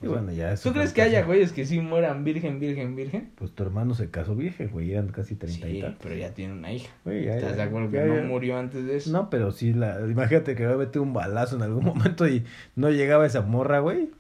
Bueno, 0.07 0.33
ya 0.33 0.57
¿Tú 0.57 0.73
crees 0.73 0.93
que 0.93 1.03
haya 1.03 1.23
güeyes 1.23 1.53
que 1.53 1.67
sí 1.67 1.81
mueran 1.81 2.25
virgen, 2.25 2.61
virgen, 2.61 2.97
virgen? 2.97 3.31
Pues 3.37 3.53
tu 3.53 3.63
hermano 3.63 3.95
se 3.95 4.11
casó 4.11 4.35
virgen, 4.35 4.71
güey, 4.71 4.93
eran 4.93 5.09
casi 5.09 5.35
treinta 5.35 5.69
y 5.69 5.81
tal. 5.81 5.97
pero 6.03 6.15
ya 6.15 6.31
tiene 6.33 6.53
una 6.55 6.73
hija. 6.73 6.91
¿Estás 7.05 7.57
de 7.57 7.63
acuerdo 7.63 7.91
que 7.91 8.01
no 8.05 8.23
murió 8.25 8.59
antes 8.59 8.85
de 8.87 8.97
eso? 8.97 9.11
No, 9.11 9.31
pero 9.31 9.53
sí, 9.53 9.73
la, 9.73 10.01
imagínate 10.01 10.55
que 10.55 10.67
va 10.67 10.75
a 10.75 10.79
meter 10.79 11.01
un 11.01 11.13
balazo 11.13 11.57
en 11.57 11.63
algún 11.63 11.85
momento 11.85 12.29
y 12.29 12.45
no 12.77 12.91
llegaba 12.91 13.27
esa 13.27 13.43
morra, 13.43 13.81
güey. 13.81 14.11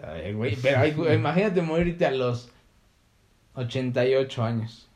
Pues, 0.00 0.34
güey, 0.34 0.56
pero 0.60 1.12
imagínate 1.12 1.62
morirte 1.62 2.06
a 2.06 2.10
los 2.10 2.50
88 3.54 4.44
años. 4.44 4.88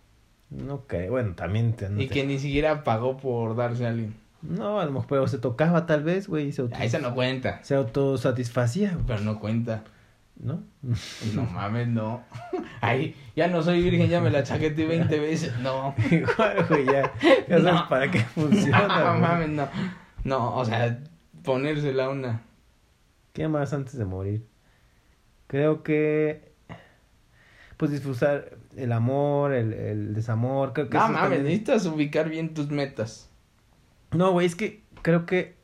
No, 0.50 0.86
que, 0.86 1.10
bueno, 1.10 1.34
también... 1.34 1.74
y 1.98 2.08
que 2.08 2.24
ni 2.24 2.38
siquiera 2.38 2.82
pagó 2.82 3.18
por 3.18 3.54
darse 3.54 3.86
a 3.86 3.90
alguien. 3.90 4.14
No, 4.42 4.80
a 4.80 4.84
lo 4.84 4.92
mejor 4.92 5.28
se 5.28 5.38
tocaba 5.38 5.86
tal 5.86 6.04
vez, 6.04 6.28
güey. 6.28 6.52
Se 6.52 6.62
ah, 6.72 6.84
Esa 6.84 6.98
no 6.98 7.14
cuenta. 7.14 7.62
Se 7.62 7.74
autosatisfacía. 7.74 8.96
Pero 9.06 9.20
no 9.20 9.40
cuenta. 9.40 9.84
¿No? 10.36 10.62
No 11.34 11.42
mames, 11.44 11.88
no. 11.88 12.22
Ay, 12.80 13.16
ya 13.34 13.48
no 13.48 13.62
soy 13.62 13.82
virgen, 13.82 14.08
ya 14.08 14.20
me 14.20 14.30
la 14.30 14.44
chaqueté 14.44 14.86
20 14.86 15.18
veces. 15.20 15.58
No. 15.58 15.94
Igual, 16.10 16.66
güey, 16.68 16.86
ya. 16.86 17.12
Ya 17.48 17.60
sabes 17.60 17.82
para 17.88 18.10
qué 18.10 18.20
funciona. 18.20 18.86
No 18.86 19.18
mames, 19.18 19.48
no. 19.48 19.68
No, 20.24 20.56
o 20.56 20.64
sea, 20.64 21.00
ponérsela 21.42 22.08
una. 22.08 22.42
¿Qué 23.32 23.48
más 23.48 23.72
antes 23.72 23.98
de 23.98 24.04
morir? 24.04 24.46
Creo 25.48 25.82
que. 25.82 26.52
Pues 27.76 27.92
disfrutar 27.92 28.56
el 28.76 28.92
amor, 28.92 29.52
el, 29.52 29.72
el 29.72 30.14
desamor. 30.14 30.72
Creo 30.72 30.88
que 30.88 30.98
no 30.98 31.08
mames, 31.08 31.42
necesitas 31.42 31.86
ubicar 31.86 32.28
bien 32.28 32.54
tus 32.54 32.70
metas. 32.70 33.27
No, 34.12 34.32
güey, 34.32 34.46
es 34.46 34.54
que 34.54 34.82
creo 35.02 35.26
que 35.26 35.58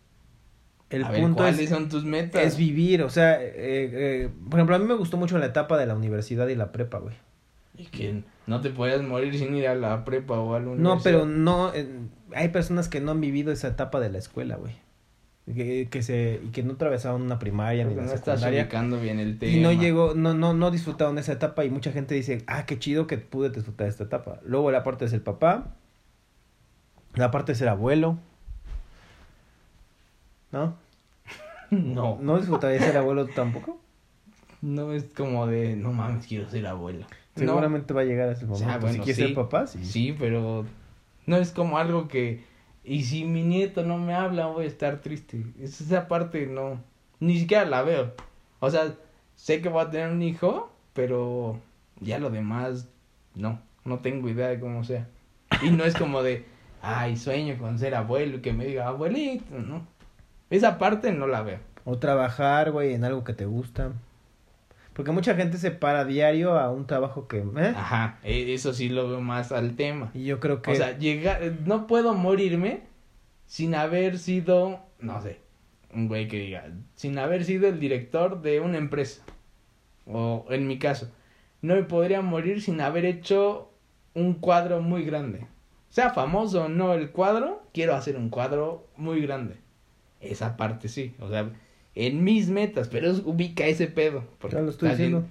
el 0.90 1.04
punto 1.06 1.38
¿cuáles 1.38 1.60
es, 1.60 1.70
son 1.70 1.88
tus 1.88 2.04
metas? 2.04 2.42
Es 2.42 2.56
vivir, 2.56 3.02
o 3.02 3.10
sea, 3.10 3.42
eh, 3.42 3.52
eh, 3.54 4.30
por 4.48 4.58
ejemplo, 4.58 4.76
a 4.76 4.78
mí 4.78 4.86
me 4.86 4.94
gustó 4.94 5.16
mucho 5.16 5.38
la 5.38 5.46
etapa 5.46 5.76
de 5.78 5.86
la 5.86 5.94
universidad 5.94 6.46
y 6.48 6.54
la 6.54 6.72
prepa, 6.72 6.98
güey. 6.98 7.14
Y 7.76 7.86
que 7.86 8.22
no 8.46 8.60
te 8.60 8.70
puedes 8.70 9.02
morir 9.02 9.36
sin 9.36 9.54
ir 9.56 9.66
a 9.66 9.74
la 9.74 10.04
prepa 10.04 10.38
o 10.38 10.54
a 10.54 10.60
la 10.60 10.68
universidad. 10.68 10.94
No, 10.94 11.02
pero 11.02 11.26
no, 11.26 11.74
eh, 11.74 11.88
hay 12.34 12.48
personas 12.48 12.88
que 12.88 13.00
no 13.00 13.12
han 13.12 13.20
vivido 13.20 13.52
esa 13.52 13.68
etapa 13.68 13.98
de 14.00 14.10
la 14.10 14.18
escuela, 14.18 14.56
güey. 14.56 14.74
Que, 15.52 15.88
que 15.90 16.02
se 16.02 16.40
y 16.42 16.48
que 16.52 16.62
no 16.62 16.72
atravesaron 16.72 17.20
una 17.20 17.38
primaria 17.38 17.84
ni 17.84 17.94
la 17.94 18.04
no 18.04 18.08
secundaria 18.08 18.66
bien 19.02 19.20
el 19.20 19.38
tema. 19.38 19.52
y 19.52 19.60
no 19.60 19.72
llegó 19.72 20.14
no 20.14 20.32
no 20.32 20.54
no 20.54 20.70
disfrutaron 20.70 21.18
esa 21.18 21.32
etapa 21.32 21.66
y 21.66 21.70
mucha 21.70 21.92
gente 21.92 22.14
dice 22.14 22.42
ah 22.46 22.64
qué 22.64 22.78
chido 22.78 23.06
que 23.06 23.18
pude 23.18 23.50
disfrutar 23.50 23.84
de 23.84 23.90
esta 23.90 24.04
etapa 24.04 24.40
luego 24.42 24.70
la 24.70 24.82
parte 24.82 25.04
de 25.04 25.10
ser 25.10 25.22
papá 25.22 25.76
la 27.12 27.30
parte 27.30 27.52
de 27.52 27.56
ser 27.56 27.68
abuelo 27.68 28.18
¿No? 30.54 30.78
no. 31.70 32.18
¿No 32.20 32.38
disfrutaría 32.38 32.80
ser 32.80 32.96
abuelo 32.96 33.26
tampoco? 33.26 33.80
No 34.62 34.92
es 34.92 35.04
como 35.04 35.46
de, 35.46 35.76
no 35.76 35.92
mames, 35.92 36.26
quiero 36.26 36.48
ser 36.48 36.66
abuelo. 36.66 37.04
Seguramente 37.36 37.92
va 37.92 38.02
a 38.02 38.04
llegar 38.04 38.28
a 38.28 38.32
ese 38.32 38.46
momento. 38.46 38.88
si 38.88 38.98
quieres 39.00 39.16
ser 39.16 39.34
papá, 39.34 39.66
sí. 39.66 39.84
Sí, 39.84 40.16
pero 40.18 40.64
no 41.26 41.36
es 41.36 41.50
como 41.50 41.78
algo 41.78 42.08
que, 42.08 42.44
y 42.84 43.04
si 43.04 43.24
mi 43.24 43.42
nieto 43.42 43.82
no 43.82 43.98
me 43.98 44.14
habla, 44.14 44.46
voy 44.46 44.64
a 44.64 44.68
estar 44.68 45.00
triste. 45.00 45.44
Esa 45.60 46.06
parte 46.06 46.46
no, 46.46 46.80
ni 47.20 47.38
siquiera 47.38 47.64
la 47.64 47.82
veo. 47.82 48.14
O 48.60 48.70
sea, 48.70 48.94
sé 49.34 49.60
que 49.60 49.68
voy 49.68 49.82
a 49.82 49.90
tener 49.90 50.10
un 50.10 50.22
hijo, 50.22 50.72
pero 50.92 51.60
ya 52.00 52.18
lo 52.18 52.30
demás, 52.30 52.88
no, 53.34 53.60
no 53.84 53.98
tengo 53.98 54.28
idea 54.28 54.48
de 54.48 54.60
cómo 54.60 54.84
sea. 54.84 55.08
Y 55.62 55.70
no 55.70 55.84
es 55.84 55.94
como 55.94 56.22
de, 56.22 56.46
ay, 56.82 57.16
sueño 57.16 57.58
con 57.58 57.78
ser 57.78 57.94
abuelo 57.94 58.38
y 58.38 58.40
que 58.40 58.52
me 58.52 58.66
diga, 58.66 58.88
abuelito, 58.88 59.58
¿no? 59.58 59.86
Esa 60.50 60.78
parte 60.78 61.12
no 61.12 61.26
la 61.26 61.42
veo. 61.42 61.58
O 61.84 61.98
trabajar, 61.98 62.70
güey, 62.70 62.94
en 62.94 63.04
algo 63.04 63.24
que 63.24 63.34
te 63.34 63.46
gusta. 63.46 63.92
Porque 64.94 65.10
mucha 65.10 65.34
gente 65.34 65.58
se 65.58 65.72
para 65.72 66.04
diario 66.04 66.58
a 66.58 66.70
un 66.70 66.86
trabajo 66.86 67.26
que... 67.26 67.38
¿eh? 67.38 67.74
Ajá, 67.76 68.18
e, 68.22 68.54
eso 68.54 68.72
sí 68.72 68.88
lo 68.88 69.08
veo 69.08 69.20
más 69.20 69.50
al 69.50 69.74
tema. 69.74 70.10
Y 70.14 70.24
yo 70.24 70.38
creo 70.38 70.62
que... 70.62 70.70
O 70.70 70.74
sea, 70.74 70.96
llegar, 70.96 71.40
no 71.66 71.86
puedo 71.86 72.14
morirme 72.14 72.82
sin 73.46 73.74
haber 73.74 74.18
sido, 74.18 74.80
no 75.00 75.20
sé, 75.20 75.40
un 75.92 76.06
güey 76.06 76.28
que 76.28 76.38
diga, 76.38 76.70
sin 76.94 77.18
haber 77.18 77.44
sido 77.44 77.68
el 77.68 77.80
director 77.80 78.40
de 78.40 78.60
una 78.60 78.78
empresa. 78.78 79.22
O 80.06 80.46
en 80.50 80.68
mi 80.68 80.78
caso, 80.78 81.10
no 81.60 81.74
me 81.74 81.82
podría 81.82 82.22
morir 82.22 82.62
sin 82.62 82.80
haber 82.80 83.04
hecho 83.04 83.72
un 84.14 84.34
cuadro 84.34 84.80
muy 84.80 85.04
grande. 85.04 85.46
Sea 85.88 86.10
famoso 86.10 86.64
o 86.64 86.68
no 86.68 86.94
el 86.94 87.10
cuadro, 87.10 87.62
quiero 87.72 87.94
hacer 87.94 88.16
un 88.16 88.28
cuadro 88.28 88.86
muy 88.96 89.20
grande. 89.22 89.56
Esa 90.24 90.56
parte 90.56 90.88
sí, 90.88 91.14
o 91.20 91.28
sea, 91.28 91.50
en 91.94 92.24
mis 92.24 92.48
metas, 92.48 92.88
pero 92.88 93.12
ubica 93.24 93.66
ese 93.66 93.86
pedo. 93.86 94.24
Porque 94.40 94.60
lo 94.60 94.70
estoy 94.70 94.90
diciendo. 94.90 95.24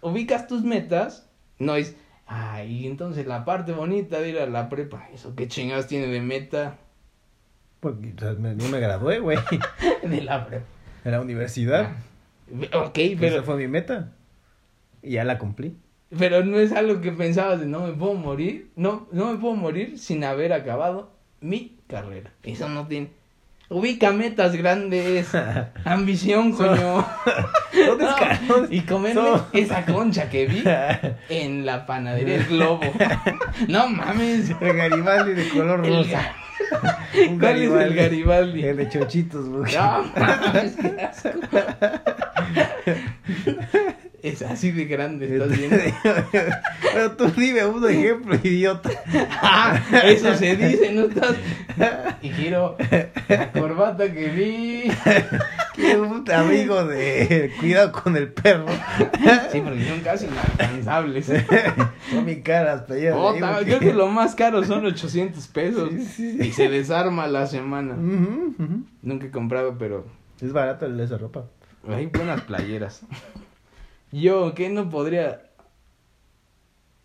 Ubicas 0.00 0.46
tus 0.46 0.62
metas, 0.62 1.28
no 1.58 1.74
es, 1.76 1.96
ay, 2.26 2.86
entonces 2.86 3.26
la 3.26 3.44
parte 3.44 3.72
bonita 3.72 4.20
de 4.20 4.28
ir 4.30 4.38
a 4.38 4.46
la 4.46 4.68
prepa, 4.68 5.08
eso 5.12 5.34
qué 5.34 5.48
chingados 5.48 5.88
tiene 5.88 6.06
de 6.06 6.20
meta. 6.20 6.78
Porque 7.80 8.14
no 8.20 8.68
me 8.68 8.80
gradué, 8.80 9.20
güey. 9.20 9.38
de 10.02 10.20
la 10.22 10.46
prepa. 10.46 10.66
En 11.04 11.12
la 11.12 11.20
universidad. 11.20 11.92
Ah, 12.72 12.78
ok, 12.78 12.98
pero... 13.18 13.36
Esa 13.36 13.42
fue 13.42 13.56
mi 13.56 13.68
meta. 13.68 14.12
Y 15.02 15.12
ya 15.12 15.24
la 15.24 15.38
cumplí. 15.38 15.76
Pero 16.16 16.44
no 16.44 16.58
es 16.58 16.72
algo 16.72 17.00
que 17.00 17.12
pensabas 17.12 17.60
de 17.60 17.66
no 17.66 17.86
me 17.86 17.92
puedo 17.92 18.14
morir. 18.14 18.70
No, 18.76 19.06
no 19.12 19.32
me 19.32 19.38
puedo 19.38 19.54
morir 19.54 19.98
sin 19.98 20.24
haber 20.24 20.52
acabado 20.52 21.10
mi 21.40 21.78
carrera. 21.86 22.32
Eso 22.42 22.68
no 22.68 22.86
tiene. 22.86 23.10
Ubica 23.70 24.12
metas 24.12 24.56
grandes. 24.56 25.28
Ambición, 25.84 26.52
coño. 26.52 27.06
y 28.70 28.80
comerme 28.80 29.40
esa 29.52 29.84
concha 29.84 30.30
que 30.30 30.46
vi 30.46 30.64
en 31.28 31.66
la 31.66 31.84
panadería 31.84 32.36
El 32.36 32.44
Globo. 32.46 32.80
no 33.68 33.88
mames. 33.88 34.50
El 34.60 34.74
Garibaldi 34.76 35.34
de 35.34 35.48
color 35.50 35.86
rosa. 35.86 36.32
Un 37.28 37.38
Garibaldi. 37.38 37.84
el 37.84 37.94
Garibaldi? 37.94 38.64
El 38.64 38.76
de 38.78 38.88
chochitos, 38.88 39.48
güey. 39.48 39.74
No, 39.74 40.04
mames, 40.16 40.76
qué 40.76 41.02
asco. 41.02 41.30
Es 44.28 44.42
así 44.42 44.70
de 44.70 44.84
grande, 44.84 45.32
estás 45.32 45.56
viendo. 45.56 45.76
Pero 46.92 47.12
tú 47.12 47.26
dime 47.36 47.64
un 47.66 47.88
ejemplo, 47.88 48.36
idiota. 48.42 48.90
Ah, 49.42 49.80
eso 50.04 50.34
se 50.34 50.56
dice, 50.56 50.92
¿no 50.92 51.02
estás? 51.06 51.36
Y 52.22 52.30
quiero 52.30 52.76
la 53.28 53.52
corbata 53.52 54.12
que 54.12 54.28
vi. 54.28 54.90
Quiero 55.74 56.08
un 56.08 56.28
amigo 56.32 56.84
de 56.86 57.52
cuidado 57.60 57.92
con 57.92 58.16
el 58.16 58.32
perro. 58.32 58.66
Sí, 59.52 59.60
porque 59.60 59.88
son 59.88 60.00
casi 60.00 60.26
inalcanzables. 60.26 61.30
Son 62.10 62.24
mi 62.24 62.40
caras, 62.40 62.82
pero 62.88 63.34
Creo 63.62 63.78
que 63.78 63.94
lo 63.94 64.08
más 64.08 64.34
caro 64.34 64.64
son 64.64 64.86
800 64.86 65.46
pesos. 65.46 65.92
Y 66.18 66.50
se 66.50 66.68
desarma 66.68 67.28
la 67.28 67.46
semana. 67.46 67.94
Nunca 69.02 69.26
he 69.26 69.30
comprado, 69.30 69.76
pero. 69.78 70.04
Es 70.40 70.52
barato 70.52 70.86
el 70.86 70.96
de 70.96 71.04
esa 71.04 71.16
ropa. 71.16 71.44
Hay 71.88 72.06
buenas 72.06 72.42
playeras. 72.42 73.02
Yo, 74.10 74.54
¿qué 74.54 74.70
no 74.70 74.88
podría? 74.88 75.42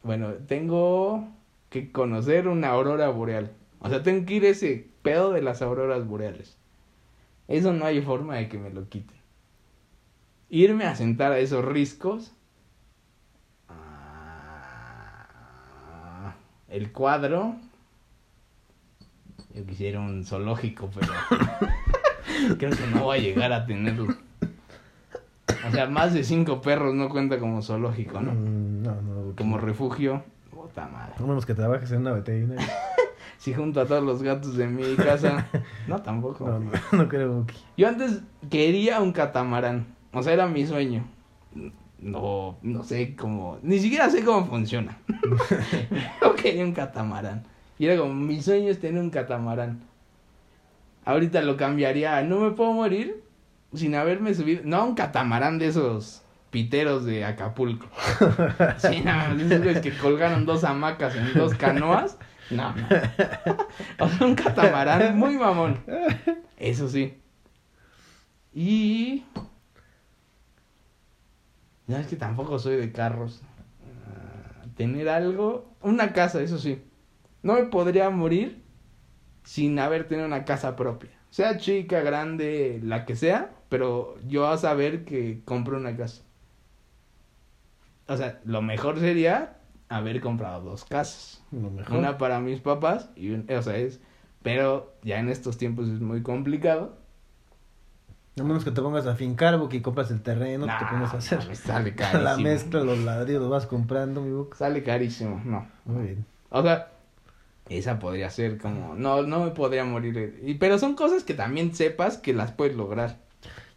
Bueno, 0.03 0.33
tengo 0.47 1.27
que 1.69 1.91
conocer 1.91 2.47
una 2.47 2.69
aurora 2.69 3.09
boreal. 3.09 3.51
O 3.79 3.89
sea, 3.89 4.01
tengo 4.03 4.25
que 4.25 4.35
ir 4.35 4.45
a 4.45 4.49
ese 4.49 4.87
pedo 5.01 5.33
de 5.33 5.41
las 5.41 5.61
auroras 5.61 6.07
boreales. 6.07 6.57
Eso 7.47 7.73
no 7.73 7.85
hay 7.85 8.01
forma 8.01 8.35
de 8.37 8.47
que 8.47 8.57
me 8.57 8.69
lo 8.69 8.87
quiten. 8.87 9.17
Irme 10.49 10.85
a 10.85 10.95
sentar 10.95 11.33
a 11.33 11.39
esos 11.39 11.65
riscos. 11.65 12.31
Ah, 13.67 15.15
el 16.69 16.91
cuadro. 16.93 17.55
Yo 19.53 19.65
quisiera 19.65 19.99
un 19.99 20.23
zoológico, 20.25 20.89
pero 20.93 21.11
creo 22.57 22.71
que 22.71 22.87
no 22.87 23.03
voy 23.03 23.17
a 23.17 23.21
llegar 23.21 23.51
a 23.51 23.65
tenerlo. 23.65 24.15
O 25.67 25.71
sea, 25.71 25.87
más 25.87 26.13
de 26.13 26.23
cinco 26.23 26.61
perros 26.61 26.93
no 26.93 27.09
cuenta 27.09 27.39
como 27.39 27.61
zoológico, 27.61 28.21
¿no? 28.21 28.33
Mm, 28.33 28.83
no, 28.83 29.01
no. 29.01 29.35
Como 29.35 29.57
refugio. 29.57 30.23
Puta 30.51 30.87
madre. 30.87 31.13
No 31.19 31.27
menos 31.27 31.45
que 31.45 31.53
trabajes 31.53 31.91
en 31.91 32.01
una 32.01 32.11
veterinaria. 32.11 32.67
si 33.37 33.53
junto 33.53 33.81
a 33.81 33.85
todos 33.85 34.03
los 34.03 34.23
gatos 34.23 34.55
de 34.55 34.67
mi 34.67 34.95
casa. 34.95 35.47
No, 35.87 36.01
tampoco. 36.01 36.47
No, 36.47 36.59
no, 36.59 36.71
no 36.91 37.09
creo. 37.09 37.45
Yo 37.77 37.87
antes 37.87 38.21
quería 38.49 39.01
un 39.01 39.11
catamarán. 39.11 39.85
O 40.13 40.23
sea, 40.23 40.33
era 40.33 40.47
mi 40.47 40.65
sueño. 40.65 41.03
No, 41.99 42.57
no 42.61 42.83
sé 42.83 43.15
cómo. 43.15 43.59
Ni 43.61 43.79
siquiera 43.79 44.09
sé 44.09 44.23
cómo 44.23 44.45
funciona. 44.45 44.97
Yo 46.21 46.35
quería 46.35 46.63
un 46.63 46.73
catamarán. 46.73 47.43
Y 47.79 47.85
era 47.85 47.99
como, 47.99 48.13
mi 48.13 48.41
sueño 48.41 48.69
es 48.69 48.79
tener 48.79 49.01
un 49.01 49.09
catamarán. 49.09 49.81
Ahorita 51.05 51.41
lo 51.41 51.57
cambiaría. 51.57 52.21
No 52.23 52.39
me 52.39 52.51
puedo 52.51 52.71
morir 52.73 53.23
sin 53.73 53.95
haberme 53.95 54.33
subido, 54.33 54.61
no 54.65 54.85
un 54.85 54.95
catamarán 54.95 55.59
de 55.59 55.67
esos 55.67 56.23
piteros 56.53 57.05
de 57.05 57.25
Acapulco. 57.25 57.87
sí, 58.77 59.01
no, 59.03 59.55
esos 59.55 59.81
que 59.81 59.91
colgaron 59.97 60.45
dos 60.45 60.63
hamacas 60.63 61.15
en 61.15 61.33
dos 61.33 61.55
canoas. 61.55 62.17
No, 62.51 62.73
no. 62.75 62.87
O 63.99 64.07
sea, 64.07 64.27
un 64.27 64.35
catamarán 64.35 65.17
muy 65.17 65.37
mamón. 65.37 65.79
Eso 66.57 66.87
sí. 66.87 67.17
Y. 68.53 69.23
No, 71.87 71.97
es 71.97 72.07
que 72.07 72.15
tampoco 72.15 72.59
soy 72.59 72.77
de 72.77 72.91
carros. 72.91 73.41
Ah, 73.81 74.65
tener 74.75 75.09
algo. 75.09 75.73
Una 75.81 76.13
casa, 76.13 76.41
eso 76.41 76.59
sí. 76.59 76.83
No 77.41 77.53
me 77.53 77.63
podría 77.63 78.09
morir 78.09 78.61
sin 79.43 79.79
haber 79.79 80.07
tenido 80.07 80.27
una 80.27 80.45
casa 80.45 80.75
propia. 80.75 81.09
Sea 81.31 81.57
chica, 81.57 82.01
grande, 82.01 82.79
la 82.83 83.05
que 83.05 83.15
sea 83.15 83.49
pero 83.73 84.19
yo 84.27 84.47
a 84.47 84.55
saber 84.59 85.03
que 85.03 85.41
compro 85.45 85.77
una 85.77 85.97
casa. 85.97 86.21
O 88.07 88.15
sea, 88.15 88.39
lo 88.45 88.61
mejor 88.61 88.99
sería 88.99 89.57
haber 89.89 90.21
comprado 90.21 90.61
dos 90.61 90.85
casas. 90.85 91.41
Una 91.89 92.19
para 92.19 92.39
mis 92.39 92.59
papás 92.59 93.09
y 93.15 93.33
o 93.33 93.61
sea, 93.63 93.75
es 93.77 93.99
pero 94.43 94.93
ya 95.01 95.17
en 95.17 95.27
estos 95.27 95.57
tiempos 95.57 95.87
es 95.87 96.01
muy 96.01 96.21
complicado. 96.21 96.99
No 98.35 98.43
menos 98.43 98.63
que 98.63 98.69
te 98.69 98.79
pongas 98.79 99.07
a 99.07 99.15
fincar, 99.15 99.57
porque 99.57 99.81
compras 99.81 100.11
el 100.11 100.21
terreno, 100.21 100.67
te 100.67 100.85
pones 100.85 101.11
a 101.11 101.17
hacer. 101.17 101.55
sale 101.55 101.95
carísimo. 101.95 102.23
La 102.23 102.37
mezcla, 102.37 102.83
los 102.83 102.99
ladrillos, 102.99 103.41
los 103.41 103.49
vas 103.49 103.65
comprando, 103.65 104.21
mi 104.21 104.33
boca. 104.33 104.55
Sale 104.55 104.83
carísimo, 104.83 105.41
no. 105.43 105.67
Muy 105.85 106.03
bien. 106.03 106.25
O 106.51 106.61
sea, 106.61 106.91
esa 107.69 107.97
podría 107.97 108.29
ser 108.29 108.59
como, 108.59 108.93
no, 108.93 109.23
no 109.23 109.43
me 109.43 109.49
podría 109.49 109.83
morir. 109.83 110.43
Y, 110.43 110.53
pero 110.59 110.77
son 110.77 110.93
cosas 110.93 111.23
que 111.23 111.33
también 111.33 111.73
sepas 111.73 112.17
que 112.17 112.33
las 112.33 112.51
puedes 112.51 112.75
lograr. 112.75 113.23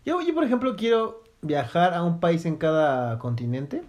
Yo, 0.07 0.21
yo, 0.23 0.35
por 0.35 0.45
ejemplo, 0.45 0.77
quiero 0.77 1.25
viajar 1.43 1.93
a 1.93 2.05
un 2.05 2.21
país 2.21 2.47
en 2.47 2.57
cada 2.57 3.19
continente. 3.19 3.83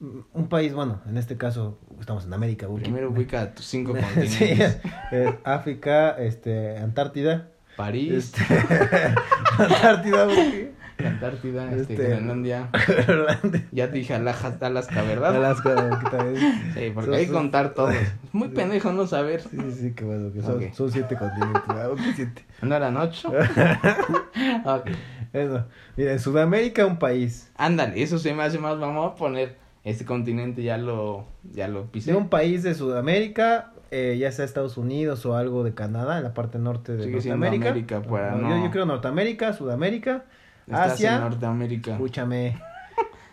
Mm, 0.00 0.18
un 0.32 0.48
país, 0.48 0.74
bueno, 0.74 1.00
en 1.08 1.16
este 1.16 1.36
caso 1.36 1.78
estamos 2.00 2.24
en 2.24 2.34
América. 2.34 2.66
Primero 2.68 3.10
ubica 3.12 3.54
tus 3.54 3.64
cinco 3.64 3.92
continentes. 3.92 4.80
sí, 5.10 5.26
África, 5.44 6.10
este, 6.18 6.78
Antártida. 6.78 7.50
París. 7.76 8.12
Este, 8.12 8.44
Antártida, 9.58 10.26
Antártida, 11.08 11.72
este, 11.72 11.94
este 11.94 12.08
Groenlandia. 12.08 12.68
Ya 13.72 13.90
te 13.90 13.98
dije 13.98 14.14
Alaska, 14.14 14.56
Alaska 14.60 15.02
¿verdad? 15.02 15.36
Alaska, 15.36 16.00
Sí, 16.74 16.92
porque 16.94 17.16
hay 17.16 17.26
que 17.26 17.32
contar 17.32 17.74
todo. 17.74 17.90
Es 17.90 18.12
muy 18.32 18.48
pendejo 18.48 18.92
no 18.92 19.06
saber. 19.06 19.42
Sí, 19.42 19.56
sí, 19.56 19.72
sí, 19.72 19.92
qué 19.94 20.04
bueno, 20.04 20.32
que 20.32 20.42
son, 20.42 20.62
son 20.74 20.90
siete 20.90 21.16
continentes. 21.16 21.62
Ah, 21.68 21.90
siete. 22.14 22.44
¿No 22.62 22.74
eran 22.74 22.96
ocho? 22.96 23.28
ok. 24.64 24.90
Eso. 25.32 25.64
Mira, 25.96 26.12
en 26.12 26.20
Sudamérica 26.20 26.86
un 26.86 26.98
país. 26.98 27.50
Ándale, 27.56 28.02
eso 28.02 28.18
se 28.18 28.34
me 28.34 28.42
hace 28.42 28.58
más, 28.58 28.78
vamos 28.78 29.12
a 29.12 29.14
poner 29.16 29.56
este 29.84 30.04
continente 30.04 30.62
ya 30.62 30.78
lo, 30.78 31.26
ya 31.52 31.68
lo 31.68 31.86
pisé. 31.86 32.12
De 32.12 32.16
un 32.16 32.28
país 32.28 32.62
de 32.62 32.74
Sudamérica, 32.74 33.72
eh, 33.90 34.16
ya 34.18 34.32
sea 34.32 34.44
Estados 34.44 34.78
Unidos 34.78 35.24
o 35.26 35.36
algo 35.36 35.62
de 35.62 35.74
Canadá, 35.74 36.16
en 36.16 36.24
la 36.24 36.34
parte 36.34 36.58
norte 36.58 36.96
de 36.96 37.04
Sigue 37.04 37.14
Norteamérica. 37.16 37.68
América, 37.70 38.02
para 38.02 38.32
no, 38.32 38.48
yo, 38.48 38.64
yo 38.64 38.70
creo 38.70 38.86
Norteamérica, 38.86 39.52
Sudamérica. 39.52 40.24
Asia, 40.70 41.18
Norteamérica. 41.18 41.92
Escúchame. 41.92 42.56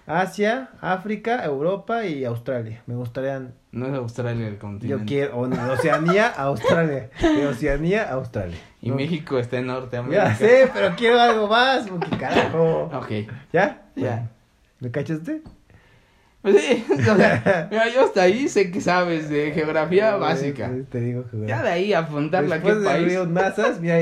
Asia, 0.07 0.69
África, 0.81 1.43
Europa 1.45 2.05
y 2.05 2.25
Australia. 2.25 2.81
Me 2.85 2.95
gustaría. 2.95 3.51
No 3.71 3.87
es 3.87 3.93
Australia 3.93 4.47
el 4.47 4.57
continente. 4.57 4.87
Yo 4.87 5.05
quiero. 5.05 5.39
Oceanía, 5.71 6.27
Australia. 6.27 7.09
De 7.21 7.47
Oceanía, 7.47 8.11
Australia. 8.11 8.57
Y 8.81 8.91
México 8.91 9.39
está 9.39 9.59
en 9.59 9.67
Norteamérica. 9.67 10.29
Ya 10.29 10.35
sé, 10.35 10.69
pero 10.73 10.95
quiero 10.95 11.19
algo 11.21 11.47
más. 11.47 11.87
Porque 11.87 12.17
carajo. 12.17 12.89
Ok. 12.93 13.31
¿Ya? 13.53 13.83
Ya. 13.95 14.29
¿Me 14.79 14.91
cachaste? 14.91 15.41
Pues 16.41 16.59
sí, 16.59 16.83
mira, 16.89 17.89
yo 17.93 18.03
hasta 18.03 18.23
ahí 18.23 18.49
sé 18.49 18.71
que 18.71 18.81
sabes 18.81 19.29
de 19.29 19.51
geografía 19.51 20.15
básica. 20.15 20.71
Te 20.89 20.99
digo 20.99 21.23
geografía. 21.29 21.57
Ya 21.57 21.63
de 21.63 21.69
ahí 21.69 21.93
apuntarla 21.93 22.55
a 22.55 22.61
qué 22.61 22.73
país. 22.73 23.07
Río 23.07 23.27
Nazas, 23.27 23.79
mira, 23.79 23.99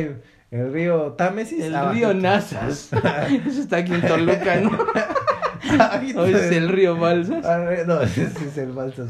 el 0.52 0.74
río 0.74 1.14
Támesis. 1.14 1.64
El 1.64 1.91
río 1.91 2.14
Nazas. 2.14 2.89
Eso 3.47 3.62
está 3.62 3.78
aquí 3.78 3.93
en 3.93 4.02
Toluca, 4.02 4.56
¿no? 4.58 4.72
¿O 6.16 6.26
es 6.26 6.52
el 6.52 6.70
río 6.70 6.97
Balsas? 6.97 7.45
Ah, 7.45 7.84
no, 7.86 8.02
ese 8.02 8.24
es 8.24 8.58
el 8.58 8.72
Balsas. 8.72 9.08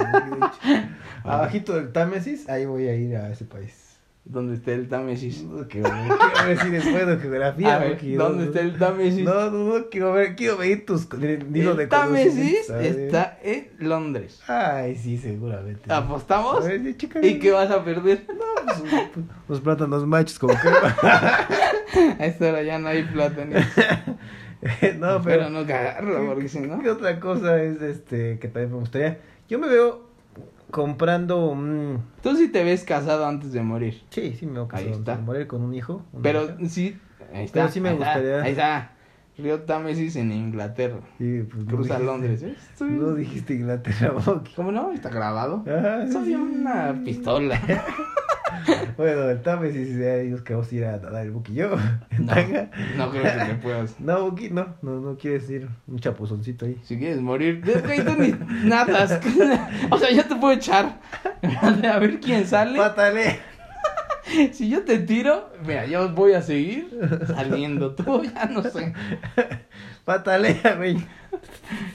Abajito 1.23 1.73
del 1.75 1.91
Támesis, 1.91 2.49
ahí 2.49 2.65
voy 2.65 2.87
a 2.87 2.95
ir 2.95 3.15
a 3.15 3.29
ese 3.29 3.45
país. 3.45 3.88
¿Dónde 4.25 4.55
está 4.55 4.73
el 4.73 4.87
Támesis? 4.87 5.43
No, 5.43 5.67
quiero 5.67 5.89
ver, 5.89 6.07
quiero 6.07 6.47
ver 6.47 6.59
si 6.59 6.69
después 6.69 7.07
de 7.07 7.17
geografía. 7.17 7.75
A 7.75 7.79
ver, 7.79 8.17
¿Dónde 8.17 8.45
está 8.45 8.59
el 8.59 8.77
Támesis? 8.77 9.23
No, 9.23 9.49
no, 9.49 9.77
no, 9.77 9.89
quiero 9.89 10.13
ver, 10.13 10.35
quiero 10.35 10.57
ver 10.57 10.85
tus 10.85 11.11
nidos 11.13 11.77
de 11.77 11.87
Támesis 11.87 12.69
está 12.69 13.39
en 13.41 13.69
Londres. 13.79 14.41
Ay, 14.47 14.95
sí, 14.95 15.17
seguramente. 15.17 15.91
¿Apostamos? 15.91 16.63
Ver, 16.63 16.95
¿Y 17.23 17.39
qué 17.39 17.51
vas 17.51 17.71
a 17.71 17.83
perder? 17.83 18.25
No, 18.27 18.45
pues, 18.65 19.09
pues, 19.13 19.25
los 19.47 19.61
plátanos 19.61 20.05
machos, 20.05 20.37
como 20.37 20.53
que. 20.53 20.67
a 22.19 22.25
esta 22.25 22.49
hora 22.49 22.61
ya 22.61 22.77
no 22.77 22.89
hay 22.89 23.03
plátanos. 23.03 23.63
no, 24.99 25.21
pero. 25.21 25.23
Pero 25.23 25.49
no 25.49 25.65
cagarlo, 25.65 26.25
porque 26.27 26.49
si 26.49 26.59
no. 26.59 26.79
¿Qué 26.81 26.91
otra 26.91 27.19
cosa 27.19 27.61
es 27.63 27.81
este 27.81 28.37
que 28.37 28.47
también 28.47 28.73
me 28.73 28.79
gustaría? 28.79 29.19
Yo 29.47 29.57
me 29.57 29.67
veo 29.67 30.08
comprando 30.71 31.47
un... 31.47 32.03
Tú 32.21 32.35
sí 32.35 32.49
te 32.49 32.63
ves 32.63 32.83
casado 32.83 33.25
antes 33.25 33.51
de 33.51 33.61
morir. 33.61 34.01
Sí, 34.09 34.35
sí 34.37 34.45
me 34.45 34.53
veo 34.53 34.67
casado 34.67 34.95
antes 34.95 35.17
de 35.17 35.21
morir 35.23 35.47
con 35.47 35.61
un 35.61 35.73
hijo. 35.73 36.03
Pero 36.21 36.57
sí, 36.67 36.97
ahí 37.33 37.45
está. 37.45 37.61
Pero 37.61 37.71
sí 37.71 37.81
me 37.81 37.93
gustaría. 37.93 38.41
ahí 38.41 38.51
está. 38.51 38.91
Río 39.37 39.61
Támesis 39.61 40.17
en 40.17 40.31
Inglaterra. 40.33 40.99
Sí, 41.17 41.43
pues 41.49 41.63
Cruza 41.65 41.97
Londres. 41.99 42.43
¿eh? 42.43 42.55
No 42.81 43.13
dijiste 43.13 43.53
Inglaterra, 43.53 44.13
¿Cómo 44.55 44.71
no? 44.71 44.91
Está 44.91 45.09
grabado. 45.09 45.63
Ah, 45.67 46.05
Soy 46.11 46.35
una 46.35 46.99
pistola. 47.05 47.59
bueno, 48.97 49.29
el 49.29 49.41
Támesis, 49.41 49.97
dios 49.97 50.41
que 50.41 50.53
vamos 50.53 50.71
a 50.71 50.75
ir 50.75 50.85
a 50.85 50.99
dar 50.99 51.25
el 51.25 51.31
Buki 51.31 51.53
yo. 51.53 51.71
No, 52.19 52.35
no 52.97 53.11
creo 53.11 53.23
que 53.23 53.45
te 53.45 53.55
puedas. 53.61 53.95
No, 53.99 54.29
Buki, 54.29 54.49
no, 54.49 54.75
no, 54.81 54.99
no 54.99 55.17
quieres 55.17 55.49
ir 55.49 55.67
un 55.87 55.99
chapuzoncito 55.99 56.65
ahí. 56.65 56.79
Si 56.83 56.97
quieres 56.97 57.21
morir, 57.21 57.61
tú 57.63 57.71
ni 58.17 58.33
nadas. 58.67 59.19
o 59.89 59.97
sea, 59.97 60.11
yo 60.11 60.25
te 60.25 60.35
puedo 60.35 60.53
echar. 60.53 60.99
A 61.61 61.99
ver 61.99 62.19
quién 62.19 62.45
sale. 62.45 62.77
Pátale. 62.77 63.39
Si 64.51 64.69
yo 64.69 64.83
te 64.83 64.99
tiro, 64.99 65.49
mira, 65.65 65.87
yo 65.87 66.09
voy 66.09 66.33
a 66.33 66.41
seguir 66.41 66.89
saliendo. 67.27 67.95
Tú 67.95 68.23
ya 68.23 68.45
no 68.45 68.61
sé. 68.61 68.93
Patalea, 70.05 70.75
güey. 70.77 70.97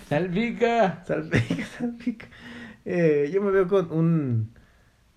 Salpica. 0.08 1.02
Salpica, 1.04 1.64
salpica. 1.78 2.26
Eh, 2.84 3.30
yo 3.32 3.40
me 3.40 3.50
veo 3.50 3.66
con 3.66 3.90
un 3.92 4.53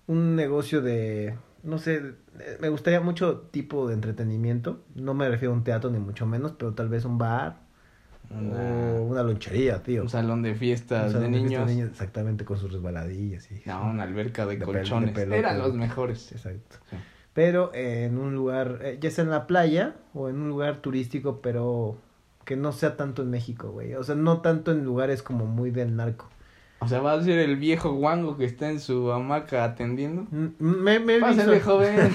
un 0.08 0.34
negocio 0.34 0.82
de, 0.82 1.36
no 1.62 1.78
sé, 1.78 2.14
me 2.60 2.68
gustaría 2.68 3.00
mucho 3.00 3.42
tipo 3.52 3.86
de 3.86 3.94
entretenimiento. 3.94 4.82
No 4.94 5.14
me 5.14 5.28
refiero 5.28 5.52
a 5.52 5.56
un 5.56 5.64
teatro 5.64 5.90
ni 5.90 5.98
mucho 5.98 6.26
menos, 6.26 6.52
pero 6.58 6.74
tal 6.74 6.88
vez 6.88 7.04
un 7.04 7.18
bar. 7.18 7.60
o 8.30 9.02
una 9.02 9.22
lonchería, 9.22 9.82
tío. 9.82 10.02
Un 10.02 10.08
salón 10.08 10.42
de 10.42 10.54
fiestas 10.54 11.12
de, 11.12 11.28
niños. 11.28 11.70
Exactamente, 11.70 12.44
con 12.44 12.58
sus 12.58 12.72
resbaladillas. 12.72 13.50
Y, 13.52 13.62
no, 13.66 13.90
una 13.90 14.02
alberca 14.02 14.46
de, 14.46 14.58
colchones. 14.58 15.16
Eran 15.16 15.58
los 15.58 15.74
mejores. 15.74 16.32
Exacto. 16.32 16.76
Pero 17.34 17.70
en 17.74 18.18
un 18.18 18.34
lugar, 18.34 18.80
eh, 18.82 18.98
ya 19.00 19.10
sea 19.10 19.22
en 19.22 19.30
la 19.30 19.46
playa 19.46 19.94
o 20.14 20.28
en 20.28 20.40
un 20.40 20.48
lugar 20.48 20.80
turístico, 20.80 21.40
pero 21.40 21.98
que 22.44 22.56
no 22.56 22.72
sea 22.72 22.96
tanto 22.96 23.22
en 23.22 23.30
México, 23.30 23.70
güey. 23.70 23.94
O 23.94 24.02
sea, 24.02 24.14
no 24.14 24.40
tanto 24.40 24.72
en 24.72 24.84
lugares 24.84 25.22
como 25.22 25.44
muy 25.44 25.70
del 25.70 25.94
narco. 25.94 26.30
O 26.80 26.86
sea, 26.86 27.00
va 27.00 27.14
a 27.14 27.22
ser 27.22 27.38
el 27.40 27.56
viejo 27.56 27.92
guango 27.92 28.36
que 28.36 28.44
está 28.44 28.70
en 28.70 28.78
su 28.78 29.10
hamaca 29.10 29.64
atendiendo. 29.64 30.26
Mm, 30.30 30.48
me, 30.58 31.00
me 31.00 31.18
Pásale, 31.18 31.60
joven. 31.60 32.12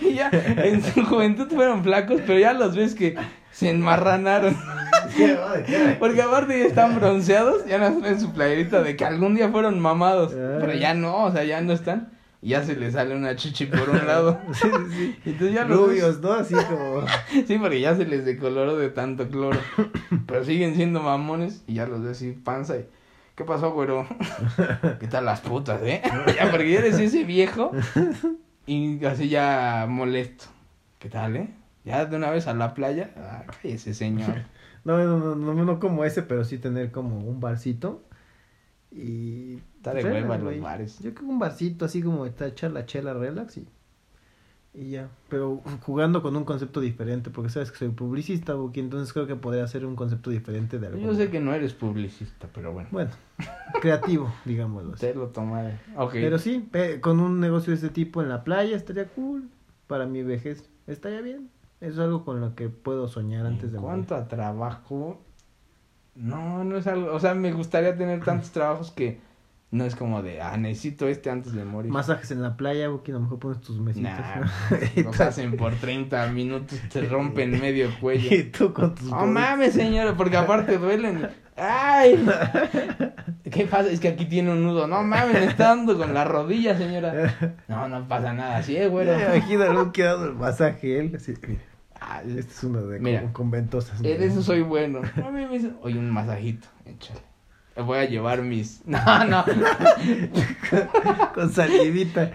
y 0.00 0.14
ya, 0.14 0.30
en 0.30 0.82
su 0.82 1.04
juventud 1.04 1.48
fueron 1.52 1.82
flacos, 1.82 2.20
pero 2.24 2.38
ya 2.38 2.52
los 2.52 2.76
ves 2.76 2.94
que 2.94 3.16
se 3.50 3.70
enmarranaron. 3.70 4.56
Porque 5.98 6.22
aparte 6.22 6.58
ya 6.58 6.66
están 6.66 6.96
bronceados, 6.96 7.66
ya 7.66 7.78
no 7.78 8.06
en 8.06 8.20
su 8.20 8.32
playerita 8.32 8.82
de 8.82 8.96
que 8.96 9.04
algún 9.04 9.34
día 9.34 9.48
fueron 9.48 9.80
mamados. 9.80 10.32
Ah. 10.34 10.58
Pero 10.60 10.74
ya 10.74 10.94
no, 10.94 11.24
o 11.24 11.32
sea, 11.32 11.44
ya 11.44 11.60
no 11.60 11.72
están. 11.72 12.14
Y 12.44 12.50
ya 12.50 12.62
se 12.62 12.76
les 12.76 12.92
sale 12.92 13.16
una 13.16 13.36
chichi 13.36 13.66
por 13.66 13.88
un 13.88 14.06
lado. 14.06 14.38
sí, 14.52 14.68
sí. 14.90 15.16
Entonces 15.24 15.54
ya 15.54 15.64
Rubios, 15.64 16.20
¿no? 16.20 16.32
Así 16.32 16.54
como. 16.54 17.04
sí, 17.46 17.58
porque 17.58 17.80
ya 17.80 17.96
se 17.96 18.04
les 18.04 18.24
decoloró 18.24 18.76
de 18.76 18.90
tanto 18.90 19.28
cloro. 19.28 19.58
Pero 20.26 20.44
siguen 20.44 20.74
siendo 20.76 21.02
mamones 21.02 21.64
y 21.66 21.74
ya 21.74 21.86
los 21.86 22.02
ves 22.02 22.18
así 22.18 22.32
panza 22.32 22.76
y 22.76 22.86
¿Qué 23.34 23.44
pasó, 23.44 23.72
güero? 23.72 24.06
¿Qué 25.00 25.08
tal 25.08 25.24
las 25.24 25.40
putas, 25.40 25.82
eh? 25.82 26.02
ya, 26.36 26.50
porque 26.50 26.76
eres 26.76 26.98
ese 27.00 27.24
viejo 27.24 27.72
y 28.66 29.04
así 29.04 29.28
ya 29.28 29.86
molesto. 29.88 30.44
¿Qué 31.00 31.08
tal, 31.08 31.36
eh? 31.36 31.50
Ya 31.84 32.06
de 32.06 32.16
una 32.16 32.30
vez 32.30 32.46
a 32.46 32.54
la 32.54 32.74
playa. 32.74 33.12
Ah, 33.16 33.44
ese 33.62 33.94
señor. 33.94 34.42
No, 34.84 34.98
no, 34.98 35.16
no, 35.18 35.34
no, 35.34 35.64
no 35.64 35.80
como 35.80 36.04
ese, 36.04 36.20
pero 36.20 36.44
sí 36.44 36.58
tener 36.58 36.90
como 36.90 37.18
un 37.18 37.40
barcito. 37.40 38.02
Y. 38.92 39.54
Está 39.76 39.94
de 39.94 40.02
pues, 40.02 40.12
hueva 40.12 40.36
los 40.36 40.60
bares. 40.60 40.98
Yo 40.98 41.14
creo 41.14 41.26
que 41.26 41.32
un 41.32 41.38
barcito 41.38 41.86
así 41.86 42.02
como 42.02 42.26
está 42.26 42.48
echar 42.48 42.70
la 42.70 42.84
chela 42.84 43.14
relax 43.14 43.56
y 43.56 43.66
y 44.76 44.90
ya, 44.90 45.08
pero 45.28 45.62
jugando 45.82 46.20
con 46.20 46.34
un 46.36 46.44
concepto 46.44 46.80
diferente, 46.80 47.30
porque 47.30 47.48
sabes 47.48 47.70
que 47.70 47.78
soy 47.78 47.90
publicista, 47.90 48.54
Buki, 48.54 48.80
entonces 48.80 49.12
creo 49.12 49.28
que 49.28 49.36
podría 49.36 49.66
ser 49.68 49.86
un 49.86 49.94
concepto 49.94 50.30
diferente 50.30 50.80
de 50.80 50.88
algo. 50.88 50.98
Yo 50.98 51.14
sé 51.14 51.30
que 51.30 51.38
no 51.38 51.54
eres 51.54 51.74
publicista, 51.74 52.48
pero 52.52 52.72
bueno. 52.72 52.88
Bueno, 52.90 53.10
creativo, 53.80 54.34
digámoslo 54.44 54.94
así. 54.94 55.06
Te 55.06 55.14
lo 55.14 55.28
tomaré. 55.28 55.78
Okay. 55.96 56.22
Pero 56.22 56.38
sí, 56.38 56.68
con 57.00 57.20
un 57.20 57.38
negocio 57.38 57.70
de 57.70 57.76
este 57.76 57.90
tipo 57.90 58.20
en 58.20 58.28
la 58.28 58.42
playa 58.42 58.76
estaría 58.76 59.06
cool. 59.06 59.48
Para 59.86 60.06
mi 60.06 60.24
vejez 60.24 60.68
estaría 60.88 61.20
bien. 61.20 61.50
Es 61.80 61.96
algo 61.98 62.24
con 62.24 62.40
lo 62.40 62.56
que 62.56 62.68
puedo 62.68 63.06
soñar 63.06 63.46
antes 63.46 63.70
de 63.70 63.78
morir. 63.78 64.06
¿Cuánto 64.06 64.16
a 64.16 64.26
trabajo? 64.26 65.20
No, 66.16 66.64
no 66.64 66.78
es 66.78 66.86
algo. 66.88 67.14
O 67.14 67.20
sea, 67.20 67.34
me 67.34 67.52
gustaría 67.52 67.96
tener 67.96 68.24
tantos 68.24 68.50
trabajos 68.50 68.90
que 68.90 69.20
no 69.74 69.84
es 69.84 69.96
como 69.96 70.22
de, 70.22 70.40
ah, 70.40 70.56
necesito 70.56 71.08
este 71.08 71.30
antes 71.30 71.52
de 71.52 71.64
morir. 71.64 71.90
Masajes 71.90 72.30
en 72.30 72.42
la 72.42 72.56
playa, 72.56 72.88
que 73.02 73.10
a 73.10 73.14
lo 73.14 73.20
mejor 73.22 73.40
pones 73.40 73.60
tus 73.60 73.80
mesitos. 73.80 74.12
Nah, 74.12 74.46
los 75.04 75.20
hacen 75.20 75.56
por 75.56 75.74
30 75.74 76.28
minutos, 76.28 76.78
te 76.92 77.02
rompen 77.08 77.60
medio 77.60 77.90
cuello. 78.00 78.32
Y 78.32 78.44
tú 78.44 78.72
con 78.72 78.94
tus 78.94 79.10
Oh, 79.10 79.26
mames, 79.26 79.74
señora, 79.74 80.16
porque 80.16 80.36
aparte 80.36 80.78
duelen. 80.78 81.28
¡Ay! 81.56 82.24
¿Qué 83.50 83.66
pasa? 83.66 83.90
Es 83.90 83.98
que 83.98 84.08
aquí 84.08 84.26
tiene 84.26 84.52
un 84.52 84.62
nudo. 84.62 84.86
No 84.86 85.02
mames, 85.02 85.40
me 85.40 85.46
está 85.46 85.70
dando 85.70 85.98
con 85.98 86.14
la 86.14 86.24
rodilla, 86.24 86.78
señora. 86.78 87.56
No, 87.66 87.88
no 87.88 88.06
pasa 88.06 88.32
nada 88.32 88.58
así, 88.58 88.76
eh, 88.76 88.86
güero. 88.86 89.12
Imagínalo 89.18 89.92
que 89.92 90.04
dado 90.04 90.26
el 90.26 90.34
masaje 90.34 91.00
él. 91.00 91.16
Así, 91.16 91.34
ah, 92.00 92.22
este 92.22 92.40
es 92.40 92.62
uno 92.62 92.86
de 92.86 93.00
mira, 93.00 93.32
con, 93.32 93.50
ventosas. 93.50 94.00
En 94.04 94.22
eso 94.22 94.40
soy 94.40 94.62
bueno. 94.62 95.00
A 95.16 95.30
mí 95.32 95.46
me 95.46 95.58
dice, 95.58 95.72
oye, 95.82 95.98
un 95.98 96.10
masajito, 96.10 96.68
échale 96.86 97.33
voy 97.82 97.98
a 97.98 98.04
llevar 98.04 98.42
mis. 98.42 98.82
No, 98.86 99.24
no. 99.24 99.44
Con 101.34 101.52
salivita. 101.52 102.30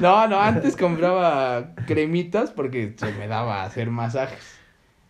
No, 0.00 0.26
no, 0.26 0.40
antes 0.40 0.76
compraba 0.76 1.74
cremitas 1.86 2.50
porque 2.50 2.94
se 2.96 3.12
me 3.12 3.28
daba 3.28 3.62
a 3.62 3.64
hacer 3.64 3.90
masajes. 3.90 4.58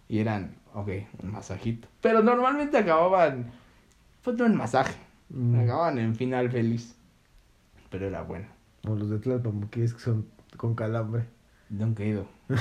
Y 0.09 0.19
eran, 0.19 0.57
ok, 0.75 0.89
un 1.23 1.33
masajito. 1.33 1.89
Pero 2.01 2.23
normalmente 2.23 2.79
acababan. 2.79 3.51
Pues 4.23 4.37
no 4.37 4.47
en 4.47 4.57
masaje. 4.57 4.95
Mm. 5.31 5.61
Acababan 5.61 5.99
en 5.99 6.15
final 6.15 6.51
feliz. 6.51 6.97
Pero 7.91 8.07
era 8.07 8.23
bueno. 8.23 8.47
Como 8.83 8.97
los 8.97 9.11
de 9.11 9.19
Tlalpan, 9.19 9.69
que 9.69 9.85
es 9.85 9.95
que 9.95 10.01
son 10.01 10.27
con 10.57 10.75
calambre. 10.75 11.25
Nunca 11.73 12.03
he 12.03 12.09
ido. 12.09 12.27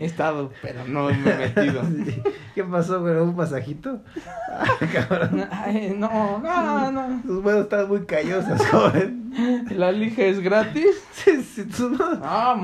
he 0.00 0.04
estado, 0.04 0.52
pero 0.62 0.86
no 0.86 1.06
me 1.06 1.14
he 1.14 1.36
metido. 1.36 1.82
¿Qué 2.54 2.62
pasó, 2.62 3.00
güey? 3.00 3.16
¿Un 3.16 3.34
masajito? 3.34 4.02
Ay, 5.50 5.92
no, 5.98 6.38
no, 6.38 6.92
no. 6.92 7.22
Tus 7.22 7.42
manos 7.42 7.64
están 7.64 7.88
muy 7.88 8.06
callosas, 8.06 8.64
joven. 8.68 9.32
¿La 9.70 9.90
lija 9.90 10.22
es 10.22 10.38
gratis? 10.38 11.02
Sí, 11.10 11.42
sí, 11.42 11.64
tus 11.64 11.90
manos 11.98 12.20
ah, 12.22 12.56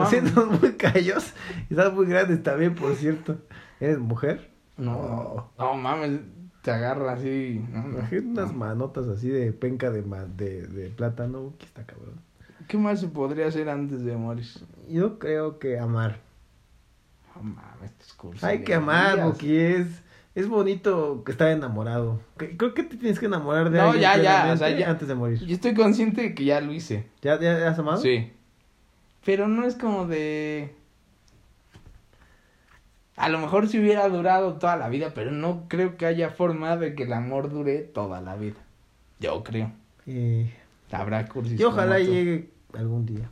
muy 0.60 0.72
callos. 0.74 1.34
Y 1.68 1.74
están 1.74 1.96
muy 1.96 2.06
grandes 2.06 2.40
también, 2.44 2.76
por 2.76 2.94
cierto. 2.94 3.38
¿Eres 3.80 3.98
mujer? 3.98 4.52
No. 4.76 5.50
No, 5.58 5.74
mames, 5.74 6.20
te 6.62 6.70
agarra 6.70 7.14
así. 7.14 7.60
No, 7.72 8.06
unas 8.30 8.54
manotas 8.54 9.08
así 9.08 9.30
de 9.30 9.52
penca 9.52 9.90
de, 9.90 10.02
de, 10.02 10.68
de 10.68 10.90
plátano, 10.90 11.54
que 11.58 11.64
está 11.66 11.84
cabrón. 11.84 12.20
¿Qué 12.72 12.78
más 12.78 13.00
se 13.00 13.08
podría 13.08 13.48
hacer 13.48 13.68
antes 13.68 14.02
de 14.02 14.16
morir? 14.16 14.46
Yo 14.88 15.18
creo 15.18 15.58
que 15.58 15.78
amar. 15.78 16.20
Oh, 17.36 17.42
mames, 17.42 17.92
Hay 18.42 18.64
que 18.64 18.72
amar, 18.72 19.24
porque 19.24 19.76
es, 19.76 19.88
es 20.34 20.48
bonito 20.48 21.22
estar 21.28 21.48
enamorado. 21.48 22.22
Creo 22.38 22.72
que 22.72 22.82
te 22.84 22.96
tienes 22.96 23.18
que 23.18 23.26
enamorar 23.26 23.68
de 23.68 23.78
alguien 23.78 24.00
ya, 24.00 24.16
ya, 24.16 24.50
o 24.54 24.56
sea, 24.56 24.70
ya, 24.70 24.88
antes 24.88 25.06
de 25.06 25.14
morir. 25.14 25.38
Yo 25.40 25.54
estoy 25.54 25.74
consciente 25.74 26.22
de 26.22 26.34
que 26.34 26.46
ya 26.46 26.62
lo 26.62 26.72
hice. 26.72 27.04
¿Ya, 27.20 27.38
ya, 27.38 27.68
has 27.68 27.78
amado? 27.78 27.98
Sí. 27.98 28.32
Pero 29.22 29.48
no 29.48 29.66
es 29.66 29.74
como 29.74 30.06
de... 30.06 30.74
A 33.16 33.28
lo 33.28 33.38
mejor 33.38 33.68
si 33.68 33.80
hubiera 33.80 34.08
durado 34.08 34.54
toda 34.54 34.78
la 34.78 34.88
vida, 34.88 35.12
pero 35.14 35.30
no 35.30 35.66
creo 35.68 35.98
que 35.98 36.06
haya 36.06 36.30
forma 36.30 36.78
de 36.78 36.94
que 36.94 37.02
el 37.02 37.12
amor 37.12 37.50
dure 37.50 37.80
toda 37.80 38.22
la 38.22 38.34
vida. 38.36 38.56
Yo 39.20 39.44
creo. 39.44 39.70
Eh... 40.06 40.50
Habrá 40.92 41.26
cursis. 41.26 41.58
Y 41.58 41.64
ojalá 41.64 41.98
llegue 41.98 42.51
algún 42.74 43.06
día. 43.06 43.30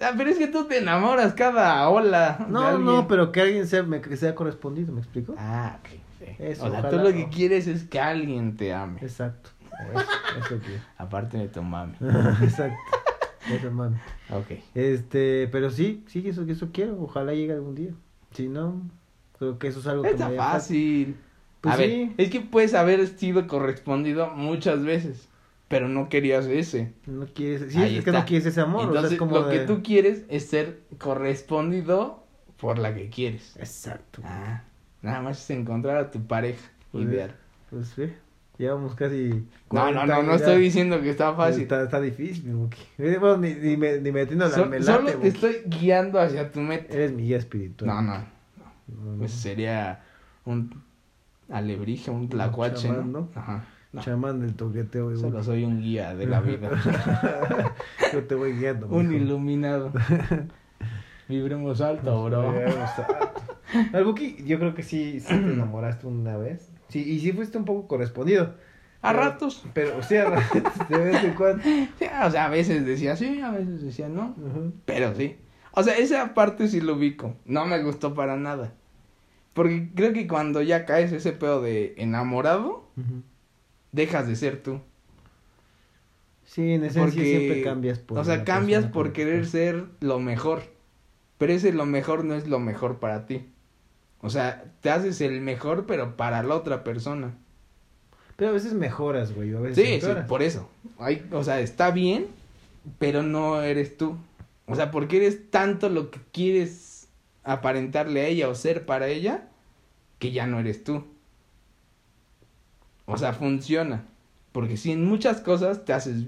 Ah, 0.00 0.12
pero 0.16 0.28
es 0.28 0.38
que 0.38 0.48
tú 0.48 0.66
te 0.66 0.78
enamoras 0.78 1.32
cada 1.34 1.88
ola. 1.88 2.46
No, 2.48 2.78
no, 2.78 3.08
pero 3.08 3.32
que 3.32 3.40
alguien 3.40 3.66
sea, 3.66 3.82
me, 3.82 4.00
que 4.00 4.16
sea 4.16 4.34
correspondido, 4.34 4.92
¿me 4.92 5.00
explico? 5.00 5.34
Ah, 5.38 5.78
ok. 5.80 6.00
Eso, 6.38 6.66
o 6.66 6.70
sea, 6.70 6.88
tú 6.88 6.96
lo 6.96 7.12
que 7.12 7.28
quieres 7.28 7.66
es 7.66 7.84
que 7.84 8.00
alguien 8.00 8.56
te 8.56 8.74
ame. 8.74 9.00
Exacto. 9.00 9.50
Eso, 9.90 10.56
eso 10.56 10.60
Aparte 10.98 11.38
de 11.38 11.48
tu 11.48 11.62
mami. 11.62 11.94
Exacto. 12.42 12.76
Eso 13.50 13.70
mami. 13.70 13.96
Ok. 14.30 14.58
Este, 14.74 15.48
pero 15.50 15.70
sí, 15.70 16.04
sí, 16.08 16.28
eso, 16.28 16.42
eso 16.42 16.68
quiero. 16.72 17.00
Ojalá 17.00 17.32
llegue 17.32 17.52
algún 17.52 17.74
día. 17.74 17.92
Si 18.32 18.48
no, 18.48 18.82
creo 19.38 19.58
que 19.58 19.68
eso 19.68 19.80
es 19.80 19.86
algo 19.86 20.02
que 20.02 20.10
Está 20.10 20.30
fácil. 20.30 21.16
Pues 21.60 21.74
a 21.74 21.78
ver, 21.78 22.10
es 22.16 22.30
que 22.30 22.40
puedes 22.40 22.74
haber 22.74 23.06
sido 23.06 23.46
correspondido 23.46 24.30
muchas 24.30 24.84
veces, 24.84 25.28
pero 25.68 25.88
no 25.88 26.08
querías 26.08 26.46
ese. 26.46 26.92
No 27.06 27.26
quieres, 27.26 27.72
sí, 27.72 27.98
es 27.98 28.04
que 28.04 28.12
no 28.12 28.24
quieres 28.24 28.46
ese 28.46 28.60
amor. 28.60 28.84
Entonces, 28.84 29.18
lo 29.18 29.48
que 29.48 29.60
tú 29.60 29.82
quieres 29.82 30.24
es 30.28 30.46
ser 30.48 30.80
correspondido 30.98 32.24
por 32.56 32.78
la 32.78 32.94
que 32.94 33.08
quieres. 33.10 33.56
Exacto. 33.56 34.22
Ah, 34.24 34.62
nada 35.02 35.22
más 35.22 35.42
es 35.42 35.50
encontrar 35.50 35.96
a 35.96 36.10
tu 36.10 36.24
pareja 36.26 36.70
pues, 36.92 37.04
ideal. 37.04 37.34
Pues 37.70 37.88
sí. 37.88 38.12
Llevamos 38.58 38.94
casi. 38.94 39.46
No, 39.70 39.92
no, 39.92 40.06
no, 40.06 40.22
no 40.22 40.34
estoy 40.34 40.62
diciendo 40.62 41.00
que 41.02 41.10
está 41.10 41.34
fácil. 41.34 41.64
Está, 41.64 41.82
está 41.82 42.00
difícil, 42.00 42.54
Bueno, 42.98 43.36
ni, 43.36 43.54
ni, 43.54 43.76
me, 43.76 44.00
ni 44.00 44.12
metiendo 44.12 44.48
la 44.48 44.64
melate, 44.64 44.82
Solo 44.82 45.12
te 45.20 45.28
estoy 45.28 45.56
guiando 45.66 46.18
hacia 46.18 46.50
tu 46.50 46.60
meta. 46.60 46.94
Eres 46.94 47.12
mi 47.12 47.24
guía 47.24 47.36
espiritual. 47.36 47.88
No, 47.88 48.00
no. 48.00 48.18
no. 48.18 49.18
Pues 49.18 49.32
sería 49.32 50.04
un 50.46 50.82
alebrije, 51.50 52.10
un 52.10 52.28
tlacuache, 52.28 52.88
¿no? 52.88 53.28
Ajá. 53.34 53.66
Chamán 54.00 54.40
del 54.40 54.54
toqueteo. 54.54 55.06
Güey. 55.06 55.18
Solo 55.18 55.42
soy 55.42 55.64
un 55.64 55.80
guía 55.80 56.14
de 56.14 56.26
la 56.26 56.40
vida. 56.40 56.70
Yo 58.12 58.24
te 58.24 58.34
voy 58.34 58.52
guiando. 58.54 58.86
un 58.88 59.12
iluminado. 59.12 59.92
Vibremos 61.28 61.80
alto, 61.80 62.24
bro. 62.24 62.54
Algo 63.92 64.14
que 64.14 64.36
yo 64.44 64.58
creo 64.60 64.74
que 64.74 64.84
sí, 64.84 65.18
sí 65.18 65.28
te 65.28 65.34
enamoraste 65.52 66.06
una 66.06 66.36
vez. 66.36 66.70
Sí, 66.88 67.02
y 67.02 67.18
sí 67.18 67.32
fuiste 67.32 67.58
un 67.58 67.64
poco 67.64 67.88
correspondido. 67.88 68.54
A 69.02 69.12
ratos. 69.12 69.64
Pero, 69.74 69.98
o 69.98 70.02
sea, 70.02 70.28
a 70.28 70.30
ratos, 70.36 70.72
de 70.88 70.98
vez 70.98 71.24
en 71.24 71.34
cuando. 71.34 71.62
o 71.64 72.30
sea, 72.30 72.44
a 72.44 72.48
veces 72.48 72.86
decía 72.86 73.16
sí, 73.16 73.40
a 73.40 73.50
veces 73.50 73.82
decía 73.82 74.08
no. 74.08 74.34
Pero 74.84 75.14
sí. 75.14 75.36
O 75.72 75.82
sea, 75.82 75.96
esa 75.98 76.32
parte 76.32 76.68
sí 76.68 76.80
lo 76.80 76.94
ubico. 76.94 77.34
No 77.44 77.66
me 77.66 77.82
gustó 77.82 78.14
para 78.14 78.36
nada. 78.36 78.72
Porque 79.52 79.90
creo 79.94 80.12
que 80.12 80.26
cuando 80.26 80.62
ya 80.62 80.84
caes 80.84 81.12
ese 81.12 81.32
pedo 81.32 81.60
de 81.60 81.94
enamorado, 81.98 82.88
dejas 83.92 84.26
de 84.26 84.36
ser 84.36 84.62
tú. 84.62 84.80
Sí, 86.44 86.72
en 86.72 86.84
esencia 86.84 87.22
siempre 87.22 87.62
cambias 87.62 87.98
por. 87.98 88.18
O 88.18 88.24
sea, 88.24 88.44
cambias 88.44 88.86
por 88.86 89.12
querer 89.12 89.46
ser 89.46 89.84
lo 90.00 90.20
mejor. 90.20 90.62
Pero 91.38 91.52
ese 91.52 91.72
lo 91.72 91.86
mejor 91.86 92.24
no 92.24 92.34
es 92.34 92.46
lo 92.46 92.58
mejor 92.58 92.98
para 92.98 93.26
ti. 93.26 93.46
O 94.20 94.30
sea, 94.30 94.64
te 94.80 94.90
haces 94.90 95.20
el 95.20 95.40
mejor, 95.40 95.86
pero 95.86 96.16
para 96.16 96.42
la 96.42 96.54
otra 96.54 96.82
persona. 96.82 97.34
Pero 98.36 98.50
a 98.50 98.54
veces 98.54 98.74
mejoras, 98.74 99.34
güey. 99.34 99.54
A 99.54 99.60
veces 99.60 100.00
sí, 100.00 100.00
sí, 100.00 100.12
por 100.28 100.42
eso. 100.42 100.68
Hay, 100.98 101.26
o 101.32 101.44
sea, 101.44 101.60
está 101.60 101.90
bien, 101.90 102.26
pero 102.98 103.22
no 103.22 103.62
eres 103.62 103.96
tú. 103.96 104.16
O 104.66 104.74
sea, 104.74 104.90
porque 104.90 105.18
eres 105.18 105.50
tanto 105.50 105.88
lo 105.88 106.10
que 106.10 106.20
quieres 106.32 107.08
aparentarle 107.44 108.20
a 108.22 108.26
ella 108.26 108.48
o 108.48 108.54
ser 108.54 108.84
para 108.84 109.08
ella, 109.08 109.48
que 110.18 110.32
ya 110.32 110.46
no 110.46 110.58
eres 110.58 110.84
tú. 110.84 111.04
O 113.06 113.16
sea, 113.16 113.32
funciona. 113.32 114.04
Porque 114.52 114.76
si 114.76 114.92
en 114.92 115.04
muchas 115.04 115.40
cosas 115.40 115.84
te 115.84 115.92
haces 115.92 116.24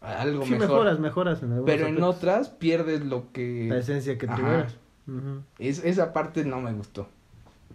algo 0.00 0.44
sí, 0.44 0.54
mejoras, 0.54 0.98
mejoras 0.98 1.42
en 1.42 1.64
Pero 1.64 1.86
en 1.86 2.02
otras 2.02 2.48
pierdes 2.48 3.04
lo 3.04 3.30
que... 3.32 3.66
La 3.68 3.78
esencia 3.78 4.18
que 4.18 4.26
tuvieras. 4.26 4.76
es, 5.58 5.84
esa 5.84 6.12
parte 6.12 6.44
no 6.44 6.60
me 6.60 6.72
gustó. 6.72 7.08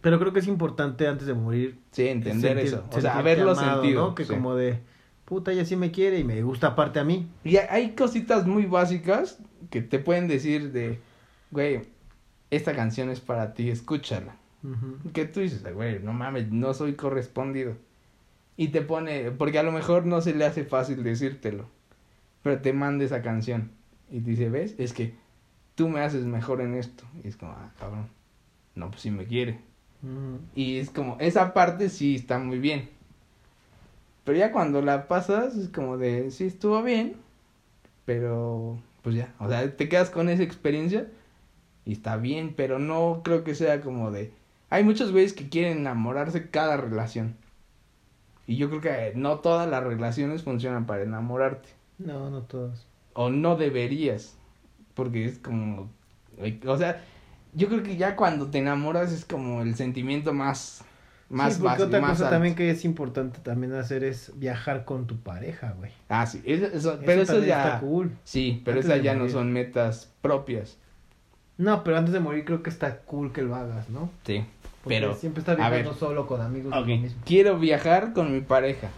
Pero 0.01 0.19
creo 0.19 0.34
que 0.34 0.39
es 0.39 0.47
importante 0.47 1.07
antes 1.07 1.28
de 1.28 1.34
morir. 1.34 1.80
Sí, 1.91 2.07
entender 2.07 2.57
eso. 2.57 2.84
O 2.91 3.01
sea, 3.01 3.17
haberlo 3.17 3.55
sentido. 3.55 4.07
¿no? 4.07 4.15
Que 4.15 4.25
como 4.25 4.55
de, 4.55 4.80
puta, 5.25 5.51
ella 5.51 5.65
sí 5.65 5.75
me 5.75 5.91
quiere 5.91 6.19
y 6.19 6.23
me 6.23 6.41
gusta 6.43 6.67
aparte 6.67 6.99
a 6.99 7.03
mí. 7.03 7.28
Y 7.43 7.57
hay 7.57 7.91
cositas 7.91 8.45
muy 8.45 8.65
básicas 8.65 9.39
que 9.69 9.82
te 9.82 9.99
pueden 9.99 10.28
decir 10.28 10.71
de, 10.71 10.99
güey, 11.51 11.82
esta 12.51 12.73
canción 12.73 13.09
es 13.09 13.19
para 13.19 13.53
ti, 13.53 13.69
escúchala. 13.69 14.36
Que 15.13 15.25
tú 15.25 15.39
dices, 15.39 15.63
güey, 15.73 15.99
no 15.99 16.11
mames, 16.13 16.51
no 16.51 16.73
soy 16.73 16.93
correspondido. 16.93 17.75
Y 18.58 18.70
te 18.70 18.82
pone, 18.82 19.32
porque 19.32 19.60
a 19.60 19.64
lo 19.64 19.72
mejor 19.72 20.05
no 20.05 20.20
se 20.20 20.34
le 20.34 20.43
hace 20.43 20.64
fácil 20.64 21.03
decírtelo, 21.03 21.70
pero 22.43 22.60
te 22.60 22.74
manda 22.74 23.05
esa 23.05 23.22
canción. 23.22 23.72
Y 24.12 24.20
te 24.20 24.32
dice, 24.32 24.49
¿ves? 24.49 24.76
Es 24.78 24.93
que 24.93 25.14
tú 25.76 25.88
me 25.88 26.01
haces 26.01 26.26
mejor 26.26 26.62
en 26.62 26.74
esto. 26.74 27.03
Y 27.24 27.28
es 27.28 27.38
como, 27.38 27.51
ah, 27.51 27.72
cabrón. 27.80 28.08
No, 28.76 28.89
pues 28.89 29.01
sí 29.01 29.12
me 29.12 29.26
quiere. 29.26 29.60
Y 30.55 30.78
es 30.78 30.89
como, 30.89 31.18
esa 31.20 31.53
parte 31.53 31.89
sí 31.89 32.16
está 32.16 32.39
muy 32.39 32.60
bien. 32.60 32.89
Pero 34.24 34.38
ya 34.38 34.51
cuando 34.51 34.82
la 34.82 35.08
pasas, 35.08 35.55
es 35.55 35.70
como 35.70 35.97
de, 35.97 36.32
sí 36.32 36.45
estuvo 36.45 36.84
bien, 36.84 37.16
pero 38.05 38.78
pues 39.01 39.16
ya, 39.16 39.34
o 39.39 39.47
sea, 39.47 39.76
te 39.76 39.88
quedas 39.88 40.10
con 40.10 40.30
esa 40.30 40.43
experiencia 40.43 41.08
y 41.86 41.93
está 41.93 42.18
bien, 42.18 42.53
pero 42.55 42.78
no 42.78 43.22
creo 43.24 43.43
que 43.43 43.55
sea 43.55 43.82
como 43.82 44.12
de... 44.12 44.34
Hay 44.70 44.84
muchos 44.84 45.14
güeyes 45.14 45.32
que 45.32 45.47
quieren 45.47 45.78
enamorarse 45.78 46.49
cada 46.49 46.76
relación. 46.76 47.36
Y 48.48 48.56
yo 48.56 48.70
creo 48.70 48.82
que 48.82 49.12
no 49.16 49.39
todas 49.39 49.70
las 49.70 49.84
relaciones 49.84 50.43
funcionan 50.43 50.86
para 50.86 51.04
enamorarte. 51.04 51.70
No, 52.00 52.30
no 52.30 52.41
todas. 52.43 52.88
O 53.14 53.30
no 53.30 53.56
deberías. 53.56 54.36
Porque 54.93 55.26
es 55.26 55.38
como... 55.38 55.89
O 56.66 56.78
sea, 56.78 57.04
yo 57.54 57.68
creo 57.68 57.84
que 57.84 57.98
ya 57.98 58.16
cuando 58.16 58.48
te 58.48 58.60
enamoras 58.60 59.12
es 59.12 59.26
como 59.26 59.62
el 59.62 59.76
sentimiento 59.76 60.34
más 60.34 60.84
más 61.30 61.56
sí, 61.56 61.62
porque 61.62 61.84
otra 61.84 62.02
cosa 62.02 62.30
también 62.30 62.56
que 62.56 62.70
es 62.70 62.86
importante 62.86 63.39
también 63.39 63.74
hacer 63.74 64.04
es 64.04 64.32
viajar 64.36 64.86
con 64.86 65.08
tu 65.08 65.18
pareja, 65.18 65.74
güey. 65.78 65.91
Ah, 66.08 66.26
sí, 66.26 66.41
eso, 66.45 67.00
pero 67.06 67.22
eso 67.22 67.43
ya 67.43 67.66
está 67.66 67.80
cool. 67.82 68.12
Sí, 68.24 68.62
pero 68.64 68.80
esas 68.80 69.02
ya 69.04 69.14
no 69.14 69.28
son 69.28 69.52
metas 69.52 70.12
propias. 70.22 70.78
No, 71.58 71.84
pero 71.84 71.98
antes 71.98 72.14
de 72.14 72.20
morir 72.20 72.45
creo 72.45 72.64
que 72.64 72.70
está 72.70 73.00
cool 73.00 73.34
que 73.34 73.41
lo 73.41 73.56
hagas, 73.56 73.89
¿no? 73.89 74.10
Sí. 74.24 74.45
Pero 74.88 75.14
siempre 75.16 75.44
viajando 75.56 75.94
solo 75.94 76.28
con 76.28 76.42
amigos 76.42 76.74
okay. 76.76 77.14
Quiero 77.26 77.58
viajar 77.60 78.14
con 78.14 78.34
mi 78.34 78.42
pareja 78.42 78.90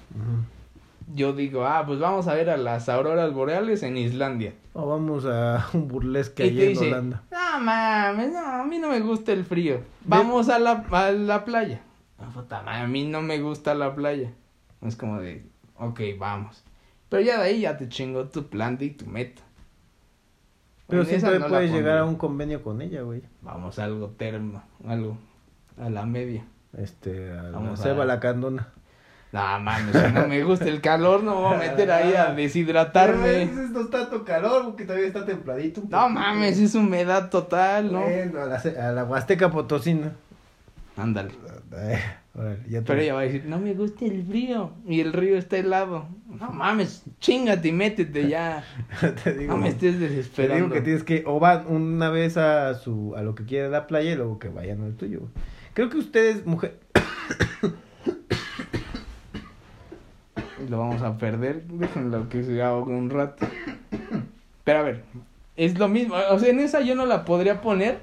yo 1.13 1.33
digo, 1.33 1.65
ah, 1.65 1.83
pues 1.85 1.99
vamos 1.99 2.27
a 2.27 2.33
ver 2.33 2.49
a 2.49 2.57
las 2.57 2.87
auroras 2.89 3.33
boreales 3.33 3.83
en 3.83 3.97
Islandia. 3.97 4.53
O 4.73 4.87
vamos 4.87 5.25
a 5.25 5.67
un 5.73 5.87
burlesque 5.87 6.43
allí 6.43 6.63
en 6.63 6.77
Holanda. 6.77 7.23
No 7.31 7.59
mames, 7.59 8.31
no, 8.31 8.39
a 8.39 8.63
mí 8.63 8.77
no 8.77 8.89
me 8.89 8.99
gusta 8.99 9.33
el 9.33 9.43
frío. 9.43 9.81
Vamos 10.05 10.49
a 10.49 10.59
la, 10.59 10.85
a 10.91 11.11
la 11.11 11.45
playa. 11.45 11.81
a 12.17 12.87
mí 12.87 13.05
no 13.05 13.21
me 13.21 13.39
gusta 13.39 13.73
la 13.73 13.95
playa. 13.95 14.31
Es 14.81 14.95
como 14.95 15.19
de, 15.19 15.45
ok, 15.77 15.99
vamos. 16.17 16.63
Pero 17.09 17.23
ya 17.23 17.39
de 17.39 17.49
ahí 17.49 17.61
ya 17.61 17.75
te 17.77 17.89
chingó 17.89 18.25
tu 18.27 18.47
plan 18.47 18.77
y 18.79 18.91
tu 18.91 19.05
meta. 19.05 19.41
Pero 20.87 21.05
siempre 21.05 21.39
puedes 21.39 21.71
llegar 21.71 21.99
a 21.99 22.05
un 22.05 22.15
convenio 22.15 22.63
con 22.63 22.81
ella, 22.81 23.01
güey. 23.01 23.21
Vamos 23.41 23.77
a 23.77 23.85
algo 23.85 24.09
termo, 24.09 24.63
algo 24.87 25.17
a 25.79 25.89
la 25.89 26.05
media. 26.05 26.45
Este, 26.77 27.31
a 27.31 27.51
Vamos 27.51 27.83
a 27.85 27.93
la 27.93 28.19
candona. 28.19 28.69
No, 29.31 29.59
mames, 29.59 29.95
si 29.95 30.11
no 30.11 30.27
me 30.27 30.43
gusta 30.43 30.65
el 30.65 30.81
calor, 30.81 31.23
no 31.23 31.35
me 31.35 31.41
voy 31.41 31.55
a 31.55 31.57
meter 31.69 31.91
ahí 31.91 32.13
a 32.15 32.33
deshidratarme. 32.33 33.47
Pero 33.53 33.69
no 33.69 33.81
está 33.81 33.99
tanto 33.99 34.25
calor, 34.25 34.65
porque 34.65 34.85
todavía 34.85 35.07
está 35.07 35.23
templadito. 35.23 35.83
No 35.87 36.09
mames, 36.09 36.57
es 36.57 36.73
humedad 36.73 37.29
total, 37.29 37.91
¿no? 37.91 38.01
Bueno, 38.01 38.41
a 38.41 38.45
la, 38.45 38.55
a 38.57 38.91
la 38.91 39.03
Huasteca 39.03 39.51
Potosina. 39.51 40.13
Ándale. 40.97 41.31
Eh, 41.75 41.99
Pero 42.33 42.99
ella 42.99 43.13
va 43.13 43.19
a 43.21 43.23
decir, 43.23 43.45
no 43.45 43.59
me 43.59 43.73
gusta 43.73 44.05
el 44.05 44.25
frío 44.25 44.71
y 44.87 45.01
el 45.01 45.13
río 45.13 45.37
está 45.37 45.57
helado. 45.57 46.07
No 46.27 46.51
mames, 46.51 47.03
chingate 47.19 47.67
y 47.67 47.71
métete 47.71 48.27
ya. 48.27 48.63
te 49.23 49.33
digo, 49.33 49.53
no 49.53 49.59
me 49.59 49.69
estés 49.69 49.99
desesperando. 49.99 50.55
Te 50.55 50.61
digo 50.61 50.73
que 50.73 50.81
tienes 50.81 51.03
que, 51.03 51.23
o 51.27 51.39
van 51.39 51.67
una 51.67 52.09
vez 52.09 52.37
a 52.37 52.73
su, 52.73 53.13
a 53.15 53.21
lo 53.21 53.35
que 53.35 53.45
quiere 53.45 53.69
la 53.69 53.87
playa 53.87 54.11
y 54.11 54.15
luego 54.15 54.39
que 54.39 54.49
vayan 54.49 54.81
al 54.83 54.95
tuyo. 54.95 55.21
Creo 55.79 55.89
que 55.89 55.97
ustedes, 55.97 56.45
mujer 56.45 56.77
lo 60.67 60.77
vamos 60.77 61.01
a 61.03 61.17
perder. 61.17 61.63
Déjenlo 61.67 62.27
que 62.27 62.43
se 62.43 62.61
haga 62.61 62.75
un 62.75 63.09
rato. 63.09 63.47
Pero 64.65 64.79
a 64.79 64.81
ver, 64.81 65.05
es 65.55 65.79
lo 65.79 65.87
mismo. 65.87 66.15
O 66.31 66.37
sea, 66.37 66.49
en 66.49 66.59
esa 66.59 66.81
yo 66.81 66.95
no 66.95 67.05
la 67.05 67.23
podría 67.23 67.61
poner. 67.61 67.99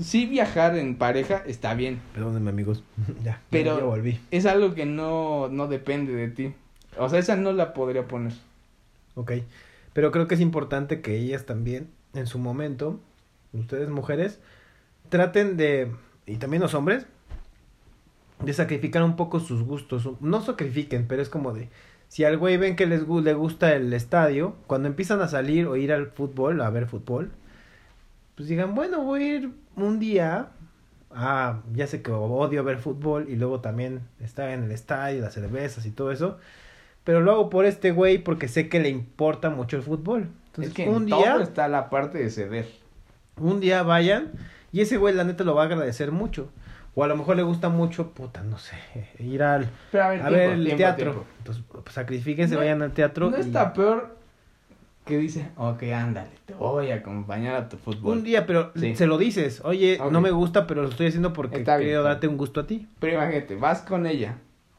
Sí 0.00 0.24
viajar 0.24 0.78
en 0.78 0.96
pareja 0.96 1.42
está 1.46 1.74
bien. 1.74 2.00
Perdónenme 2.14 2.48
amigos. 2.48 2.84
ya, 3.22 3.42
pero 3.50 3.76
ya 3.78 3.84
volví. 3.84 4.18
es 4.30 4.46
algo 4.46 4.72
que 4.72 4.86
no, 4.86 5.48
no 5.48 5.66
depende 5.66 6.14
de 6.14 6.28
ti. 6.28 6.54
O 6.96 7.10
sea, 7.10 7.18
esa 7.18 7.36
no 7.36 7.52
la 7.52 7.74
podría 7.74 8.08
poner. 8.08 8.32
Ok. 9.14 9.32
Pero 9.92 10.10
creo 10.10 10.26
que 10.26 10.36
es 10.36 10.40
importante 10.40 11.02
que 11.02 11.18
ellas 11.18 11.44
también, 11.44 11.90
en 12.14 12.26
su 12.26 12.38
momento, 12.38 12.98
ustedes 13.52 13.90
mujeres, 13.90 14.40
traten 15.10 15.58
de, 15.58 15.92
y 16.26 16.36
también 16.36 16.62
los 16.62 16.74
hombres, 16.74 17.06
de 18.42 18.52
sacrificar 18.52 19.02
un 19.02 19.16
poco 19.16 19.40
sus 19.40 19.62
gustos. 19.62 20.08
No 20.20 20.40
sacrifiquen, 20.40 21.06
pero 21.06 21.22
es 21.22 21.28
como 21.28 21.52
de, 21.52 21.68
si 22.08 22.24
al 22.24 22.38
güey 22.38 22.56
ven 22.56 22.76
que 22.76 22.86
les 22.86 23.06
le 23.06 23.34
gusta 23.34 23.74
el 23.74 23.92
estadio, 23.92 24.56
cuando 24.66 24.88
empiezan 24.88 25.20
a 25.20 25.28
salir 25.28 25.66
o 25.66 25.76
ir 25.76 25.92
al 25.92 26.08
fútbol, 26.08 26.60
a 26.60 26.70
ver 26.70 26.86
fútbol, 26.86 27.30
pues 28.34 28.48
digan, 28.48 28.74
bueno, 28.74 29.02
voy 29.02 29.22
a 29.22 29.34
ir 29.36 29.50
un 29.76 29.98
día. 29.98 30.48
Ah, 31.12 31.60
ya 31.74 31.86
sé 31.86 32.02
que 32.02 32.12
odio 32.12 32.62
ver 32.62 32.78
fútbol 32.78 33.28
y 33.28 33.36
luego 33.36 33.60
también 33.60 34.00
estar 34.20 34.48
en 34.50 34.64
el 34.64 34.70
estadio, 34.70 35.20
las 35.20 35.34
cervezas 35.34 35.84
y 35.84 35.90
todo 35.90 36.12
eso. 36.12 36.38
Pero 37.04 37.20
lo 37.20 37.32
hago 37.32 37.50
por 37.50 37.64
este 37.64 37.90
güey 37.90 38.18
porque 38.18 38.48
sé 38.48 38.68
que 38.68 38.80
le 38.80 38.88
importa 38.88 39.50
mucho 39.50 39.76
el 39.76 39.82
fútbol. 39.82 40.28
Entonces, 40.46 40.68
es 40.68 40.74
que 40.74 40.88
un 40.88 41.06
día 41.06 41.36
está 41.42 41.68
la 41.68 41.90
parte 41.90 42.18
de 42.18 42.30
ceder. 42.30 42.68
Un 43.36 43.60
día 43.60 43.82
vayan 43.82 44.32
y 44.72 44.80
ese 44.80 44.96
güey 44.96 45.14
la 45.14 45.24
neta 45.24 45.44
lo 45.44 45.54
va 45.54 45.62
a 45.62 45.66
agradecer 45.66 46.12
mucho. 46.12 46.50
O 46.94 47.04
a 47.04 47.06
lo 47.06 47.16
mejor 47.16 47.36
le 47.36 47.42
gusta 47.42 47.68
mucho, 47.68 48.10
puta, 48.10 48.42
no 48.42 48.58
sé, 48.58 48.76
ir 49.20 49.42
al 49.44 49.70
a 49.92 50.28
ver, 50.28 50.50
el 50.52 50.76
teatro. 50.76 51.24
Entonces, 51.38 51.62
pues, 51.70 51.84
sacrifíquense, 51.94 52.56
vayan 52.56 52.82
al 52.82 52.92
teatro. 52.92 53.30
No 53.30 53.36
está 53.36 53.72
peor 53.72 54.16
que 55.04 55.18
dice, 55.18 55.50
ok, 55.56 55.82
ándale, 55.94 56.30
te 56.46 56.54
voy 56.54 56.90
a 56.90 56.96
acompañar 56.96 57.54
a 57.54 57.68
tu 57.68 57.76
fútbol. 57.76 58.18
Un 58.18 58.24
día, 58.24 58.46
pero 58.46 58.72
se 58.74 59.06
lo 59.06 59.18
dices, 59.18 59.60
oye, 59.64 59.98
no 60.10 60.20
me 60.20 60.30
gusta, 60.30 60.66
pero 60.66 60.82
lo 60.82 60.88
estoy 60.88 61.08
haciendo 61.08 61.32
porque 61.32 61.62
quiero 61.64 62.02
darte 62.02 62.28
un 62.28 62.36
gusto 62.36 62.60
a 62.60 62.66
ti. 62.66 62.88
Pero 62.98 63.14
imagínate, 63.14 63.56
vas 63.56 63.82
con 63.82 64.06
ella 64.06 64.36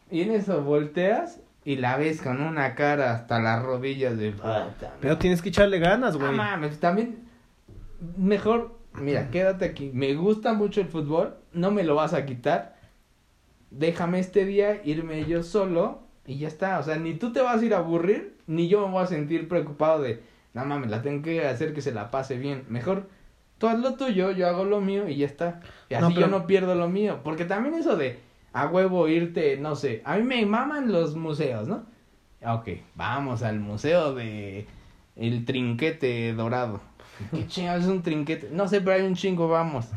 y 0.09 0.21
en 0.21 0.31
eso 0.31 0.61
volteas 0.61 1.39
y 1.63 1.77
la 1.77 1.95
ves 1.95 2.21
con 2.21 2.41
una 2.41 2.75
cara 2.75 3.13
hasta 3.13 3.39
las 3.39 3.63
rodillas 3.63 4.17
de... 4.17 4.33
pero 4.99 5.17
tienes 5.17 5.41
que 5.41 5.49
echarle 5.49 5.79
ganas, 5.79 6.17
güey. 6.17 6.31
No 6.31 6.37
mames, 6.37 6.79
también 6.79 7.19
mejor, 8.17 8.77
mira, 8.93 9.29
quédate 9.29 9.65
aquí. 9.65 9.91
Me 9.93 10.13
gusta 10.15 10.53
mucho 10.53 10.81
el 10.81 10.87
fútbol, 10.87 11.35
no 11.53 11.71
me 11.71 11.83
lo 11.83 11.95
vas 11.95 12.13
a 12.13 12.25
quitar. 12.25 12.79
Déjame 13.69 14.19
este 14.19 14.45
día 14.45 14.81
irme 14.83 15.25
yo 15.25 15.43
solo 15.43 16.03
y 16.25 16.37
ya 16.37 16.47
está. 16.47 16.79
O 16.79 16.83
sea, 16.83 16.97
ni 16.97 17.13
tú 17.13 17.31
te 17.31 17.41
vas 17.41 17.61
a 17.61 17.65
ir 17.65 17.73
a 17.73 17.79
aburrir, 17.79 18.37
ni 18.47 18.67
yo 18.67 18.85
me 18.85 18.93
voy 18.93 19.03
a 19.03 19.07
sentir 19.07 19.47
preocupado 19.47 20.01
de, 20.01 20.21
no 20.53 20.65
mames, 20.65 20.89
la 20.89 21.01
tengo 21.01 21.23
que 21.23 21.45
hacer 21.45 21.73
que 21.73 21.81
se 21.81 21.93
la 21.93 22.11
pase 22.11 22.37
bien. 22.37 22.65
Mejor 22.69 23.07
tú 23.57 23.67
haz 23.67 23.79
lo 23.79 23.95
tuyo, 23.95 24.31
yo 24.31 24.47
hago 24.47 24.65
lo 24.65 24.81
mío 24.81 25.07
y 25.07 25.17
ya 25.17 25.25
está. 25.25 25.61
Y 25.89 25.93
así 25.93 26.13
yo 26.13 26.27
no 26.27 26.47
pierdo 26.47 26.75
lo 26.75 26.89
mío. 26.89 27.19
Porque 27.23 27.45
también 27.45 27.75
eso 27.75 27.95
de 27.95 28.19
a 28.53 28.67
huevo 28.67 29.07
irte, 29.07 29.57
no 29.57 29.75
sé, 29.75 30.01
a 30.03 30.17
mí 30.17 30.23
me 30.23 30.45
maman 30.45 30.91
los 30.91 31.15
museos, 31.15 31.67
¿no? 31.67 31.85
Ok, 32.45 32.69
vamos 32.95 33.43
al 33.43 33.59
museo 33.59 34.13
de 34.15 34.65
el 35.15 35.45
trinquete 35.45 36.33
dorado. 36.33 36.81
¿Qué 37.31 37.47
chingados 37.47 37.83
es 37.83 37.89
un 37.89 38.01
trinquete? 38.01 38.49
No 38.51 38.67
sé, 38.67 38.81
pero 38.81 38.95
hay 38.95 39.01
un 39.03 39.15
chingo, 39.15 39.47
vamos. 39.47 39.87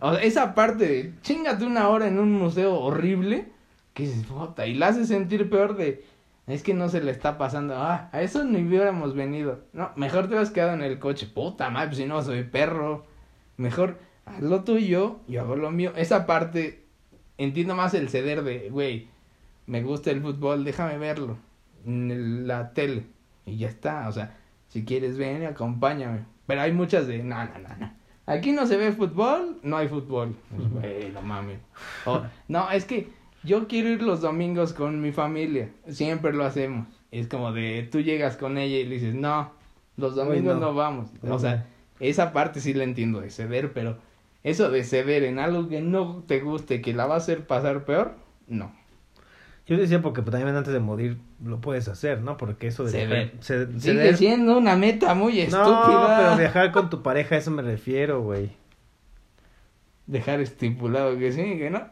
O 0.00 0.12
sea, 0.12 0.22
esa 0.22 0.54
parte 0.54 1.14
chingate 1.22 1.64
una 1.64 1.88
hora 1.88 2.06
en 2.06 2.18
un 2.18 2.32
museo 2.32 2.78
horrible, 2.80 3.48
que 3.92 4.06
se 4.06 4.22
puta, 4.24 4.66
y 4.66 4.74
la 4.74 4.88
hace 4.88 5.06
sentir 5.06 5.48
peor 5.50 5.76
de, 5.76 6.04
es 6.46 6.62
que 6.62 6.74
no 6.74 6.88
se 6.88 7.00
le 7.00 7.10
está 7.10 7.38
pasando, 7.38 7.76
ah, 7.76 8.08
a 8.12 8.22
eso 8.22 8.44
ni 8.44 8.62
hubiéramos 8.62 9.14
venido. 9.14 9.60
No, 9.72 9.90
mejor 9.96 10.28
te 10.28 10.36
has 10.36 10.50
quedado 10.50 10.74
en 10.74 10.82
el 10.82 10.98
coche, 10.98 11.26
puta 11.26 11.70
madre, 11.70 11.88
pues 11.88 11.98
si 11.98 12.06
no 12.06 12.22
soy 12.22 12.44
perro. 12.44 13.06
Mejor 13.56 13.98
haz 14.26 14.42
lo 14.42 14.64
tuyo, 14.64 15.20
yo 15.28 15.40
hago 15.40 15.56
lo 15.56 15.70
mío. 15.70 15.92
Esa 15.96 16.26
parte, 16.26 16.84
entiendo 17.38 17.74
más 17.76 17.94
el 17.94 18.08
ceder 18.08 18.42
de, 18.42 18.68
güey, 18.70 19.08
me 19.66 19.82
gusta 19.82 20.10
el 20.10 20.20
fútbol, 20.20 20.64
déjame 20.64 20.98
verlo 20.98 21.38
en 21.86 22.46
la 22.46 22.72
tele. 22.72 23.06
Y 23.46 23.58
ya 23.58 23.68
está, 23.68 24.08
o 24.08 24.12
sea, 24.12 24.36
si 24.68 24.84
quieres 24.84 25.16
ven 25.16 25.46
acompáñame. 25.46 26.33
Pero 26.46 26.60
hay 26.60 26.72
muchas 26.72 27.06
de, 27.06 27.22
no, 27.22 27.36
no, 27.44 27.58
no, 27.58 27.76
no. 27.78 27.92
Aquí 28.26 28.52
no 28.52 28.66
se 28.66 28.76
ve 28.76 28.92
fútbol, 28.92 29.58
no 29.62 29.76
hay 29.76 29.88
fútbol. 29.88 30.34
Pues, 30.80 31.12
no 31.12 31.22
mames. 31.22 31.58
no, 32.48 32.70
es 32.70 32.84
que 32.84 33.08
yo 33.42 33.68
quiero 33.68 33.90
ir 33.90 34.02
los 34.02 34.22
domingos 34.22 34.72
con 34.72 35.00
mi 35.00 35.12
familia. 35.12 35.70
Siempre 35.88 36.32
lo 36.32 36.44
hacemos. 36.44 36.86
Es 37.10 37.28
como 37.28 37.52
de, 37.52 37.88
tú 37.90 38.00
llegas 38.00 38.36
con 38.36 38.56
ella 38.56 38.76
y 38.78 38.84
le 38.84 38.94
dices, 38.94 39.14
no, 39.14 39.52
los 39.96 40.14
domingos 40.14 40.58
no. 40.58 40.74
vamos. 40.74 41.10
O 41.22 41.38
sea, 41.38 41.66
esa 42.00 42.32
parte 42.32 42.60
sí 42.60 42.72
la 42.72 42.84
entiendo 42.84 43.20
de 43.20 43.30
ceder, 43.30 43.72
pero 43.72 43.98
eso 44.42 44.70
de 44.70 44.84
ceder 44.84 45.24
en 45.24 45.38
algo 45.38 45.68
que 45.68 45.80
no 45.80 46.24
te 46.26 46.40
guste, 46.40 46.80
que 46.80 46.94
la 46.94 47.06
va 47.06 47.14
a 47.14 47.18
hacer 47.18 47.46
pasar 47.46 47.84
peor, 47.84 48.16
no. 48.46 48.72
Yo 49.66 49.78
decía 49.78 50.02
porque 50.02 50.20
pues, 50.20 50.32
también 50.32 50.54
antes 50.54 50.72
de 50.72 50.80
morir 50.80 51.18
lo 51.42 51.60
puedes 51.60 51.88
hacer, 51.88 52.20
¿no? 52.20 52.36
Porque 52.36 52.66
eso 52.66 52.84
de 52.84 53.32
se 53.40 53.80
Sigue 53.80 54.16
siendo 54.16 54.58
una 54.58 54.76
meta 54.76 55.14
muy 55.14 55.40
estúpida. 55.40 55.64
No, 55.64 56.16
pero 56.18 56.36
viajar 56.36 56.70
con 56.70 56.90
tu 56.90 57.02
pareja, 57.02 57.36
a 57.36 57.38
eso 57.38 57.50
me 57.50 57.62
refiero, 57.62 58.20
güey. 58.20 58.50
Dejar 60.06 60.40
estipulado 60.40 61.18
que 61.18 61.32
sí, 61.32 61.42
que 61.58 61.70
no. 61.70 61.82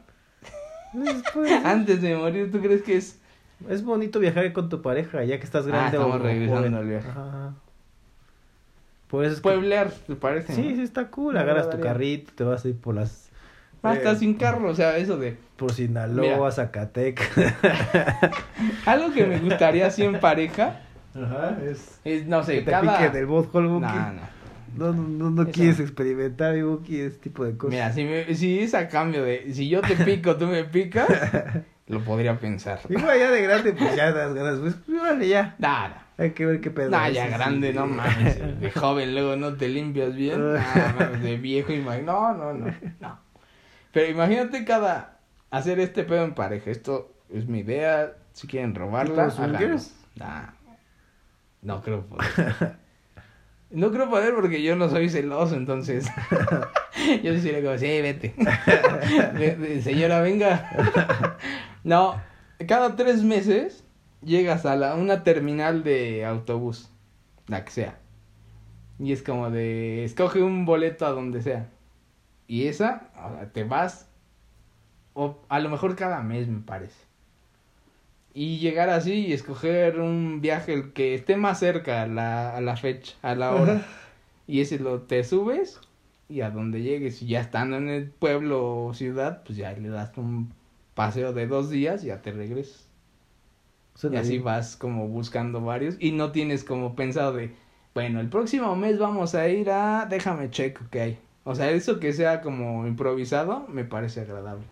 Pues, 1.33 1.53
antes 1.64 2.03
de 2.03 2.14
morir, 2.14 2.51
¿tú 2.53 2.61
crees 2.61 2.83
que 2.83 2.97
es...? 2.97 3.18
Es 3.68 3.85
bonito 3.85 4.18
viajar 4.18 4.53
con 4.53 4.68
tu 4.68 4.83
pareja, 4.83 5.23
ya 5.25 5.39
que 5.39 5.45
estás 5.45 5.64
ah, 5.66 5.68
grande. 5.68 5.97
Ah, 5.97 6.01
estamos 6.01 6.20
regresando 6.20 6.79
al 6.79 6.89
viaje. 6.89 7.09
Por 9.07 9.25
eso 9.25 9.35
es 9.35 9.41
Pueblear, 9.41 9.91
¿te 9.91 10.16
parece? 10.16 10.55
Sí, 10.55 10.75
sí, 10.75 10.83
está 10.83 11.09
cool. 11.09 11.37
Agarras 11.37 11.70
tu 11.70 11.79
carrito, 11.79 12.33
te 12.35 12.45
vas 12.45 12.64
a 12.64 12.68
ir 12.68 12.77
por 12.77 12.95
las 12.95 13.22
hasta 13.83 14.14
sin 14.16 14.35
carro, 14.35 14.70
o 14.70 14.74
sea, 14.74 14.97
eso 14.97 15.16
de... 15.16 15.37
Por 15.57 15.72
Sinaloa, 15.72 16.51
Zacatecas. 16.51 17.28
algo 18.87 19.12
que 19.12 19.26
me 19.26 19.39
gustaría 19.39 19.87
así 19.87 20.03
en 20.05 20.18
pareja... 20.20 20.80
Ajá, 21.14 21.59
es... 21.64 22.26
no 22.26 22.43
sé, 22.43 22.61
que 22.61 22.62
te 22.62 22.70
cada... 22.70 22.99
pique 22.99 23.11
del 23.11 23.26
No, 23.26 23.80
no. 23.80 24.33
No, 24.74 24.93
no, 24.95 25.30
no, 25.30 25.47
quieres 25.51 25.80
experimentar, 25.80 26.61
Buki, 26.62 27.01
ese 27.01 27.18
tipo 27.18 27.45
de 27.45 27.57
cosas. 27.59 27.72
Mira, 27.72 27.93
si, 27.93 28.05
me, 28.05 28.35
si 28.35 28.61
es 28.61 28.72
a 28.72 28.89
cambio 28.89 29.22
de... 29.22 29.53
Si 29.53 29.68
yo 29.68 29.83
te 29.83 29.97
pico, 29.97 30.37
tú 30.37 30.47
me 30.47 30.64
picas... 30.64 31.09
lo 31.89 32.03
podría 32.03 32.39
pensar. 32.39 32.80
Igual 32.89 33.18
ya 33.18 33.30
de 33.30 33.43
grande, 33.43 33.72
pues 33.74 33.95
ya 33.95 34.12
das 34.12 34.35
ganas. 34.35 34.59
Pues, 34.61 34.76
vale, 34.87 35.28
ya. 35.28 35.55
Nada. 35.59 36.07
Hay 36.16 36.30
que 36.30 36.47
ver 36.47 36.61
qué 36.61 36.70
pedo. 36.70 36.91
Nah, 36.91 37.09
ya 37.09 37.28
grande, 37.28 37.72
no 37.72 37.87
mames. 37.87 38.61
De 38.61 38.70
joven 38.70 39.14
luego 39.14 39.37
no 39.37 39.55
te 39.55 39.68
limpias 39.68 40.14
bien. 40.14 40.53
nah, 40.55 40.95
mames, 40.99 41.22
de 41.22 41.37
viejo 41.37 41.72
y 41.72 41.80
No, 41.80 42.35
no, 42.35 42.55
no. 42.55 42.72
No. 43.01 43.18
Pero 43.93 44.11
imagínate 44.11 44.64
cada 44.64 45.18
hacer 45.51 45.78
este 45.78 46.03
pedo 46.05 46.24
en 46.24 46.34
pareja. 46.34 46.70
Esto 46.70 47.12
es 47.32 47.47
mi 47.47 47.61
idea. 47.61 48.14
Si 48.32 48.47
quieren 48.47 48.74
robarla, 48.74 49.28
nah, 50.16 50.47
no 51.61 51.82
creo 51.82 52.07
poder. 52.07 52.76
no 53.70 53.93
creo 53.93 54.09
poder 54.09 54.34
porque 54.34 54.62
yo 54.62 54.74
no 54.74 54.88
soy 54.88 55.11
celoso, 55.11 55.55
entonces. 55.55 56.07
yo 57.22 57.34
diría 57.34 57.62
como, 57.62 57.76
sí, 57.76 58.01
vete. 58.01 58.34
Señora, 59.82 60.22
venga. 60.22 61.38
no, 61.84 62.20
cada 62.66 62.97
tres 62.97 63.22
meses 63.22 63.84
llegas 64.22 64.64
a 64.64 64.76
la, 64.76 64.95
una 64.95 65.24
terminal 65.24 65.84
de 65.84 66.24
autobús, 66.24 66.90
la 67.49 67.64
que 67.64 67.70
sea. 67.70 67.99
Y 68.99 69.12
es 69.12 69.22
como 69.22 69.51
de, 69.51 70.05
escoge 70.05 70.43
un 70.43 70.64
boleto 70.64 71.05
a 71.05 71.11
donde 71.11 71.43
sea. 71.43 71.68
Y 72.53 72.67
esa, 72.67 73.09
te 73.55 73.65
vas, 73.65 74.11
o 75.15 75.39
a 75.49 75.59
lo 75.59 75.71
mejor 75.71 75.97
cada 75.97 76.21
mes 76.21 76.49
me 76.49 76.61
parece. 76.61 77.07
Y 78.35 78.59
llegar 78.59 78.91
así 78.91 79.27
y 79.27 79.33
escoger 79.33 79.99
un 79.99 80.43
viaje 80.43 80.75
el 80.75 80.93
que 80.93 81.15
esté 81.15 81.39
más 81.39 81.61
cerca 81.61 82.03
a 82.03 82.07
la, 82.07 82.55
a 82.55 82.61
la 82.61 82.77
fecha, 82.77 83.15
a 83.23 83.35
la 83.35 83.55
hora. 83.55 83.87
y 84.47 84.61
ese 84.61 84.79
lo 84.79 85.01
te 85.01 85.25
subes 85.25 85.81
y 86.29 86.43
a 86.43 86.51
donde 86.51 86.83
llegues, 86.83 87.23
y 87.23 87.29
ya 87.29 87.41
estando 87.41 87.79
en 87.79 87.89
el 87.89 88.11
pueblo 88.11 88.85
o 88.85 88.93
ciudad, 88.93 89.43
pues 89.45 89.57
ya 89.57 89.73
le 89.73 89.89
das 89.89 90.11
un 90.19 90.53
paseo 90.93 91.33
de 91.33 91.47
dos 91.47 91.71
días 91.71 92.05
y 92.05 92.09
ya 92.09 92.21
te 92.21 92.33
regresas. 92.33 92.87
y 94.03 94.17
así 94.17 94.41
vas 94.41 94.77
como 94.77 95.09
buscando 95.09 95.63
varios 95.63 95.97
y 95.99 96.13
no 96.13 96.33
tienes 96.33 96.65
como 96.65 96.97
pensado 96.97 97.33
de, 97.33 97.55
bueno, 97.95 98.21
el 98.21 98.29
próximo 98.29 98.77
mes 98.77 98.99
vamos 98.99 99.35
a 99.35 99.49
ir 99.49 99.71
a, 99.71 100.05
déjame 100.05 100.51
checo 100.51 100.85
que 100.91 101.01
hay. 101.01 101.19
O 101.45 101.55
sea, 101.55 101.70
eso 101.70 101.99
que 101.99 102.12
sea 102.12 102.40
como 102.40 102.86
improvisado 102.86 103.66
me 103.68 103.84
parece 103.84 104.20
agradable. 104.20 104.64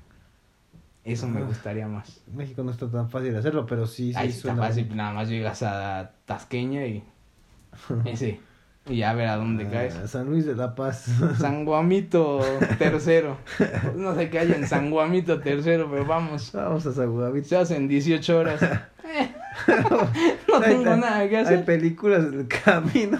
Eso 1.04 1.26
me 1.26 1.42
gustaría 1.42 1.88
más. 1.88 2.20
México 2.32 2.62
no 2.62 2.70
está 2.70 2.88
tan 2.88 3.08
fácil 3.08 3.32
de 3.32 3.38
hacerlo, 3.38 3.66
pero 3.66 3.86
sí, 3.86 4.12
sí 4.12 4.18
Ahí 4.18 4.28
está 4.28 4.54
fácil, 4.54 4.94
nada 4.94 5.12
más 5.12 5.28
llegas 5.28 5.62
a 5.62 6.12
Tasqueña 6.26 6.86
y... 6.86 7.02
sí. 8.14 8.38
Y 8.86 8.96
ya 8.96 9.10
a 9.10 9.14
ver 9.14 9.28
a 9.28 9.36
dónde 9.36 9.66
ah, 9.66 9.70
caes. 9.70 9.94
San 10.10 10.28
Luis 10.28 10.46
de 10.46 10.54
la 10.54 10.74
Paz. 10.74 11.06
San 11.38 11.64
Guamito 11.64 12.40
tercero. 12.78 13.36
No 13.96 14.14
sé 14.14 14.30
qué 14.30 14.40
hay 14.40 14.52
en 14.52 14.66
San 14.66 14.90
Guamito 14.90 15.40
tercero, 15.40 15.88
pero 15.90 16.04
vamos. 16.04 16.50
Vamos 16.52 16.86
a 16.86 16.92
San 16.92 17.10
Guamito. 17.10 17.48
Se 17.48 17.56
hacen 17.56 17.88
18 17.88 18.38
horas. 18.38 18.60
no 20.48 20.60
tengo 20.60 20.96
nada 20.96 21.28
que 21.28 21.38
hacer. 21.38 21.58
Hay 21.58 21.64
películas 21.64 22.24
en 22.24 22.40
el 22.40 22.48
camino. 22.48 23.18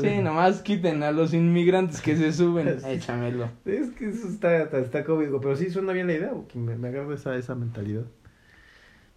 Sí, 0.00 0.18
nomás 0.22 0.62
quiten 0.62 1.02
a 1.02 1.12
los 1.12 1.34
inmigrantes 1.34 2.00
que 2.00 2.16
se 2.16 2.32
suben. 2.32 2.78
Échamelo. 2.86 3.48
Es 3.64 3.90
que 3.90 4.08
eso 4.08 4.28
está, 4.28 4.62
está, 4.62 5.04
cómico, 5.04 5.40
pero 5.40 5.56
sí 5.56 5.70
suena 5.70 5.92
bien 5.92 6.06
la 6.06 6.14
idea, 6.14 6.32
me, 6.54 6.76
me 6.76 6.88
agarra 6.88 7.14
esa, 7.14 7.36
esa 7.36 7.54
mentalidad. 7.54 8.04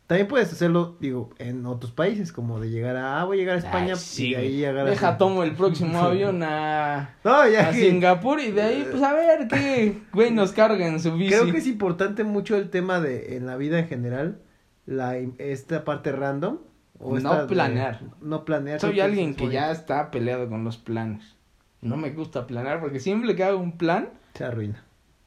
También 0.07 0.27
puedes 0.27 0.51
hacerlo, 0.51 0.97
digo, 0.99 1.29
en 1.39 1.65
otros 1.65 1.93
países, 1.93 2.33
como 2.33 2.59
de 2.59 2.69
llegar 2.69 2.97
a, 2.97 3.21
ah, 3.21 3.23
voy 3.23 3.37
a 3.37 3.39
llegar 3.39 3.55
a 3.55 3.59
España 3.59 3.93
y 4.17 4.31
de 4.31 4.37
ahí 4.37 4.65
agarrar. 4.65 4.89
Deja, 4.89 5.17
tomo 5.17 5.43
el 5.43 5.53
próximo 5.53 5.97
avión 6.03 6.43
a, 6.43 7.15
no, 7.23 7.47
ya 7.47 7.69
a 7.69 7.73
Singapur 7.73 8.41
y 8.41 8.51
de 8.51 8.61
ahí, 8.61 8.87
pues 8.91 9.01
a 9.01 9.13
ver 9.13 9.47
qué 9.47 10.01
güey 10.11 10.31
nos 10.31 10.51
carga 10.51 10.85
en 10.85 10.99
su 10.99 11.15
bici. 11.15 11.33
Creo 11.33 11.51
que 11.51 11.57
es 11.57 11.67
importante 11.67 12.25
mucho 12.25 12.57
el 12.57 12.69
tema 12.69 12.99
de, 12.99 13.37
en 13.37 13.45
la 13.45 13.55
vida 13.55 13.79
en 13.79 13.87
general, 13.87 14.41
la, 14.85 15.15
esta 15.37 15.85
parte 15.85 16.11
random, 16.11 16.57
no 17.03 17.47
planear. 17.47 18.01
no 18.21 18.45
planear. 18.45 18.79
Soy 18.79 18.99
alguien 18.99 19.35
que 19.35 19.49
ya 19.49 19.71
está 19.71 20.11
peleado 20.11 20.49
con 20.49 20.63
los 20.63 20.77
planes. 20.77 21.35
no 21.81 21.97
me 21.97 22.11
gusta 22.11 22.47
planear 22.47 22.79
porque 22.79 22.99
siempre 22.99 23.35
que 23.35 23.43
hago 23.43 23.59
un 23.59 23.77
plan... 23.77 24.09
Se 24.33 24.43
arruina. 24.45 24.83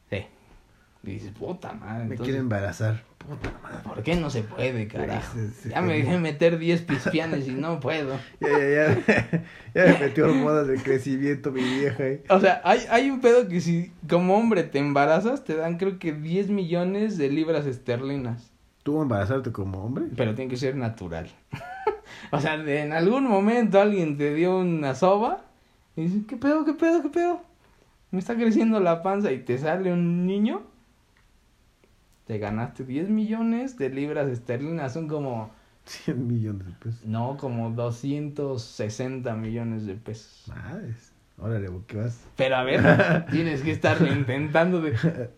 Sí. 0.09 0.25
Y 1.03 1.11
dices, 1.11 1.31
puta 1.31 1.73
madre. 1.73 2.05
Me 2.05 2.17
quiero 2.17 2.39
embarazar. 2.39 3.03
Puta 3.17 3.53
madre. 3.61 3.77
¿Por 3.83 4.03
qué 4.03 4.15
no 4.15 4.29
se 4.29 4.41
puede, 4.41 4.87
carajo? 4.87 5.37
ya 5.69 5.81
me 5.81 5.93
dejé 5.93 6.17
meter 6.17 6.57
10 6.57 6.81
pispianes 6.81 7.47
y 7.47 7.51
no 7.51 7.79
puedo. 7.79 8.17
ya, 8.41 8.49
ya, 8.49 9.03
ya. 9.07 9.43
Ya 9.73 9.85
me 9.85 9.99
metió 9.99 10.25
hormonas 10.25 10.67
de 10.67 10.77
crecimiento 10.77 11.51
mi 11.51 11.61
vieja. 11.61 12.07
¿eh? 12.07 12.23
O 12.29 12.39
sea, 12.39 12.61
hay, 12.63 12.81
hay 12.89 13.09
un 13.09 13.21
pedo 13.21 13.47
que 13.47 13.61
si 13.61 13.91
como 14.09 14.35
hombre 14.35 14.63
te 14.63 14.79
embarazas, 14.79 15.43
te 15.43 15.55
dan 15.55 15.77
creo 15.77 15.99
que 15.99 16.13
10 16.13 16.49
millones 16.49 17.17
de 17.17 17.29
libras 17.29 17.65
esterlinas. 17.65 18.51
¿Tú 18.87 19.01
embarazarte 19.01 19.51
como 19.51 19.83
hombre? 19.83 20.05
Pero 20.15 20.33
tiene 20.33 20.49
que 20.49 20.55
ser 20.55 20.77
natural. 20.77 21.29
o 22.31 22.39
sea, 22.39 22.53
en 22.53 22.93
algún 22.93 23.25
momento 23.25 23.81
alguien 23.81 24.15
te 24.15 24.33
dio 24.33 24.59
una 24.59 24.95
soba 24.95 25.41
y 25.97 26.03
dices, 26.03 26.21
¿qué 26.25 26.37
pedo, 26.37 26.63
qué 26.63 26.71
pedo, 26.71 27.01
qué 27.01 27.09
pedo? 27.09 27.41
Me 28.11 28.19
está 28.19 28.35
creciendo 28.35 28.79
la 28.79 29.03
panza 29.03 29.33
y 29.33 29.39
te 29.39 29.57
sale 29.57 29.91
un 29.91 30.25
niño 30.25 30.61
te 32.27 32.37
ganaste 32.39 32.85
10 32.85 33.09
millones 33.09 33.77
de 33.77 33.89
libras 33.89 34.29
esterlinas, 34.29 34.93
son 34.93 35.09
como... 35.09 35.51
100 35.83 36.25
millones 36.25 36.67
de 36.67 36.73
pesos. 36.73 37.05
No, 37.05 37.35
como 37.35 37.71
260 37.71 39.33
millones 39.35 39.85
de 39.85 39.95
pesos. 39.95 40.45
Madres. 40.47 41.11
Órale, 41.37 41.69
¿qué 41.87 41.97
vas? 41.97 42.25
Pero 42.37 42.55
a 42.55 42.63
ver, 42.63 43.25
tienes 43.31 43.61
que 43.63 43.71
estar 43.71 44.01
intentando 44.01 44.81
de... 44.81 45.29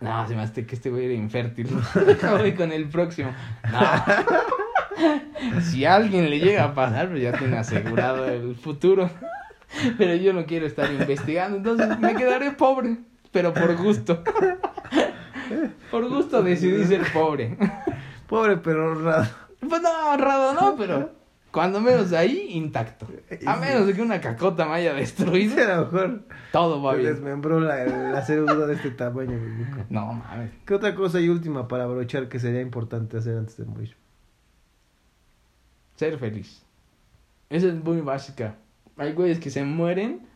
No, 0.00 0.26
se 0.26 0.34
me 0.34 0.42
hace 0.42 0.66
que 0.66 0.74
este 0.74 0.90
güey 0.90 1.06
era 1.06 1.14
infértil. 1.14 1.68
voy 2.38 2.52
con 2.56 2.72
el 2.72 2.88
próximo. 2.88 3.32
No. 3.70 3.80
Si 5.62 5.84
a 5.84 5.94
alguien 5.94 6.28
le 6.28 6.40
llega 6.40 6.64
a 6.64 6.74
pasar, 6.74 7.08
pues 7.10 7.22
ya 7.22 7.30
tiene 7.30 7.56
asegurado 7.56 8.28
el 8.28 8.56
futuro. 8.56 9.08
Pero 9.96 10.16
yo 10.16 10.32
no 10.32 10.44
quiero 10.46 10.66
estar 10.66 10.90
investigando, 10.90 11.58
entonces 11.58 11.98
me 12.00 12.16
quedaré 12.16 12.50
pobre, 12.50 12.96
pero 13.30 13.54
por 13.54 13.76
gusto. 13.76 14.24
Por 15.92 16.08
gusto 16.08 16.42
decidí 16.42 16.84
ser 16.84 17.02
pobre. 17.12 17.56
Pobre 18.26 18.56
pero 18.56 18.92
honrado. 18.92 19.26
Pues 19.60 19.80
no, 19.80 20.10
honrado 20.12 20.54
no, 20.54 20.76
pero 20.76 21.12
cuando 21.50 21.80
menos 21.80 22.12
ahí, 22.12 22.48
intacto. 22.50 23.06
A 23.46 23.56
menos 23.56 23.86
de 23.86 23.94
que 23.94 24.02
una 24.02 24.20
cacota 24.20 24.66
me 24.66 24.74
haya 24.74 24.94
destruido. 24.94 25.56
a 25.62 25.76
lo 25.76 25.84
mejor. 25.86 26.22
Todo 26.52 26.82
va 26.82 26.94
bien. 26.94 27.14
Desmembró 27.14 27.60
la, 27.60 27.84
la 27.84 28.22
célula 28.22 28.66
de 28.66 28.74
este 28.74 28.90
tamaño. 28.90 29.38
No 29.88 30.12
mames. 30.12 30.50
¿Qué 30.66 30.74
otra 30.74 30.94
cosa 30.94 31.20
y 31.20 31.28
última 31.28 31.66
para 31.66 31.84
abrochar 31.84 32.28
que 32.28 32.38
sería 32.38 32.60
importante 32.60 33.16
hacer 33.16 33.38
antes 33.38 33.56
de 33.56 33.64
morir? 33.64 33.96
Ser 35.96 36.18
feliz. 36.18 36.62
Esa 37.48 37.68
es 37.68 37.74
muy 37.74 38.00
básica. 38.02 38.56
Hay 38.96 39.12
güeyes 39.12 39.40
que 39.40 39.50
se 39.50 39.64
mueren 39.64 40.26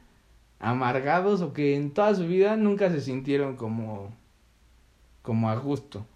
amargados 0.60 1.42
o 1.42 1.52
que 1.52 1.76
en 1.76 1.92
toda 1.92 2.14
su 2.14 2.26
vida 2.26 2.56
nunca 2.56 2.90
se 2.90 3.00
sintieron 3.00 3.56
como 3.56 4.14
como 5.20 5.50
a 5.50 5.56
gusto. 5.56 6.06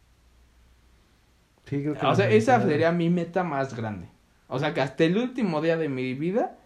Sí, 1.64 1.82
creo 1.82 1.94
que 1.94 2.06
o 2.06 2.14
sea, 2.14 2.30
esa 2.30 2.60
sería 2.62 2.92
mi 2.92 3.10
meta 3.10 3.42
más 3.42 3.74
grande. 3.74 4.08
O 4.48 4.58
sea, 4.58 4.74
que 4.74 4.80
hasta 4.80 5.04
el 5.04 5.16
último 5.16 5.60
día 5.60 5.76
de 5.76 5.88
mi 5.88 6.14
vida 6.14 6.56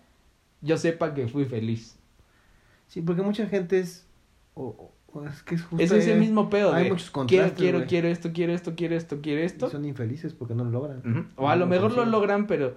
yo 0.60 0.76
sepa 0.76 1.14
que 1.14 1.28
fui 1.28 1.44
feliz. 1.44 1.98
Sí, 2.88 3.00
porque 3.00 3.22
mucha 3.22 3.46
gente 3.46 3.78
es... 3.78 4.06
O, 4.54 4.92
es 5.28 5.42
que 5.42 5.54
es 5.54 5.62
justo... 5.62 5.82
Es 5.82 5.90
ese 5.92 6.14
mismo 6.16 6.50
pedo 6.50 6.72
hay 6.72 6.90
muchos 6.90 7.10
quiero, 7.26 7.54
quiero, 7.54 7.86
quiero 7.86 8.08
esto, 8.08 8.32
quiero 8.32 8.52
esto, 8.52 8.74
quiero 8.76 8.94
esto, 8.94 9.20
quiero 9.20 9.40
esto. 9.40 9.68
Y 9.68 9.70
son 9.70 9.84
infelices 9.84 10.34
porque 10.34 10.54
no 10.54 10.64
lo 10.64 10.70
logran. 10.70 11.32
O 11.36 11.48
a 11.48 11.56
lo 11.56 11.66
mejor 11.66 11.92
lo 11.92 12.04
logran, 12.04 12.46
pero... 12.46 12.74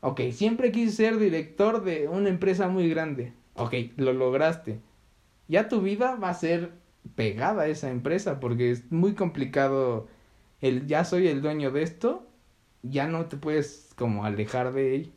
Ok, 0.00 0.20
siempre 0.32 0.70
quise 0.72 0.92
ser 0.92 1.18
director 1.18 1.82
de 1.82 2.06
una 2.08 2.28
empresa 2.28 2.68
muy 2.68 2.88
grande. 2.88 3.32
Ok, 3.54 3.74
lo 3.96 4.12
lograste. 4.12 4.78
Ya 5.48 5.68
tu 5.68 5.80
vida 5.80 6.16
va 6.16 6.28
a 6.28 6.34
ser 6.34 6.72
pegada 7.14 7.62
a 7.62 7.66
esa 7.68 7.90
empresa 7.90 8.40
porque 8.40 8.70
es 8.70 8.90
muy 8.90 9.14
complicado 9.14 10.08
el 10.60 10.86
ya 10.86 11.04
soy 11.04 11.28
el 11.28 11.42
dueño 11.42 11.70
de 11.70 11.82
esto, 11.82 12.25
ya 12.90 13.06
no 13.06 13.26
te 13.26 13.36
puedes 13.36 13.90
como 13.96 14.24
alejar 14.24 14.72
de 14.72 14.96
él. 14.96 15.12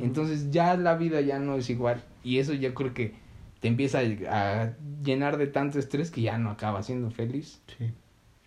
Entonces 0.00 0.50
ya 0.50 0.76
la 0.76 0.96
vida 0.96 1.20
ya 1.20 1.38
no 1.38 1.54
es 1.54 1.70
igual 1.70 2.02
y 2.24 2.38
eso 2.38 2.52
yo 2.52 2.74
creo 2.74 2.92
que 2.92 3.14
te 3.60 3.68
empieza 3.68 4.00
a, 4.00 4.72
llenar 5.04 5.36
de 5.36 5.46
tanto 5.46 5.78
estrés 5.78 6.10
que 6.10 6.22
ya 6.22 6.36
no 6.36 6.50
acaba 6.50 6.82
siendo 6.82 7.10
feliz. 7.12 7.60
Sí. 7.78 7.92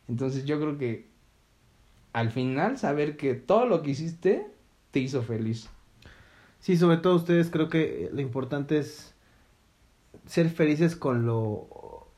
Entonces 0.10 0.44
yo 0.44 0.60
creo 0.60 0.78
que 0.78 1.06
al 2.12 2.32
final 2.32 2.78
saber 2.78 3.16
que 3.16 3.34
todo 3.34 3.66
lo 3.66 3.82
que 3.82 3.92
hiciste 3.92 4.46
te 4.92 5.00
hizo 5.00 5.22
feliz. 5.22 5.70
Sí, 6.60 6.76
sobre 6.76 6.98
todo 6.98 7.16
ustedes 7.16 7.50
creo 7.50 7.70
que 7.70 8.10
lo 8.12 8.20
importante 8.20 8.80
es 8.80 9.14
ser 10.26 10.50
felices 10.50 10.96
con 10.96 11.26
lo 11.26 11.68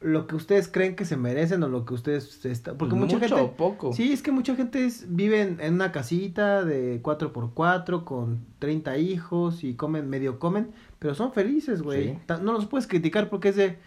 lo 0.01 0.27
que 0.27 0.35
ustedes 0.35 0.69
creen 0.69 0.95
que 0.95 1.03
se 1.03 1.17
merecen 1.17 1.61
o 1.63 1.67
lo 1.67 1.83
que 1.85 1.93
ustedes 1.93 2.45
está 2.45 2.73
porque 2.77 2.95
pues 2.95 3.01
mucha 3.01 3.19
gente 3.19 3.53
poco. 3.57 3.91
sí 3.91 4.13
es 4.13 4.21
que 4.21 4.31
mucha 4.31 4.55
gente 4.55 4.87
vive 5.07 5.41
en, 5.41 5.73
una 5.73 5.91
casita 5.91 6.63
de 6.63 7.03
4x4 7.03 8.05
con 8.05 8.45
30 8.59 8.97
hijos 8.97 9.63
y 9.63 9.73
comen 9.73 10.09
medio 10.09 10.39
comen 10.39 10.71
pero 10.99 11.15
son 11.15 11.33
felices 11.33 11.81
güey. 11.81 12.17
No 12.41 12.53
los 12.53 12.65
puedes 12.65 12.87
criticar 12.87 13.29
porque 13.29 13.49
es 13.49 13.57
de 13.57 13.77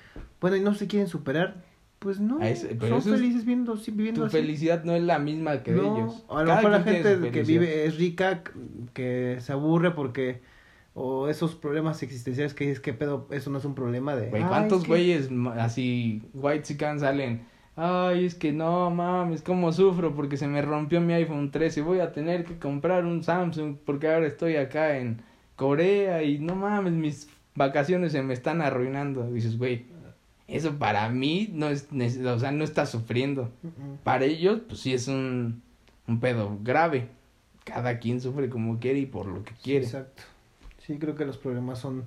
bueno 0.40 0.56
y 0.56 0.60
no 0.60 0.74
se 0.74 0.86
quieren 0.86 1.08
superar 1.08 1.64
pues 1.98 2.20
no 2.20 2.40
son 2.40 3.02
felices 3.02 3.46
viendo, 3.46 3.74
viviendo 3.74 4.24
tu 4.24 4.30
felicidad 4.30 4.84
no 4.84 4.94
es 4.94 5.02
la 5.02 5.18
misma 5.18 5.62
que 5.62 5.72
de 5.72 5.80
ellos. 5.80 6.24
a 6.28 6.42
lo 6.42 6.54
mejor 6.54 6.70
la 6.72 6.82
gente 6.82 7.30
que 7.30 7.42
vive 7.42 7.86
es 7.86 7.96
rica 7.96 8.42
que 8.92 9.38
se 9.40 9.52
aburre 9.52 9.92
porque 9.92 10.42
o 10.94 11.28
esos 11.28 11.54
problemas 11.54 12.02
existenciales 12.02 12.54
que 12.54 12.70
es 12.70 12.80
que 12.80 12.92
pedo, 12.92 13.26
eso 13.30 13.50
no 13.50 13.58
es 13.58 13.64
un 13.64 13.74
problema 13.74 14.14
de... 14.14 14.28
Güey, 14.28 14.42
¿cuántos 14.42 14.86
güeyes 14.86 15.30
así, 15.58 16.22
white 16.34 16.62
chican 16.64 17.00
salen? 17.00 17.46
Ay, 17.74 18.26
es 18.26 18.34
que 18.34 18.52
no 18.52 18.90
mames, 18.90 19.40
cómo 19.40 19.72
sufro 19.72 20.14
porque 20.14 20.36
se 20.36 20.46
me 20.46 20.60
rompió 20.60 21.00
mi 21.00 21.14
iPhone 21.14 21.50
13, 21.50 21.80
voy 21.80 22.00
a 22.00 22.12
tener 22.12 22.44
que 22.44 22.58
comprar 22.58 23.06
un 23.06 23.24
Samsung 23.24 23.76
porque 23.84 24.12
ahora 24.12 24.26
estoy 24.26 24.56
acá 24.56 24.98
en 24.98 25.22
Corea 25.56 26.22
y 26.22 26.38
no 26.38 26.54
mames, 26.54 26.92
mis 26.92 27.28
vacaciones 27.54 28.12
se 28.12 28.22
me 28.22 28.34
están 28.34 28.60
arruinando. 28.60 29.30
Dices, 29.30 29.56
güey, 29.56 29.86
eso 30.48 30.78
para 30.78 31.08
mí 31.08 31.50
no 31.52 31.68
es, 31.68 31.88
o 31.92 32.38
sea, 32.38 32.52
no 32.52 32.64
está 32.64 32.86
sufriendo. 32.86 33.50
Para 34.04 34.24
ellos, 34.24 34.60
pues 34.66 34.80
sí 34.80 34.92
es 34.92 35.08
un, 35.08 35.62
un 36.06 36.20
pedo 36.20 36.58
grave. 36.62 37.08
Cada 37.64 37.98
quien 38.00 38.20
sufre 38.20 38.48
como 38.48 38.80
quiere 38.80 38.98
y 38.98 39.06
por 39.06 39.26
lo 39.26 39.44
que 39.44 39.52
quiere. 39.62 39.84
exacto. 39.84 40.24
Sí, 40.86 40.98
creo 40.98 41.14
que 41.14 41.24
los 41.24 41.38
problemas 41.38 41.78
son 41.78 42.04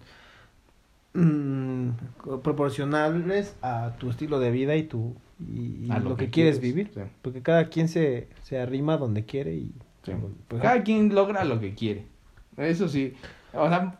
mm, 1.14 1.90
proporcionales 2.44 3.56
a 3.62 3.94
tu 4.00 4.10
estilo 4.10 4.40
de 4.40 4.52
vida 4.52 4.76
y 4.76 4.84
tu 4.84 5.16
y, 5.40 5.88
lo, 5.88 6.16
que, 6.16 6.30
quieres, 6.30 6.62
vivir. 6.62 6.92
Porque 7.22 7.42
cada 7.42 7.70
quien 7.70 7.90
se, 7.90 8.30
se 8.44 8.60
arrima 8.60 8.98
donde 8.98 9.26
quiere 9.26 9.54
y... 9.54 9.74
Pues, 10.48 10.62
cada 10.62 10.84
quien 10.84 11.14
logra 11.14 11.44
lo 11.44 11.60
que 11.60 11.74
quiere. 11.74 12.06
Eso 12.58 12.88
sí. 12.88 13.16
O 13.54 13.68
sea, 13.68 14.00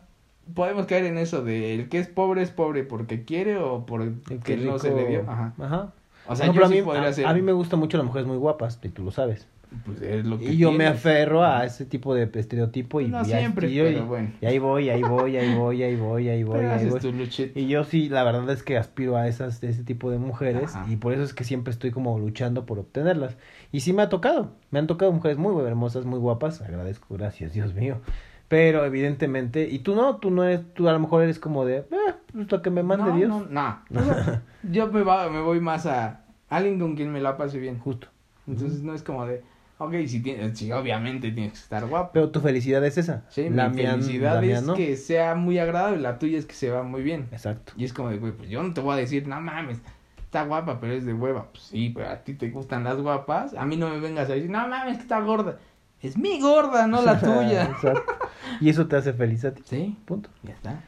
podemos 0.54 0.86
caer 0.86 1.04
en 1.04 1.18
eso 1.18 1.42
de 1.42 1.74
el 1.74 1.88
que 1.88 1.98
es 1.98 2.06
pobre 2.06 2.42
es 2.42 2.50
pobre 2.50 2.84
porque 2.84 3.24
quiere 3.24 3.58
o 3.58 3.84
porque 3.84 4.56
no 4.58 4.78
se 4.78 4.94
le 4.94 5.06
dio. 5.08 5.22
Ajá. 5.28 5.52
Ajá. 5.58 5.92
O 6.28 6.34
sea, 6.34 6.52
yo 6.52 6.64
a, 6.64 6.68
mí, 6.68 6.78
a, 7.24 7.34
mí 7.34 7.42
me 7.42 7.52
gusta 7.52 7.76
mucho 7.76 7.98
las 7.98 8.06
mujeres 8.06 8.26
muy 8.26 8.36
guapas, 8.36 8.80
y 8.82 8.88
tú 8.88 9.04
lo 9.04 9.12
sabes. 9.12 9.46
Pues 9.84 10.00
es 10.02 10.24
lo 10.24 10.38
que 10.38 10.52
y 10.52 10.56
yo 10.56 10.72
me 10.72 10.86
aferro 10.86 11.44
a 11.44 11.64
ese 11.64 11.84
tipo 11.84 12.14
de 12.14 12.30
estereotipo 12.34 13.00
y, 13.00 13.08
no 13.08 13.24
siempre, 13.24 13.68
pero 13.68 14.06
bueno. 14.06 14.30
y 14.40 14.46
ahí 14.46 14.58
voy, 14.58 14.88
ahí 14.90 15.02
voy, 15.02 15.36
ahí 15.36 15.54
voy, 15.54 15.82
ahí 15.82 15.96
voy, 15.96 16.28
ahí 16.28 16.42
voy, 16.44 16.64
ahí 16.64 16.88
voy. 16.88 17.50
Y 17.54 17.66
yo 17.66 17.84
sí, 17.84 18.08
la 18.08 18.24
verdad 18.24 18.48
es 18.50 18.62
que 18.62 18.76
aspiro 18.76 19.16
a 19.16 19.28
esas 19.28 19.62
ese 19.62 19.84
tipo 19.84 20.10
de 20.10 20.18
mujeres 20.18 20.74
y 20.88 20.96
por 20.96 21.12
eso 21.12 21.22
es 21.22 21.34
que 21.34 21.44
siempre 21.44 21.72
estoy 21.72 21.90
como 21.90 22.18
luchando 22.18 22.66
por 22.66 22.78
obtenerlas. 22.78 23.36
Y 23.72 23.80
sí 23.80 23.92
me 23.92 24.02
ha 24.02 24.08
tocado, 24.08 24.52
me 24.70 24.78
han 24.78 24.86
tocado 24.86 25.12
mujeres 25.12 25.38
muy 25.38 25.64
hermosas, 25.64 26.04
muy 26.04 26.18
guapas, 26.18 26.60
agradezco, 26.62 27.14
gracias, 27.14 27.52
Dios 27.52 27.74
mío. 27.74 28.00
Pero 28.48 28.84
evidentemente, 28.84 29.68
y 29.68 29.80
tú 29.80 29.96
no, 29.96 30.16
tú 30.16 30.30
no 30.30 30.44
eres, 30.44 30.62
tú 30.74 30.88
a 30.88 30.92
lo 30.92 31.00
mejor 31.00 31.22
eres 31.24 31.40
como 31.40 31.64
de, 31.64 31.78
eh, 31.78 32.14
pues 32.32 32.50
lo 32.50 32.62
que 32.62 32.70
me 32.70 32.84
mande 32.84 33.12
Dios. 33.12 33.28
No, 33.50 33.80
no, 33.90 34.00
yo 34.70 34.86
me, 34.92 35.02
va, 35.02 35.28
me 35.28 35.40
voy 35.40 35.60
más 35.60 35.86
a 35.86 36.20
alguien 36.48 36.78
con 36.78 36.94
quien 36.94 37.10
me 37.12 37.20
la 37.20 37.36
pase 37.36 37.58
bien. 37.58 37.78
Justo. 37.80 38.08
Entonces 38.46 38.82
no 38.82 38.94
es 38.94 39.02
como 39.02 39.26
de, 39.26 39.42
Ok, 39.78 39.94
si 40.06 40.20
tiene, 40.22 40.54
sí, 40.56 40.72
obviamente 40.72 41.30
tienes 41.32 41.52
que 41.52 41.58
estar 41.58 41.86
guapo. 41.86 42.10
Pero 42.14 42.30
tu 42.30 42.40
felicidad 42.40 42.82
es 42.84 42.96
esa. 42.96 43.24
Sí, 43.28 43.50
la 43.50 43.68
mi 43.68 43.82
felicidad 43.82 44.42
es 44.42 44.62
que 44.70 44.96
sea 44.96 45.34
muy 45.34 45.58
agradable, 45.58 45.98
la 45.98 46.18
tuya 46.18 46.38
es 46.38 46.46
que 46.46 46.54
se 46.54 46.70
va 46.70 46.82
muy 46.82 47.02
bien. 47.02 47.28
Exacto. 47.30 47.72
Y 47.76 47.84
es 47.84 47.92
como 47.92 48.08
de, 48.08 48.16
güey, 48.16 48.32
pues 48.32 48.48
yo 48.48 48.62
no 48.62 48.72
te 48.72 48.80
voy 48.80 48.94
a 48.94 48.96
decir, 48.96 49.28
no 49.28 49.38
mames, 49.40 49.78
está 50.18 50.44
guapa, 50.44 50.80
pero 50.80 50.94
es 50.94 51.04
de 51.04 51.12
hueva. 51.12 51.50
Pues 51.50 51.64
sí, 51.64 51.92
pero 51.94 52.08
a 52.08 52.16
ti 52.24 52.32
te 52.34 52.48
gustan 52.48 52.84
las 52.84 52.96
guapas. 52.96 53.52
A 53.54 53.66
mí 53.66 53.76
no 53.76 53.90
me 53.90 54.00
vengas 54.00 54.30
a 54.30 54.34
decir, 54.34 54.48
no 54.48 54.66
mames, 54.66 54.96
que 54.96 55.02
está 55.02 55.20
gorda. 55.20 55.58
Es 56.00 56.16
mi 56.16 56.40
gorda, 56.40 56.86
no 56.86 57.02
la 57.02 57.20
tuya. 57.20 57.64
Exacto. 57.64 58.14
Y 58.62 58.70
eso 58.70 58.86
te 58.86 58.96
hace 58.96 59.12
feliz 59.12 59.44
a 59.44 59.52
ti. 59.52 59.62
Sí. 59.66 59.96
Punto. 60.06 60.30
Ya 60.42 60.54
está. 60.54 60.80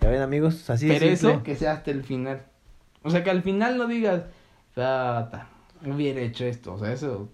Ya 0.00 0.08
ven, 0.08 0.20
amigos, 0.20 0.68
así 0.68 0.90
es. 0.90 0.98
Pero 0.98 1.12
eso 1.12 1.42
que 1.44 1.54
sea 1.54 1.74
hasta 1.74 1.92
el 1.92 2.02
final. 2.02 2.42
O 3.02 3.10
sea, 3.10 3.22
que 3.22 3.30
al 3.30 3.42
final 3.42 3.78
no 3.78 3.86
digas, 3.86 4.24
hubiera 5.84 6.20
hecho 6.20 6.44
esto. 6.44 6.74
O 6.74 6.78
sea, 6.78 6.92
eso. 6.92 7.28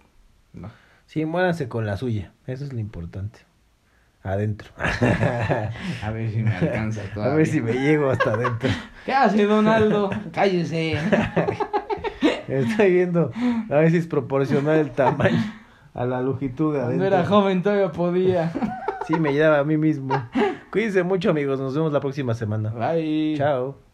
No. 0.53 0.71
Sí, 1.09 1.25
muéranse 1.25 1.69
con 1.71 1.87
la 1.87 1.97
suya. 1.97 2.33
Eso 2.47 2.65
es 2.67 2.73
lo 2.75 2.81
importante. 2.81 3.41
adentro. 4.23 4.69
A 6.03 6.11
ver 6.11 6.31
si 6.31 6.43
me 6.43 6.55
alcanza 6.55 7.01
todavía. 7.15 7.33
A 7.33 7.37
ver 7.37 7.47
si 7.47 7.63
me 7.63 7.73
llego 7.73 8.11
hasta 8.11 8.35
adentro. 8.35 8.69
¿Qué 9.07 9.13
hace, 9.15 9.47
Donaldo? 9.47 10.11
Cállese. 10.33 10.99
Estoy 12.47 12.93
viendo 12.93 13.31
a 13.71 13.75
ver 13.77 13.91
si 13.91 13.97
es 13.99 14.07
proporcional 14.07 14.77
el 14.77 14.91
tamaño 14.91 15.43
a 15.95 16.05
la 16.05 16.21
longitud 16.21 16.75
de 16.75 16.81
adentro. 16.81 16.99
Cuando 16.99 17.17
era 17.17 17.25
joven 17.27 17.63
todavía 17.63 17.91
podía. 17.91 18.53
Sí, 19.07 19.19
me 19.19 19.33
llevaba 19.33 19.61
a 19.61 19.65
mí 19.65 19.79
mismo. 19.79 20.15
Cuídense 20.71 21.03
mucho, 21.05 21.31
amigos. 21.31 21.59
Nos 21.59 21.75
vemos 21.75 21.91
la 21.91 22.01
próxima 22.01 22.35
semana. 22.35 22.69
Bye. 22.71 23.35
Chao. 23.39 23.88